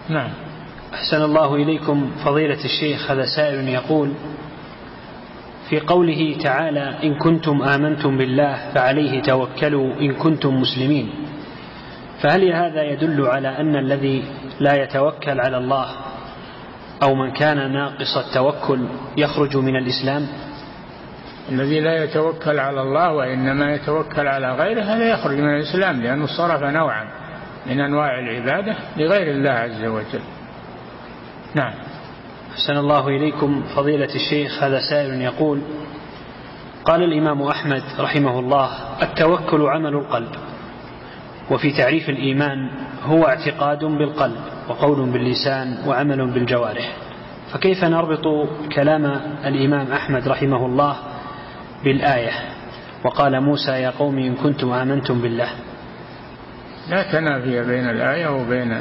نعم. 0.08 0.30
أحسن 0.94 1.22
الله 1.22 1.54
إليكم 1.54 2.10
فضيلة 2.24 2.64
الشيخ 2.64 3.10
هذا 3.10 3.24
سائل 3.36 3.68
يقول 3.68 4.12
في 5.68 5.80
قوله 5.80 6.36
تعالى 6.42 6.94
إن 7.02 7.14
كنتم 7.14 7.62
آمنتم 7.62 8.18
بالله 8.18 8.72
فعليه 8.74 9.22
توكلوا 9.22 9.94
إن 10.00 10.14
كنتم 10.14 10.60
مسلمين 10.60 11.10
فهل 12.22 12.52
هذا 12.52 12.82
يدل 12.82 13.26
على 13.26 13.48
أن 13.48 13.76
الذي 13.76 14.24
لا 14.60 14.82
يتوكل 14.82 15.40
على 15.40 15.58
الله 15.58 15.86
أو 17.02 17.14
من 17.14 17.30
كان 17.30 17.72
ناقص 17.72 18.16
التوكل 18.16 18.86
يخرج 19.16 19.56
من 19.56 19.76
الإسلام؟ 19.76 20.26
الذي 21.52 21.80
لا 21.80 22.04
يتوكل 22.04 22.58
على 22.58 22.82
الله 22.82 23.12
وإنما 23.12 23.74
يتوكل 23.74 24.28
على 24.28 24.54
غيره 24.54 24.82
هذا 24.82 25.04
يخرج 25.10 25.38
من 25.38 25.56
الإسلام 25.56 26.02
لأنه 26.02 26.26
صرف 26.26 26.62
نوعا. 26.62 27.21
من 27.66 27.80
أنواع 27.80 28.18
العبادة 28.18 28.76
لغير 28.96 29.30
الله 29.30 29.50
عز 29.50 29.84
وجل. 29.84 30.22
نعم. 31.54 31.72
أحسن 32.52 32.76
الله 32.76 33.08
إليكم 33.08 33.62
فضيلة 33.76 34.14
الشيخ 34.14 34.62
هذا 34.62 34.80
سائل 34.90 35.20
يقول 35.20 35.60
قال 36.84 37.02
الإمام 37.02 37.42
أحمد 37.42 37.82
رحمه 37.98 38.38
الله 38.38 38.70
التوكل 39.02 39.62
عمل 39.62 39.94
القلب 39.94 40.30
وفي 41.50 41.70
تعريف 41.70 42.08
الإيمان 42.08 42.70
هو 43.04 43.26
اعتقاد 43.26 43.84
بالقلب 43.84 44.40
وقول 44.68 45.10
باللسان 45.10 45.78
وعمل 45.86 46.30
بالجوارح. 46.30 46.92
فكيف 47.52 47.84
نربط 47.84 48.48
كلام 48.74 49.06
الإمام 49.44 49.92
أحمد 49.92 50.28
رحمه 50.28 50.66
الله 50.66 50.96
بالآية؟ 51.84 52.30
وقال 53.04 53.40
موسى 53.40 53.70
يا 53.70 53.90
قوم 53.90 54.18
إن 54.18 54.34
كنتم 54.34 54.72
آمنتم 54.72 55.20
بالله. 55.20 55.48
لا 56.88 57.12
تنافي 57.12 57.62
بين 57.62 57.90
الآية 57.90 58.28
وبين 58.28 58.80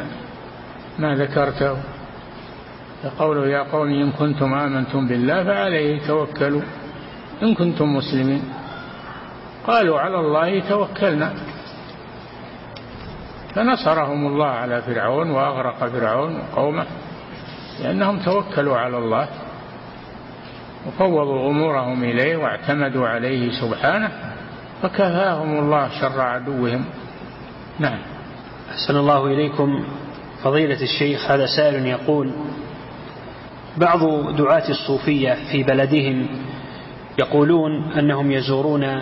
ما 1.00 1.16
ذكرته. 1.16 1.78
فقوله 3.04 3.48
يا 3.48 3.64
قوم 3.64 3.88
إن 3.88 4.12
كنتم 4.12 4.54
آمنتم 4.54 5.08
بالله 5.08 5.44
فعليه 5.44 6.08
توكلوا. 6.08 6.62
إن 7.44 7.56
كنتم 7.56 7.96
مسلمين. 7.96 8.44
قالوا 9.68 10.00
على 10.00 10.20
الله 10.20 10.60
توكلنا. 10.70 11.34
فنصرهم 13.56 14.28
الله 14.28 14.48
على 14.48 14.82
فرعون 14.82 15.32
وأغرق 15.32 15.78
فرعون 15.78 16.40
وقومه 16.40 16.86
لأنهم 17.84 18.20
توكلوا 18.20 18.78
على 18.78 18.98
الله 18.98 19.28
وفوضوا 20.88 21.50
أمورهم 21.50 22.04
إليه 22.04 22.38
واعتمدوا 22.38 23.08
عليه 23.08 23.52
سبحانه 23.62 24.12
فكفاهم 24.82 25.60
الله 25.60 25.90
شر 26.02 26.22
عدوهم. 26.22 26.86
نعم. 27.82 28.00
أحسن 28.72 28.98
الله 28.98 29.26
إليكم. 29.28 29.84
فضيلة 30.44 30.82
الشيخ 30.82 31.32
هذا 31.32 31.46
سائل 31.46 31.86
يقول 31.86 32.32
بعض 33.78 34.00
دعاة 34.36 34.70
الصوفية 34.70 35.38
في 35.52 35.64
بلدهم 35.64 36.28
يقولون 37.20 37.92
أنهم 37.92 38.32
يزورون 38.32 39.02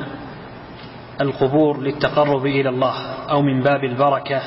القبور 1.22 1.82
للتقرب 1.82 2.46
إلى 2.46 2.70
الله 2.70 2.94
أو 3.30 3.42
من 3.42 3.64
باب 3.64 3.84
البركة 3.84 4.42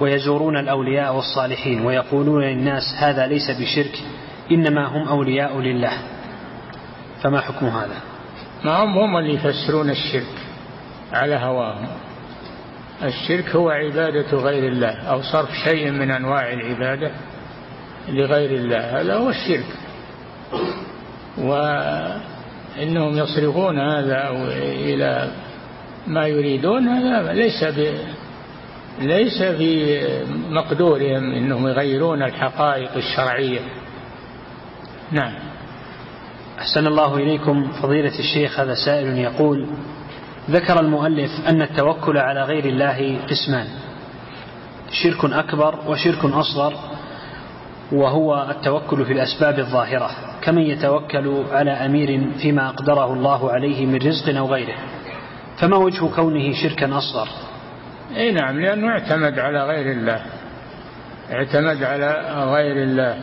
ويزورون 0.00 0.56
الأولياء 0.56 1.14
والصالحين 1.14 1.86
ويقولون 1.86 2.42
للناس 2.42 2.82
هذا 2.98 3.26
ليس 3.26 3.50
بشرك 3.50 3.98
إنما 4.52 4.86
هم 4.86 5.08
أولياء 5.08 5.58
لله. 5.58 5.92
فما 7.22 7.40
حكم 7.40 7.66
هذا؟ 7.66 7.96
ما 8.64 8.84
هم 8.84 8.98
هم 8.98 9.16
اللي 9.16 9.34
يفسرون 9.34 9.90
الشرك 9.90 10.34
على 11.12 11.34
هواهم. 11.34 11.88
الشرك 13.02 13.56
هو 13.56 13.70
عبادة 13.70 14.36
غير 14.36 14.72
الله 14.72 14.90
أو 14.90 15.22
صرف 15.22 15.50
شيء 15.64 15.90
من 15.90 16.10
أنواع 16.10 16.52
العبادة 16.52 17.10
لغير 18.08 18.50
الله 18.50 19.00
هذا 19.00 19.14
هو 19.14 19.30
الشرك. 19.30 19.66
وإنهم 21.38 23.18
يصرفون 23.18 23.78
هذا 23.78 24.30
إلى 24.62 25.30
ما 26.06 26.26
يريدون 26.26 26.88
هذا 26.88 27.32
ليس 27.32 27.64
ب 27.64 27.94
ليس 29.00 29.42
في 29.42 30.02
مقدورهم 30.50 31.32
إنهم 31.32 31.68
يغيرون 31.68 32.22
الحقائق 32.22 32.90
الشرعية. 32.96 33.60
نعم. 35.12 35.34
أحسن 36.58 36.86
الله 36.86 37.16
إليكم 37.16 37.72
فضيلة 37.82 38.18
الشيخ 38.18 38.60
هذا 38.60 38.74
سائل 38.74 39.18
يقول 39.18 39.66
ذكر 40.50 40.80
المؤلف 40.80 41.30
أن 41.48 41.62
التوكل 41.62 42.18
على 42.18 42.42
غير 42.42 42.64
الله 42.64 43.18
قسمان. 43.30 43.66
شرك 44.90 45.24
أكبر 45.24 45.74
وشرك 45.86 46.24
أصغر 46.24 46.74
وهو 47.92 48.46
التوكل 48.50 49.04
في 49.04 49.12
الأسباب 49.12 49.58
الظاهرة 49.58 50.10
كمن 50.42 50.62
يتوكل 50.62 51.44
على 51.52 51.70
أمير 51.70 52.30
فيما 52.42 52.68
أقدره 52.68 53.12
الله 53.12 53.50
عليه 53.50 53.86
من 53.86 53.96
رزق 53.96 54.36
أو 54.36 54.46
غيره. 54.46 54.76
فما 55.58 55.76
وجه 55.76 56.06
كونه 56.16 56.52
شركا 56.52 56.98
أصغر؟ 56.98 57.28
إي 58.16 58.32
نعم 58.32 58.60
لأنه 58.60 58.88
اعتمد 58.88 59.38
على 59.38 59.64
غير 59.64 59.92
الله. 59.92 60.22
اعتمد 61.32 61.82
على 61.82 62.34
غير 62.52 62.82
الله. 62.82 63.16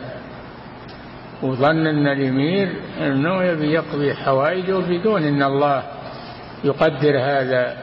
وظن 1.42 1.86
أن 1.86 2.06
الأمير 2.06 2.72
أنه 3.00 3.42
يبي 3.42 3.72
يقضي 3.72 4.14
حوائجه 4.14 4.78
بدون 4.78 5.22
أن 5.22 5.42
الله 5.42 5.82
يقدر 6.64 7.18
هذا 7.18 7.76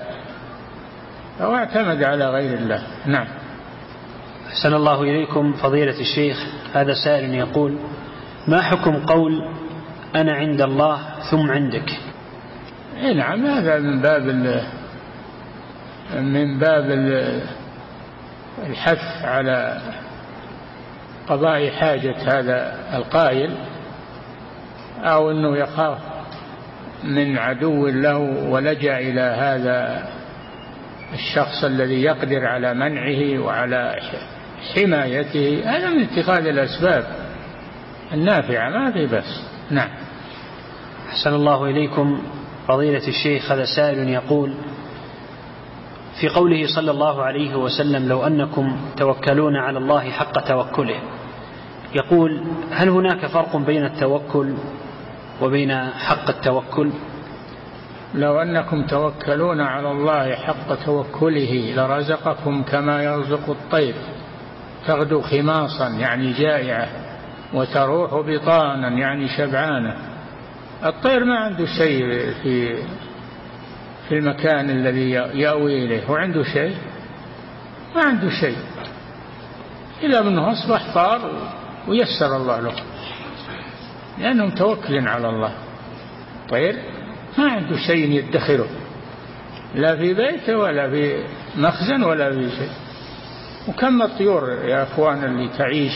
أو 1.42 1.56
اعتمد 1.56 2.04
على 2.04 2.30
غير 2.30 2.58
الله. 2.58 2.84
نعم. 3.06 3.28
أحسن 4.48 4.74
الله 4.74 5.02
إليكم 5.02 5.54
فضيلة 5.54 6.00
الشيخ. 6.00 6.38
هذا 6.74 6.94
سائل 7.06 7.36
يقول 7.36 7.78
ما 8.48 8.62
حكم 8.62 9.06
قول 9.06 9.42
أنا 10.16 10.34
عند 10.34 10.62
الله 10.62 11.00
ثم 11.32 11.52
عندك؟ 11.52 11.90
اي 13.04 13.14
نعم 13.14 13.46
هذا 13.46 13.80
من 13.80 14.02
باب 14.02 14.24
من 16.16 16.60
باب 16.60 16.92
الحث 18.66 19.26
على 19.26 19.82
قضاء 21.30 21.70
حاجة 21.70 22.16
هذا 22.40 22.76
القائل 22.94 23.58
أو 25.04 25.32
أنه 25.32 25.58
يخاف 25.58 25.98
من 27.04 27.38
عدو 27.38 27.88
له 27.88 28.18
ولجأ 28.50 29.00
إلى 29.00 29.22
هذا 29.22 30.10
الشخص 31.14 31.64
الذي 31.64 32.02
يقدر 32.02 32.46
على 32.46 32.74
منعه 32.74 33.40
وعلى 33.40 33.96
حمايته. 34.76 35.62
هذا 35.66 35.90
من 35.90 36.04
اتخاذ 36.04 36.48
الأسباب 36.48 37.06
النافعة 38.14 38.70
ما 38.70 38.92
في 38.92 39.06
بس. 39.06 39.42
نعم. 39.72 39.90
أحسن 41.10 41.34
الله 41.34 41.66
إليكم. 41.66 42.22
فضيلة 42.68 43.08
الشيخ 43.08 43.52
هذا 43.52 43.66
سائل 43.76 44.10
يقول 44.10 44.54
في 46.22 46.30
قوله 46.30 46.68
صلى 46.76 46.92
الله 46.92 47.24
عليه 47.24 47.56
وسلم 47.56 48.10
لو 48.10 48.28
أنكم 48.28 48.78
توكلون 48.98 49.56
على 49.56 49.78
الله 49.78 50.10
حق 50.12 50.40
توكله 50.48 51.00
يقول 51.96 52.44
هل 52.72 52.90
هناك 52.90 53.26
فرق 53.26 53.58
بين 53.58 53.86
التوكل 53.86 54.54
وبين 55.42 55.90
حق 55.90 56.30
التوكل؟ 56.30 56.92
لو 58.16 58.42
أنكم 58.42 58.86
توكلون 58.86 59.62
على 59.62 59.92
الله 59.92 60.36
حق 60.36 60.86
توكله 60.86 61.74
لرزقكم 61.76 62.64
كما 62.64 63.04
يرزق 63.04 63.50
الطير. 63.50 63.96
تغدو 64.88 65.22
خماصا 65.22 65.90
يعني 65.90 66.34
جائعة 66.34 66.88
وتروح 67.54 68.14
بطانا 68.14 68.90
يعني 68.90 69.28
شبعانة. 69.28 69.96
الطير 70.86 71.26
ما 71.26 71.36
عنده 71.40 71.66
شيء 71.66 72.32
في 72.44 72.76
في 74.10 74.18
المكان 74.18 74.70
الذي 74.70 75.10
يأوي 75.12 75.86
إليه. 75.86 76.06
هو 76.06 76.16
عنده 76.16 76.44
شيء؟ 76.44 76.76
ما 77.96 78.02
عنده 78.04 78.30
شيء. 78.30 78.58
إلا 80.04 80.22
أنه 80.22 80.52
أصبح 80.52 80.94
طار 80.94 81.22
ويسر 81.88 82.36
الله 82.36 82.60
له. 82.60 82.74
لأنه 84.20 84.46
متوكل 84.46 85.08
على 85.08 85.30
الله. 85.30 85.52
طير 86.50 86.76
ما 87.38 87.52
عنده 87.52 87.78
شيء 87.78 88.12
يدخره. 88.12 88.68
لا 89.76 89.96
في 89.96 90.14
بيته 90.14 90.58
ولا 90.58 90.90
في 90.90 91.24
مخزن 91.58 92.04
ولا 92.04 92.32
في 92.32 92.50
شيء. 92.50 92.72
وكم 93.68 94.02
الطيور 94.02 94.50
يا 94.50 94.84
أخوان 94.84 95.24
اللي 95.24 95.50
تعيش 95.58 95.94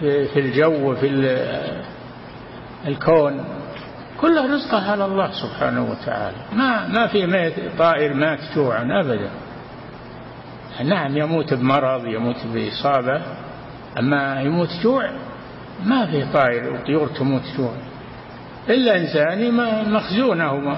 في, 0.00 0.24
في 0.24 0.40
الجو 0.40 0.90
وفي 0.92 1.06
الكون؟ 2.86 3.44
كله 4.20 4.54
رزقه 4.54 4.90
على 4.90 5.04
الله 5.04 5.30
سبحانه 5.42 5.90
وتعالى. 5.90 6.36
ما 6.52 6.88
ما 6.88 7.06
في 7.06 7.26
ميت 7.26 7.54
طائر 7.78 8.14
مات 8.14 8.38
جوعا 8.56 9.00
ابدا. 9.00 9.30
نعم 10.84 11.16
يموت 11.16 11.54
بمرض 11.54 12.06
يموت 12.06 12.36
بإصابة 12.54 13.22
أما 13.98 14.40
يموت 14.40 14.68
جوع 14.82 15.10
ما 15.84 16.06
في 16.06 16.32
طائر 16.32 16.72
وطيور 16.72 17.06
تموت 17.06 17.42
جوع 17.58 17.72
إلا 18.68 18.96
إنسان 18.96 19.54
مخزونة 19.92 20.76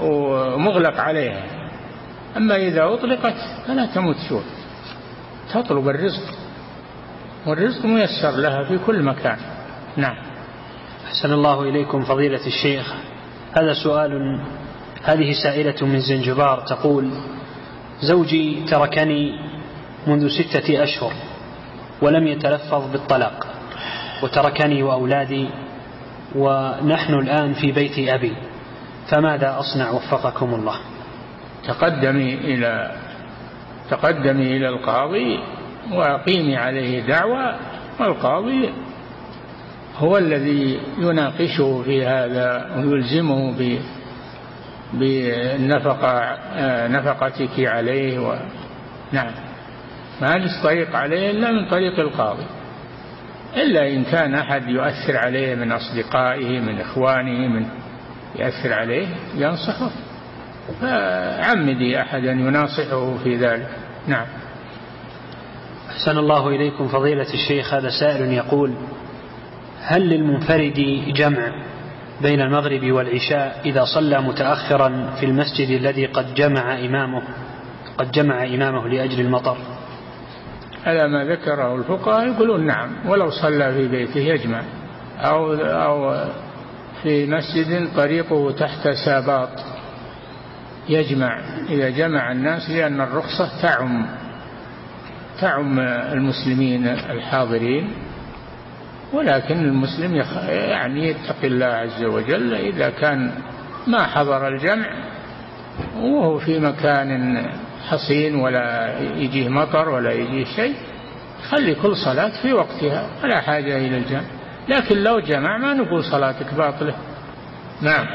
ومغلق 0.00 1.00
عليها. 1.00 1.42
أما 2.36 2.56
إذا 2.56 2.84
أطلقت 2.84 3.34
فلا 3.66 3.86
تموت 3.86 4.16
جوع 4.30 4.42
تطلب 5.52 5.88
الرزق. 5.88 6.34
والرزق 7.46 7.84
ميسر 7.84 8.30
لها 8.30 8.64
في 8.64 8.78
كل 8.78 9.02
مكان. 9.02 9.38
نعم. 9.96 10.16
أحسن 11.06 11.32
الله 11.32 11.62
إليكم 11.62 12.04
فضيلة 12.04 12.46
الشيخ. 12.46 12.94
هذا 13.52 13.72
سؤال 13.72 14.40
هذه 15.04 15.32
سائلة 15.42 15.86
من 15.86 16.00
زنجبار 16.00 16.60
تقول 16.60 17.10
زوجي 18.00 18.64
تركني 18.70 19.40
منذ 20.06 20.28
ستة 20.28 20.82
أشهر 20.82 21.12
ولم 22.02 22.26
يتلفظ 22.26 22.92
بالطلاق. 22.92 23.46
وتركني 24.22 24.82
وأولادي 24.82 25.48
ونحن 26.34 27.14
الآن 27.14 27.52
في 27.52 27.72
بيت 27.72 28.08
أبي 28.08 28.36
فماذا 29.08 29.58
أصنع 29.58 29.90
وفقكم 29.90 30.54
الله؟ 30.54 30.76
تقدمي 31.68 32.34
إلى 32.34 32.90
تقدمي 33.90 34.56
إلى 34.56 34.68
القاضي 34.68 35.38
وأقيمي 35.92 36.56
عليه 36.56 37.06
دعوة 37.06 37.56
والقاضي 38.00 38.70
هو 39.98 40.18
الذي 40.18 40.80
يناقشه 40.98 41.82
في 41.82 42.06
هذا 42.06 42.74
ويلزمه 42.76 43.52
ب 43.58 43.78
بالنفقة 44.92 46.38
نفقتك 46.86 47.60
عليه 47.60 48.18
و... 48.18 48.36
نعم. 49.12 49.32
ما 50.20 50.48
طريق 50.62 50.96
عليه 50.96 51.30
إلا 51.30 51.52
من 51.52 51.68
طريق 51.68 52.00
القاضي. 52.00 52.46
إلا 53.56 53.88
إن 53.88 54.04
كان 54.04 54.34
أحد 54.34 54.68
يؤثر 54.68 55.16
عليه 55.16 55.54
من 55.54 55.72
أصدقائه 55.72 56.60
من 56.60 56.80
إخوانه 56.80 57.48
من 57.48 57.66
يأثر 58.36 58.72
عليه 58.72 59.06
ينصحه. 59.34 59.90
فعمدي 60.80 62.00
أحدا 62.00 62.32
يناصحه 62.32 63.16
في 63.24 63.36
ذلك. 63.36 63.68
نعم. 64.06 64.26
أحسن 65.90 66.18
الله 66.18 66.48
إليكم 66.48 66.88
فضيلة 66.88 67.34
الشيخ. 67.34 67.74
هذا 67.74 67.88
سائل 68.00 68.32
يقول 68.32 68.74
هل 69.80 70.08
للمنفرد 70.08 71.04
جمع 71.16 71.52
بين 72.22 72.40
المغرب 72.40 72.92
والعشاء 72.92 73.60
إذا 73.64 73.84
صلى 73.84 74.20
متأخرا 74.20 75.10
في 75.20 75.26
المسجد 75.26 75.68
الذي 75.70 76.06
قد 76.06 76.34
جمع 76.34 76.78
إمامه 76.78 77.22
قد 77.98 78.10
جمع 78.10 78.44
إمامه 78.44 78.88
لأجل 78.88 79.20
المطر؟ 79.20 79.56
هذا 80.84 81.06
ما 81.06 81.24
ذكره 81.24 81.76
الفقهاء 81.76 82.26
يقولون 82.26 82.66
نعم 82.66 82.90
ولو 83.06 83.30
صلى 83.30 83.72
في 83.72 83.88
بيته 83.88 84.20
يجمع. 84.20 84.62
أو 85.18 85.54
أو 85.54 86.24
في 87.02 87.26
مسجد 87.26 87.88
طريقه 87.96 88.50
تحت 88.50 88.88
ساباط 88.88 89.48
يجمع. 90.88 91.40
إذا 91.68 91.90
جمع 91.90 92.32
الناس 92.32 92.70
لأن 92.70 93.00
الرخصة 93.00 93.62
تعم 93.62 94.06
تعم 95.40 95.78
المسلمين 96.12 96.86
الحاضرين. 96.86 97.90
ولكن 99.12 99.58
المسلم 99.58 100.22
يعني 100.48 101.08
يتقي 101.08 101.46
الله 101.46 101.66
عز 101.66 102.04
وجل. 102.04 102.54
إذا 102.54 102.90
كان 102.90 103.32
ما 103.86 104.02
حضر 104.06 104.48
الجمع 104.48 104.86
وهو 105.96 106.38
في 106.38 106.60
مكان 106.60 107.36
حصين 107.90 108.34
ولا 108.34 108.98
يجيه 109.00 109.48
مطر 109.48 109.88
ولا 109.88 110.12
يجيه 110.12 110.44
شيء 110.44 110.74
خلي 111.50 111.74
كل 111.74 111.96
صلاة 111.96 112.42
في 112.42 112.52
وقتها 112.52 113.06
ولا 113.24 113.40
حاجة 113.40 113.76
إلى 113.76 113.96
الجمع. 113.96 114.22
لكن 114.68 114.96
لو 114.96 115.20
جمع 115.20 115.58
ما 115.58 115.74
نقول 115.74 116.04
صلاتك 116.04 116.54
باطلة. 116.54 116.94
نعم. 117.82 118.06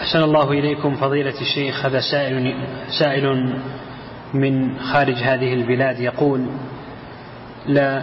أحسن 0.00 0.22
الله 0.22 0.52
إليكم 0.52 0.94
فضيلة 0.94 1.40
الشيخ. 1.40 1.86
هذا 1.86 2.00
سائل 2.00 2.54
سائل 2.98 3.54
من 4.34 4.78
خارج 4.78 5.14
هذه 5.14 5.54
البلاد 5.54 6.00
يقول 6.00 6.46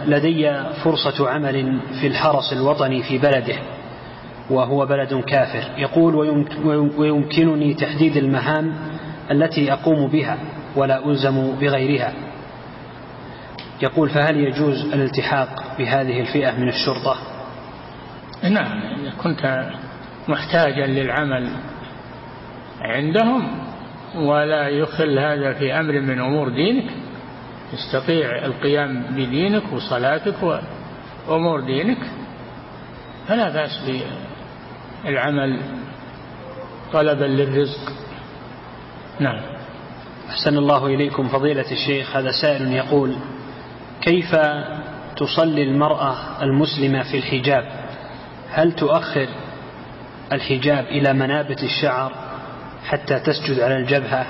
لدي 0.06 0.62
فرصة 0.84 1.30
عمل 1.30 1.80
في 2.00 2.06
الحرس 2.06 2.52
الوطني 2.52 3.02
في 3.02 3.18
بلده 3.18 3.56
وهو 4.50 4.86
بلد 4.86 5.14
كافر. 5.14 5.64
يقول 5.78 6.14
ويمكنني 6.98 7.74
تحديد 7.74 8.16
المهام 8.16 8.74
التي 9.30 9.72
أقوم 9.72 10.06
بها. 10.06 10.38
ولا 10.76 11.06
ألزم 11.06 11.56
بغيرها. 11.60 12.12
يقول 13.82 14.10
فهل 14.10 14.36
يجوز 14.36 14.92
الالتحاق 14.92 15.48
بهذه 15.78 16.20
الفئة 16.20 16.58
من 16.58 16.68
الشرطة؟ 16.68 17.16
نعم 18.42 18.80
إذا 18.82 19.12
كنت 19.22 19.70
محتاجا 20.28 20.86
للعمل 20.86 21.48
عندهم 22.80 23.66
ولا 24.14 24.68
يخل 24.68 25.18
هذا 25.18 25.52
في 25.52 25.80
أمر 25.80 26.00
من 26.00 26.20
أمور 26.20 26.48
دينك 26.48 26.90
تستطيع 27.72 28.44
القيام 28.44 29.02
بدينك 29.10 29.72
وصلاتك 29.72 30.60
وأمور 31.28 31.60
دينك 31.60 31.98
فلا 33.28 33.48
بأس 33.48 33.90
بالعمل 35.04 35.60
طلبا 36.92 37.24
للرزق. 37.24 37.92
نعم. 39.20 39.55
أحسن 40.30 40.58
الله 40.58 40.86
إليكم 40.86 41.28
فضيلة 41.28 41.72
الشيخ 41.72 42.16
هذا 42.16 42.30
سائل 42.42 42.72
يقول 42.72 43.16
كيف 44.02 44.36
تصلي 45.16 45.62
المرأة 45.62 46.42
المسلمة 46.42 47.02
في 47.02 47.16
الحجاب؟ 47.16 47.64
هل 48.50 48.72
تؤخر 48.72 49.28
الحجاب 50.32 50.84
إلى 50.84 51.12
منابت 51.12 51.62
الشعر 51.62 52.12
حتى 52.86 53.20
تسجد 53.20 53.60
على 53.60 53.76
الجبهة 53.76 54.26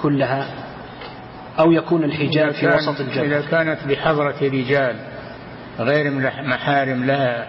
كلها؟ 0.00 0.46
أو 1.58 1.72
يكون 1.72 2.04
الحجاب 2.04 2.50
في 2.50 2.66
وسط 2.66 3.00
الجبهة؟ 3.00 3.24
إذا 3.24 3.40
كانت 3.50 3.78
بحضرة 3.88 4.36
رجال 4.42 4.96
غير 5.78 6.10
محارم 6.42 7.04
لها 7.04 7.46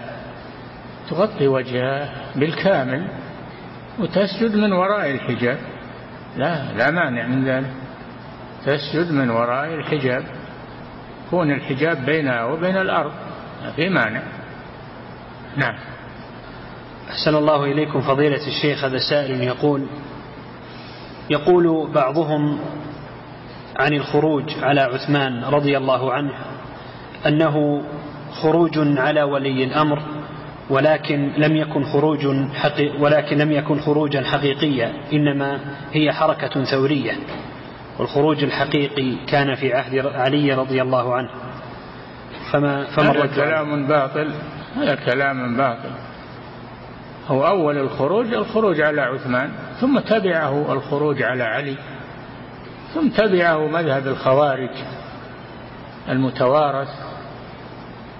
تغطي 1.09 1.47
وجهها 1.47 2.09
بالكامل 2.35 3.07
وتسجد 3.99 4.55
من 4.55 4.73
وراء 4.73 5.11
الحجاب. 5.11 5.57
لا 6.37 6.73
لا 6.77 6.91
مانع 6.91 7.27
من 7.27 7.45
ذلك. 7.45 7.84
تسجد 8.65 9.11
من 9.11 9.29
وراء 9.29 9.73
الحجاب. 9.73 10.23
يكون 11.27 11.51
الحجاب 11.51 12.05
بينها 12.05 12.43
وبين 12.43 12.77
الأرض 12.77 13.11
ما 13.63 13.71
في 13.71 13.89
مانع. 13.89 14.21
نعم. 15.57 15.75
أحسن 17.09 17.35
الله 17.35 17.63
إليكم 17.63 18.01
فضيلة 18.01 18.47
الشيخ. 18.47 18.83
هذا 18.83 18.97
سائل 19.09 19.43
يقول 19.43 19.87
يقول 21.29 21.91
بعضهم 21.91 22.59
عن 23.79 23.93
الخروج 23.93 24.43
على 24.61 24.81
عثمان 24.81 25.43
رضي 25.43 25.77
الله 25.77 26.13
عنه 26.13 26.31
أنه 27.25 27.83
خروج 28.31 28.77
على 28.77 29.23
ولي 29.23 29.63
الأمر 29.63 30.01
ولكن 30.69 31.31
لم 31.37 31.55
يكن 31.55 31.83
خروج 31.83 32.27
ولكن 32.99 33.37
لم 33.37 33.51
يكن 33.51 33.79
خروجا 33.79 34.23
حقيقيا 34.23 34.93
إنما 35.13 35.59
هي 35.91 36.11
حركة 36.11 36.63
ثورية. 36.63 37.13
والخروج 37.99 38.43
الحقيقي 38.43 39.15
كان 39.27 39.55
في 39.55 39.73
عهد 39.73 40.05
علي 40.05 40.53
رضي 40.53 40.81
الله 40.81 41.15
عنه. 41.15 41.29
فما 42.51 42.85
فما 42.85 43.11
هذا 43.11 43.35
كلام 43.35 43.87
باطل. 43.87 44.33
هذا 44.75 44.95
كلام 44.95 45.57
باطل. 45.57 45.91
هو 47.27 47.47
أول 47.47 47.77
الخروج 47.77 48.33
الخروج 48.33 48.81
على 48.81 49.01
عثمان 49.01 49.51
ثم 49.81 49.99
تبعه 49.99 50.73
الخروج 50.73 51.23
على 51.23 51.43
علي 51.43 51.77
ثم 52.93 53.09
تبعه 53.09 53.67
مذهب 53.67 54.07
الخوارج 54.07 54.69
المتوارث. 56.09 56.89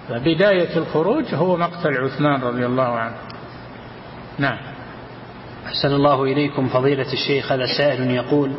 فبداية 0.10 0.78
الخروج 0.78 1.26
هو 1.34 1.58
مقتل 1.58 1.98
عثمان 1.98 2.42
رضي 2.42 2.66
الله 2.66 3.00
عنه. 3.00 3.16
نعم. 4.40 4.58
أحسن 5.66 5.94
الله 5.96 6.24
إليكم 6.24 6.68
فضيلة 6.70 7.14
الشيخ 7.14 7.52
هذا 7.52 7.66
سائل 7.78 8.12
يقول 8.12 8.52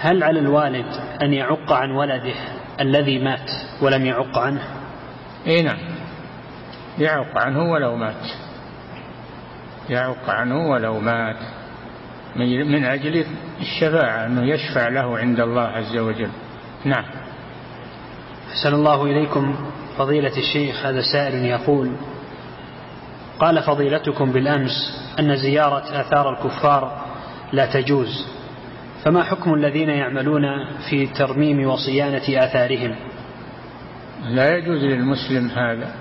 هل 0.00 0.22
على 0.22 0.40
الوالد 0.40 0.86
أن 1.22 1.32
يعق 1.32 1.72
عن 1.72 1.90
ولده 1.90 2.34
الذي 2.80 3.18
مات 3.18 3.50
ولم 3.82 4.06
يعق 4.06 4.38
عنه؟ 4.38 4.62
إي 5.46 5.62
نعم. 5.62 5.78
يعق 6.98 7.38
عنه 7.38 7.72
ولو 7.72 7.96
مات. 7.96 8.26
يعق 9.90 10.30
عنه 10.30 10.70
ولو 10.70 11.00
مات. 11.00 11.36
من 12.36 12.84
أجل 12.84 13.24
الشفاعة 13.60 14.26
أنه 14.26 14.42
يشفع 14.42 14.88
له 14.88 15.18
عند 15.18 15.40
الله 15.40 15.62
عز 15.62 15.96
وجل. 15.96 16.30
نعم. 16.84 17.04
أحسن 18.50 18.74
الله 18.74 19.04
إليكم 19.04 19.54
فضيلة 19.98 20.36
الشيخ 20.36 20.86
هذا 20.86 21.00
سائل 21.12 21.44
يقول 21.44 21.92
قال 23.38 23.62
فضيلتكم 23.62 24.32
بالأمس 24.32 24.72
أن 25.18 25.36
زيارة 25.36 26.00
آثار 26.00 26.30
الكفار 26.30 27.06
لا 27.52 27.66
تجوز. 27.66 28.37
فما 29.04 29.22
حكم 29.22 29.54
الذين 29.54 29.88
يعملون 29.88 30.42
في 30.90 31.06
ترميم 31.06 31.68
وصيانة 31.68 32.44
آثارهم؟ 32.44 32.94
لا 34.30 34.56
يجوز 34.56 34.84
للمسلم 34.84 35.50
هذا. 35.50 35.94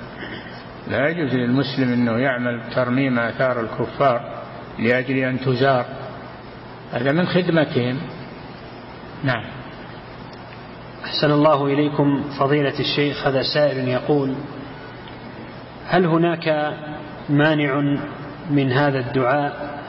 لا 0.87 1.09
يجوز 1.09 1.33
للمسلم 1.33 1.93
أنه 1.93 2.17
يعمل 2.17 2.61
ترميم 2.75 3.19
آثار 3.19 3.61
الكفار 3.61 4.21
لأجل 4.79 5.17
أن 5.17 5.39
تزار. 5.39 5.85
هذا 6.93 7.11
من 7.11 7.27
خدمتهم. 7.27 7.97
نعم. 9.23 9.43
أحسن 11.05 11.31
الله 11.31 11.65
إليكم 11.65 12.23
فضيلة 12.39 12.79
الشيخ. 12.79 13.27
هذا 13.27 13.41
سائل 13.41 13.87
يقول 13.87 14.35
هل 15.87 16.05
هناك 16.05 16.73
مانع 17.29 17.97
من 18.49 18.71
هذا 18.71 18.99
الدعاء؟ 18.99 19.79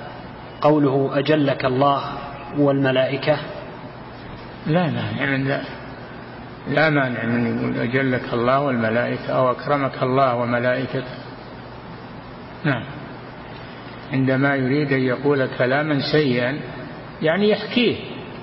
قوله 0.61 1.18
أجلك 1.18 1.64
الله. 1.64 2.28
والملائكة؟ 2.59 3.38
لا 4.66 4.86
مانع 4.86 5.26
من 5.36 5.49
ذلك 5.49 5.78
لا 6.70 6.90
مانع 6.90 7.24
من 7.24 7.46
يقول 7.46 7.76
أجلك 7.76 8.32
الله 8.32 8.61
والملائكة 8.61 9.32
أو 9.32 9.51
أكرمك 9.51 10.03
الله 10.03 10.34
وملائكته. 10.34 11.18
نعم. 12.64 12.84
عندما 14.12 14.55
يريد 14.55 14.92
أن 14.92 15.01
يقول 15.01 15.46
كلاما 15.59 16.12
سيئا 16.12 16.61
يعني 17.22 17.51
يحكيه. 17.51 17.96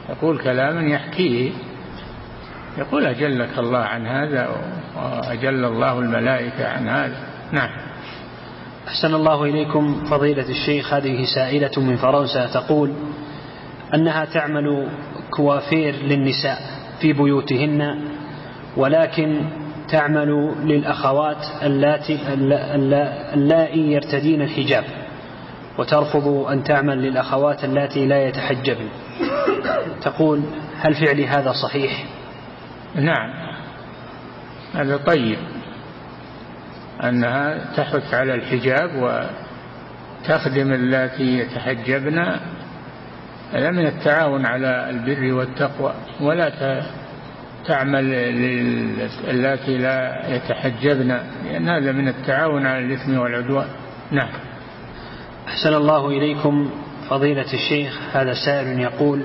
يقول 0.09 0.37
كلاما 0.37 0.81
يحكيه. 0.81 1.51
يقول 2.77 3.05
أجلك 3.05 3.59
الله 3.59 3.79
عن 3.79 4.07
هذا 4.07 4.49
وأجل 4.95 5.65
الله 5.65 5.99
الملائكة 5.99 6.67
عن 6.67 6.87
هذا. 6.87 7.17
نعم. 7.51 7.69
أحسن 8.87 9.15
الله 9.15 9.43
إليكم 9.43 10.03
فضيلة 10.09 10.49
الشيخ. 10.49 10.93
هذه 10.93 11.25
سائلة 11.35 11.71
من 11.77 11.95
فرنسا 11.95 12.45
تقول 12.45 12.93
أنها 13.95 14.25
تعمل 14.25 14.87
كوافير 15.29 15.95
للنساء 15.95 16.59
في 17.01 17.13
بيوتهن 17.13 18.01
ولكن 18.77 19.41
تعمل 19.89 20.55
للأخوات 20.63 21.45
اللاتي 21.63 22.19
اللائي 23.33 23.91
يرتدين 23.91 24.41
الحجاب 24.41 24.83
وترفض 25.77 26.27
أن 26.27 26.63
تعمل 26.63 26.97
للأخوات 26.97 27.63
اللاتي 27.63 28.05
لا 28.05 28.27
يتحجبن. 28.27 28.87
تقول 30.01 30.41
هل 30.79 30.93
فعلي 30.93 31.27
هذا 31.27 31.51
صحيح؟ 31.51 32.05
نعم. 32.95 33.29
هذا 34.73 34.97
طيب. 34.97 35.37
أنها 37.03 37.73
تحث 37.77 38.13
على 38.13 38.35
الحجاب 38.35 38.89
وتخدم 40.23 40.73
اللاتي 40.73 41.39
يتحجبن 41.39 42.39
هذا 43.55 43.71
من 43.71 43.85
التعاون 43.85 44.45
على 44.45 44.89
البر 44.89 45.33
والتقوى 45.33 45.93
ولا 46.21 46.49
تعمل 47.65 48.13
اللاتي 49.27 49.77
لا 49.77 50.29
يتحجبن 50.35 51.07
لأن 51.45 51.69
هذا 51.69 51.91
من 51.91 52.07
التعاون 52.07 52.65
على 52.65 52.85
الإثم 52.85 53.17
والعدوان. 53.17 53.67
نعم. 54.11 54.29
أحسن 55.47 55.73
الله 55.73 56.07
إليكم 56.07 56.69
فضيلة 57.09 57.53
الشيخ 57.53 57.99
هذا 58.13 58.33
سائل 58.33 58.79
يقول 58.79 59.21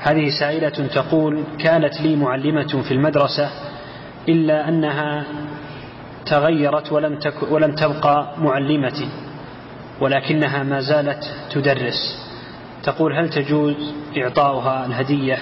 هذه 0.00 0.30
سائلة 0.40 0.88
تقول 0.94 1.44
كانت 1.58 2.00
لي 2.00 2.16
معلمة 2.16 2.82
في 2.82 2.94
المدرسة 2.94 3.50
إلا 4.28 4.68
أنها 4.68 5.24
تغيرت 6.26 6.92
ولم, 6.92 7.18
تك 7.18 7.42
ولم 7.50 7.74
تبقى 7.74 8.34
معلمتي 8.38 9.08
ولكنها 10.00 10.62
ما 10.62 10.80
زالت 10.80 11.34
تدرس. 11.50 12.29
تقول 12.82 13.12
هل 13.12 13.30
تجوز 13.30 13.74
إعطاؤها 14.16 14.86
الهدية؟ 14.86 15.38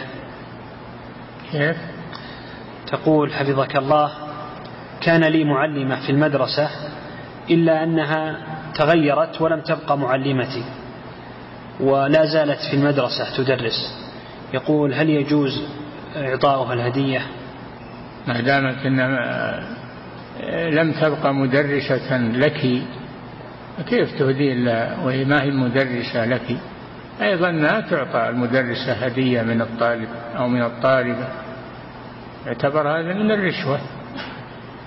كيف؟ 1.53 1.77
تقول 2.87 3.33
حفظك 3.33 3.77
الله 3.77 4.13
كان 5.01 5.25
لي 5.25 5.45
معلمة 5.45 6.07
في 6.07 6.13
المدرسة 6.13 6.69
إلا 7.51 7.83
أنها 7.85 8.37
تغيرت 8.75 9.41
ولم 9.41 9.61
تبقى 9.61 9.99
معلمتي 9.99 10.65
ولا 11.81 12.25
زالت 12.25 12.59
في 12.71 12.77
المدرسة 12.77 13.37
تدرس. 13.37 14.09
يقول 14.55 14.95
هل 14.95 15.11
يجوز 15.11 15.63
إعطاؤها 16.17 16.75
الهدية؟ 16.75 17.23
ما 18.29 18.41
دامت 18.41 18.87
إنما 18.87 19.19
لم 20.51 20.93
تبقى 20.93 21.35
مدرسة 21.35 22.19
لك 22.19 22.83
كيف 23.89 24.19
تهدي 24.19 24.55
لها 24.55 24.99
وهي 25.05 25.25
ما 25.25 25.43
هي 25.43 25.51
مدرسة 25.51 26.25
لك؟ 26.25 26.57
أيضا 27.23 27.51
لا 27.51 27.81
تعطى 27.81 28.29
المدرسة 28.29 28.93
هدية 28.93 29.43
من 29.43 29.61
الطالب 29.61 30.09
أو 30.37 30.49
من 30.49 30.63
الطالبة. 30.63 31.29
يعتبر 32.47 32.89
هذا 32.89 33.15
من 33.15 33.31
الرشوة 33.31 33.81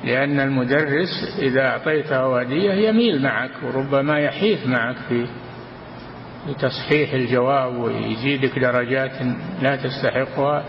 لأن 0.03 0.39
المدرس 0.39 1.37
إذا 1.39 1.67
أعطيته 1.67 2.39
هدية 2.39 2.73
يميل 2.73 3.23
معك 3.23 3.51
وربما 3.63 4.19
يحيف 4.19 4.67
معك 4.67 4.95
في 5.09 5.25
لتصحيح 6.47 7.13
الجواب 7.13 7.77
ويزيدك 7.77 8.59
درجات 8.59 9.11
لا 9.61 9.75
تستحقها. 9.75 10.63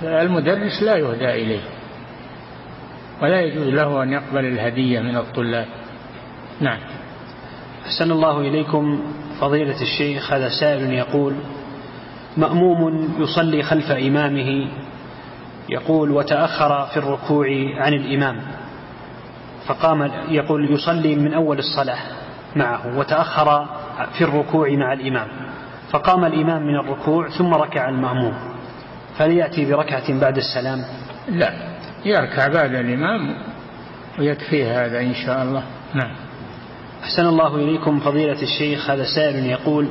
فالمدرس 0.00 0.82
لا 0.82 0.96
يهدى 0.96 1.30
إليه 1.30 1.60
ولا 3.22 3.40
يجوز 3.40 3.66
له 3.66 4.02
أن 4.02 4.12
يقبل 4.12 4.44
الهدية 4.44 5.00
من 5.00 5.16
الطلاب. 5.16 5.66
نعم. 6.60 6.78
أحسن 7.86 8.10
الله 8.10 8.40
إليكم. 8.40 9.02
فضيلة 9.40 9.82
الشيخ 9.82 10.32
هذا 10.32 10.48
سائل 10.60 10.92
يقول 10.92 11.34
مأموم 12.36 13.14
يصلي 13.18 13.62
خلف 13.62 13.90
إمامه 13.90 14.68
يقول 15.68 16.10
وتأخر 16.10 16.86
في 16.86 16.96
الركوع 16.96 17.46
عن 17.76 17.92
الإمام. 17.92 18.42
فقام 19.66 20.10
يقول 20.28 20.74
يصلي 20.74 21.16
من 21.16 21.34
أول 21.34 21.58
الصلاة 21.58 21.98
معه 22.56 22.98
وتأخر 22.98 23.66
في 24.18 24.24
الركوع 24.24 24.68
مع 24.70 24.92
الإمام. 24.92 25.28
فقام 25.90 26.24
الإمام 26.24 26.62
من 26.62 26.76
الركوع 26.76 27.28
ثم 27.28 27.54
ركع 27.54 27.88
المأموم. 27.88 28.34
فليأتي 29.18 29.72
بركعة 29.72 30.20
بعد 30.20 30.36
السلام؟ 30.36 30.84
لا 31.28 31.52
يركع 32.04 32.48
بعد 32.48 32.74
الإمام 32.74 33.36
ويكفي 34.18 34.64
هذا 34.64 35.00
إن 35.00 35.14
شاء 35.14 35.42
الله. 35.42 35.62
نعم. 35.94 36.25
أحسن 37.06 37.26
الله 37.26 37.56
إليكم 37.56 38.00
فضيلة 38.00 38.42
الشيخ. 38.42 38.90
هذا 38.90 39.04
سائل 39.16 39.46
يقول 39.46 39.88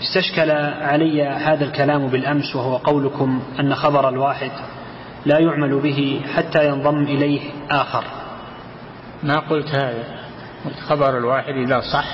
استشكل 0.00 0.50
علي 0.80 1.22
هذا 1.22 1.64
الكلام 1.64 2.06
بالأمس 2.06 2.56
وهو 2.56 2.76
قولكم 2.76 3.42
أن 3.60 3.74
خبر 3.74 4.08
الواحد 4.08 4.50
لا 5.26 5.38
يعمل 5.38 5.80
به 5.80 6.20
حتى 6.34 6.68
ينضم 6.68 7.02
إليه 7.02 7.40
آخر. 7.70 8.04
ما 9.22 9.38
قلت 9.38 9.68
هذا؟ 9.68 10.04
قلت 10.64 10.80
خبر 10.88 11.18
الواحد 11.18 11.54
إذا 11.54 11.80
صح 11.80 12.06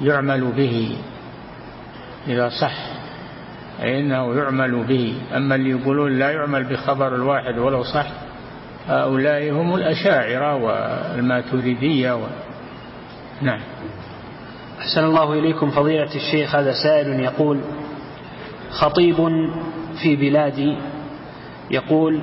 يعمل 0.00 0.52
به. 0.52 0.96
إذا 2.28 2.48
صح 2.48 2.74
فإنه 3.78 4.34
يعمل 4.34 4.84
به. 4.84 5.14
أما 5.36 5.54
اللي 5.54 5.70
يقولون 5.70 6.18
لا 6.18 6.30
يعمل 6.30 6.64
بخبر 6.64 7.14
الواحد 7.14 7.58
ولو 7.58 7.82
صح 7.82 8.06
هؤلاء 8.88 9.50
هم 9.50 9.74
الأشاعرة 9.74 10.54
والماتريدية. 10.56 12.18
نعم. 13.42 13.60
أحسن 14.80 15.04
الله 15.04 15.32
إليكم 15.32 15.70
فضيلة 15.70 16.14
الشيخ 16.14 16.54
هذا 16.54 16.72
سائل 16.72 17.20
يقول 17.20 17.60
خطيب 18.70 19.16
في 20.02 20.16
بلادي 20.16 20.76
يقول 21.70 22.22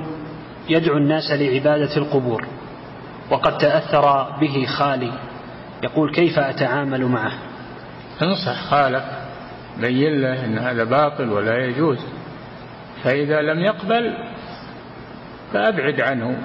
يدعو 0.70 0.98
الناس 0.98 1.32
لعبادة 1.32 1.98
القبور 1.98 2.48
وقد 3.32 3.58
تأثر 3.58 4.24
به 4.40 4.66
خالي 4.66 5.12
يقول 5.84 6.12
كيف 6.12 6.40
أتعامل 6.40 7.06
معه؟ 7.06 7.32
انصح 8.22 8.62
خالك 8.70 9.06
بين 9.78 10.22
له 10.22 10.46
أن 10.46 10.58
هذا 10.58 10.84
باطل 10.84 11.30
ولا 11.30 11.66
يجوز 11.66 12.00
فإذا 13.04 13.42
لم 13.42 13.60
يقبل 13.60 14.14
فأبعد 15.54 16.02
عنه. 16.02 16.38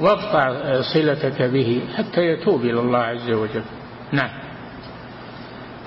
واقطع 0.00 0.52
صلتك 0.94 1.42
به 1.42 1.80
حتى 1.96 2.20
يتوب 2.20 2.60
إلى 2.60 2.80
الله 2.80 2.98
عز 2.98 3.30
وجل. 3.30 3.64
نعم. 4.12 4.30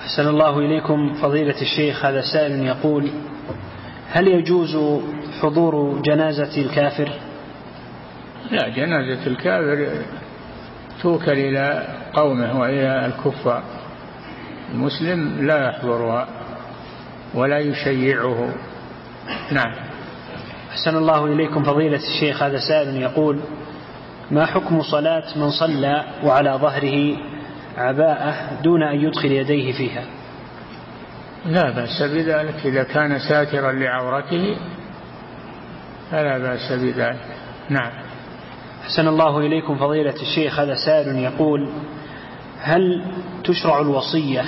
أحسن 0.00 0.28
الله 0.28 0.58
إليكم 0.58 1.12
فضيلة 1.12 1.60
الشيخ. 1.62 2.04
هذا 2.04 2.20
سائل 2.20 2.66
يقول 2.66 3.10
هل 4.10 4.28
يجوز 4.28 5.02
حضور 5.40 6.00
جنازة 6.04 6.62
الكافر؟ 6.62 7.12
لا 8.50 8.68
جنازة 8.68 9.26
الكافر 9.26 9.88
توكل 11.02 11.32
إلى 11.32 11.88
قومه 12.12 12.60
وإلى 12.60 13.06
الكفار. 13.06 13.62
المسلم 14.74 15.46
لا 15.46 15.68
يحضرها 15.68 16.28
ولا 17.34 17.58
يشيعه. 17.58 18.54
نعم. 19.52 19.74
أحسن 20.70 20.96
الله 20.96 21.26
إليكم 21.26 21.62
فضيلة 21.62 22.00
الشيخ. 22.16 22.42
هذا 22.42 22.58
سائل 22.68 22.96
يقول 22.96 23.40
ما 24.30 24.46
حكم 24.46 24.82
صلاة 24.82 25.38
من 25.38 25.50
صلى 25.50 26.04
وعلى 26.24 26.50
ظهره 26.50 27.16
عباءة 27.76 28.62
دون 28.62 28.82
أن 28.82 29.00
يدخل 29.00 29.32
يديه 29.32 29.72
فيها؟ 29.72 30.04
لا 31.46 31.70
بأس 31.70 32.02
بذلك. 32.02 32.54
إذا 32.64 32.82
كان 32.82 33.18
ساترا 33.18 33.72
لعورته 33.72 34.56
فلا 36.10 36.38
بأس 36.38 36.72
بذلك. 36.72 37.36
نعم. 37.68 37.92
أحسن 38.82 39.08
الله 39.08 39.38
إليكم 39.38 39.76
فضيلة 39.76 40.14
الشيخ. 40.22 40.60
هذا 40.60 40.74
سائل 40.74 41.16
يقول 41.16 41.68
هل 42.60 43.04
تشرع 43.44 43.80
الوصية 43.80 44.44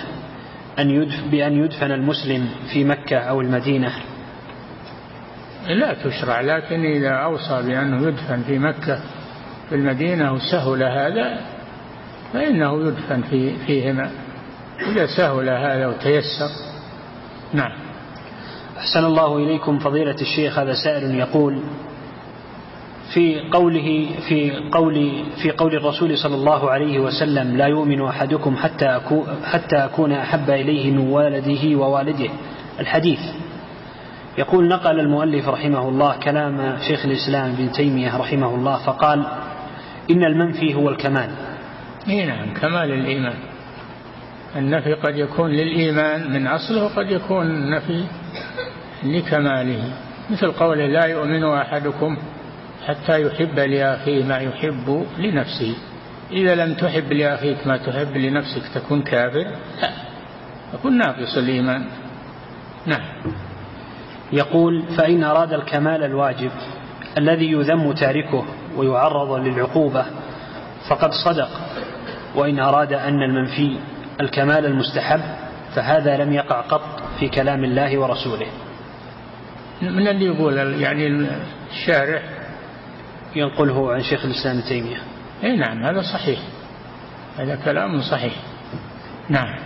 أن 0.79 0.91
يدف 0.91 1.25
بأن 1.31 1.65
يدفن 1.65 1.93
المسلم 1.93 2.49
في 2.73 2.85
مكة 2.85 3.19
أو 3.19 3.41
المدينة؟ 3.41 3.93
لا 5.69 5.95
تشرع 5.95 6.41
لكن 6.41 6.85
إذا 6.85 7.11
أوصى 7.11 7.63
بأنه 7.63 8.09
يدفن 8.09 8.43
في 8.43 8.59
مكة 8.59 9.01
في 9.69 9.75
المدينة 9.75 10.33
وسهل 10.33 10.83
هذا 10.83 11.41
فإنه 12.33 12.87
يدفن 12.87 13.23
في 13.23 13.57
فيهما. 13.67 14.11
إذا 14.93 15.07
سهل 15.07 15.49
هذا 15.49 15.87
وتيسر. 15.87 16.51
نعم. 17.53 17.73
أحسن 18.79 19.05
الله 19.05 19.37
إليكم 19.37 19.79
فضيلة 19.79 20.17
الشيخ 20.21 20.59
هذا 20.59 20.73
سائل 20.85 21.15
يقول 21.15 21.59
في 23.15 23.41
قوله 23.53 24.11
في 24.29 24.53
قول 24.73 25.25
في 25.43 25.51
قول 25.51 25.75
الرسول 25.75 26.19
صلى 26.19 26.35
الله 26.35 26.71
عليه 26.71 26.99
وسلم 26.99 27.57
لا 27.57 27.67
يؤمن 27.67 28.03
أحدكم 28.05 28.57
حتى 28.57 28.85
أكون 28.85 29.27
حتى 29.45 29.77
أكون 29.77 30.13
أحب 30.13 30.51
إليه 30.51 30.91
من 30.91 30.99
والده 30.99 31.77
ووالده. 31.79 32.31
الحديث. 32.81 33.21
يقول 34.39 34.69
نقل 34.69 35.01
المؤلف 35.01 35.49
رحمه 35.49 35.89
الله 35.89 36.17
كلام 36.17 36.77
شيخ 36.89 37.05
الإسلام 37.05 37.51
ابن 37.51 37.73
تيمية 37.73 38.17
رحمه 38.17 38.55
الله 38.55 38.77
فقال 38.87 39.25
إن 40.11 40.25
المنفي 40.25 40.75
هو 40.75 40.89
الكمال. 40.89 41.31
إي 42.09 42.27
نعم 42.27 42.55
كمال 42.55 42.91
الإيمان. 42.91 43.37
النفي 44.57 44.95
قد 44.95 45.17
يكون 45.17 45.51
للإيمان 45.51 46.33
من 46.33 46.47
أصله 46.47 46.85
وقد 46.85 47.11
يكون 47.11 47.47
النفي 47.47 48.05
لكماله. 49.05 49.93
مثل 50.31 50.53
قوله 50.53 50.87
لا 50.87 51.07
يؤمن 51.07 51.45
أحدكم 51.45 52.17
حتى 52.87 53.23
يحب 53.23 53.59
لأخيه 53.59 54.25
ما 54.25 54.39
يحب 54.39 55.07
لنفسه. 55.19 55.75
إذا 56.33 56.55
لم 56.55 56.75
تحب 56.75 57.13
لأخيك 57.13 57.67
ما 57.67 57.77
تحب 57.77 58.17
لنفسك 58.17 58.63
تكون 58.75 59.03
كافر؟ 59.03 59.47
لا 59.83 59.91
تكون 60.73 60.99
ناقص 60.99 61.37
الإيمان. 61.37 61.85
نعم. 62.87 63.03
يقول 64.33 64.83
فإن 64.99 65.25
أراد 65.25 65.53
الكمال 65.53 66.05
الواجب 66.05 66.51
الذي 67.19 67.53
يذم 67.53 67.93
تاركه 67.93 68.45
ويعرض 68.77 69.33
للعقوبة 69.33 70.05
فقد 70.89 71.11
صدق. 71.13 71.49
وإن 72.35 72.59
أراد 72.59 72.93
أن 72.93 73.23
المنفي 73.23 73.79
الكمال 74.21 74.67
المستحب 74.67 75.21
فهذا 75.75 76.17
لم 76.17 76.33
يقع 76.33 76.61
قط 76.61 77.03
في 77.21 77.29
كلام 77.29 77.65
الله 77.65 77.99
ورسوله. 77.99 78.47
من 79.83 80.09
اللي 80.09 80.25
يقول؟ 80.25 80.81
يعني 80.81 81.29
الشارع 81.73 82.23
ينقله 83.37 83.93
عن 83.93 84.03
شيخ 84.03 84.25
الإسلام 84.25 84.61
تيمية. 84.61 84.99
إي 85.45 85.57
نعم 85.57 85.85
هذا 85.85 86.03
صحيح. 86.03 86.39
هذا 87.39 87.57
كلام 87.65 88.01
صحيح. 88.01 88.35
نعم. 89.29 89.59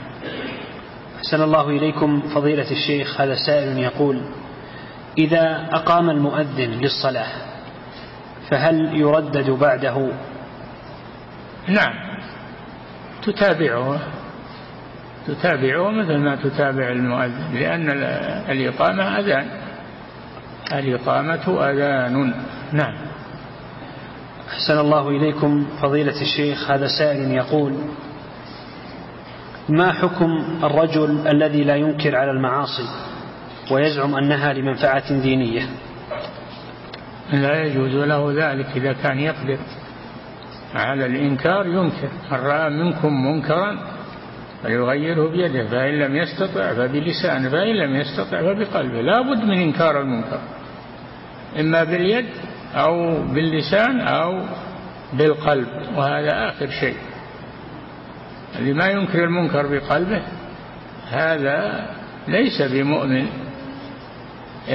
أحسن 1.18 1.42
الله 1.42 1.68
إليكم 1.68 2.20
فضيلة 2.20 2.70
الشيخ 2.70 3.20
هذا 3.20 3.34
سائل 3.46 3.78
يقول 3.78 4.20
إذا 5.18 5.68
أقام 5.72 6.10
المؤذن 6.10 6.70
للصلاة 6.70 7.47
فهل 8.50 9.00
يردد 9.00 9.50
بعده؟ 9.50 10.08
نعم. 11.68 11.94
تتابعه. 13.22 14.00
تتابعه 15.26 15.90
مثل 15.90 16.16
ما 16.16 16.36
تتابع 16.36 16.88
المؤذن 16.88 17.54
لأن 17.54 17.90
الإقامة 18.50 19.18
أذان. 19.18 19.46
الإقامة 20.72 21.70
أذان. 21.70 22.34
نعم. 22.72 22.94
أحسن 24.48 24.78
الله 24.78 25.08
إليكم 25.08 25.66
فضيلة 25.82 26.20
الشيخ 26.20 26.70
هذا 26.70 26.86
سائل 26.98 27.30
يقول 27.30 27.74
ما 29.68 29.92
حكم 29.92 30.58
الرجل 30.64 31.28
الذي 31.28 31.64
لا 31.64 31.76
ينكر 31.76 32.16
على 32.16 32.30
المعاصي 32.30 32.88
ويزعم 33.70 34.14
أنها 34.14 34.52
لمنفعة 34.52 35.20
دينية؟ 35.20 35.68
لا 37.32 37.64
يجوز 37.64 37.94
له 37.94 38.32
ذلك 38.32 38.66
إذا 38.76 38.92
كان 38.92 39.18
يقدر. 39.18 39.58
على 40.74 41.06
الإنكار 41.06 41.66
ينكر. 41.66 42.08
من 42.30 42.38
رأى 42.38 42.70
منكم 42.70 43.26
منكرا 43.26 43.78
فليغيره 44.62 45.28
بيده 45.28 45.66
فإن 45.66 45.98
لم 45.98 46.16
يستطع 46.16 46.74
فبلسانه 46.74 47.48
فإن 47.48 47.76
لم 47.76 47.96
يستطع 47.96 48.42
فبقلبه. 48.42 49.00
لا 49.00 49.20
بد 49.20 49.44
من 49.44 49.58
إنكار 49.58 50.00
المنكر. 50.00 50.40
إما 51.60 51.84
باليد 51.84 52.26
أو 52.74 53.22
باللسان 53.22 54.00
أو 54.00 54.40
بالقلب 55.12 55.68
وهذا 55.96 56.48
آخر 56.48 56.70
شيء. 56.80 56.96
اللي 58.58 58.72
ما 58.72 58.86
ينكر 58.86 59.24
المنكر 59.24 59.66
بقلبه 59.66 60.22
هذا 61.10 61.86
ليس 62.28 62.62
بمؤمن. 62.62 63.47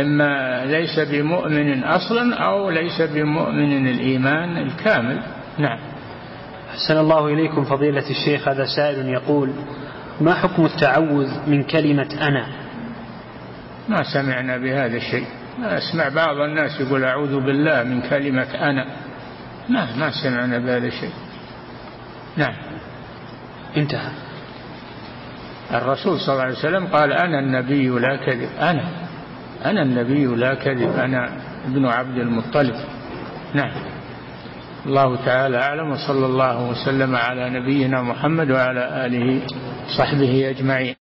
إما 0.02 0.66
ليس 0.66 1.00
بمؤمن 1.00 1.84
أصلا 1.84 2.36
أو 2.36 2.70
ليس 2.70 3.02
بمؤمن 3.02 3.88
الإيمان 3.88 4.58
الكامل. 4.58 5.24
نعم. 5.58 5.80
أحسن 6.74 6.98
الله 6.98 7.28
إليكم 7.28 7.64
فضيلة 7.64 8.10
الشيخ. 8.10 8.48
هذا 8.48 8.66
سائل 8.76 9.10
يقول 9.10 9.50
ما 10.22 10.34
حكم 10.34 10.66
التعوذ 10.66 11.50
من 11.50 11.64
كلمة 11.64 12.10
أنا؟ 12.22 12.48
ما 13.90 14.04
سمعنا 14.14 14.58
بهذا 14.58 14.98
الشيء. 14.98 15.26
ما 15.60 15.78
أسمع 15.78 16.10
بعض 16.10 16.38
الناس 16.38 16.82
يقول 16.82 17.04
أعوذ 17.04 17.40
بالله 17.40 17.84
من 17.84 18.02
كلمة 18.02 18.48
أنا. 18.56 18.86
ما 19.70 19.88
ما 19.98 20.12
سمعنا 20.24 20.58
بهذا 20.58 20.88
الشيء. 20.88 21.14
نعم. 22.38 22.56
انتهى. 23.78 24.12
الرسول 25.74 26.20
صلى 26.20 26.34
الله 26.34 26.44
عليه 26.44 26.58
وسلم 26.58 26.88
قال 26.88 27.14
أنا 27.14 27.40
النبي 27.40 27.90
لا 27.90 28.16
كذب. 28.16 28.50
أنا. 28.62 28.84
أنا 29.66 29.82
النبي 29.82 30.26
لا 30.26 30.54
كذب 30.54 30.92
أنا 31.00 31.30
ابن 31.66 31.86
عبد 31.86 32.18
المطلب. 32.18 32.76
نعم. 33.54 33.72
الله 34.86 35.26
تعالى 35.26 35.58
أعلم 35.58 35.92
وصلى 35.92 36.26
الله 36.26 36.70
وسلم 36.70 37.16
على 37.16 37.50
نبينا 37.50 38.02
محمد 38.02 38.52
وعلى 38.52 39.06
آله 39.06 39.40
وصحبه 39.88 40.50
أجمعين. 40.50 40.96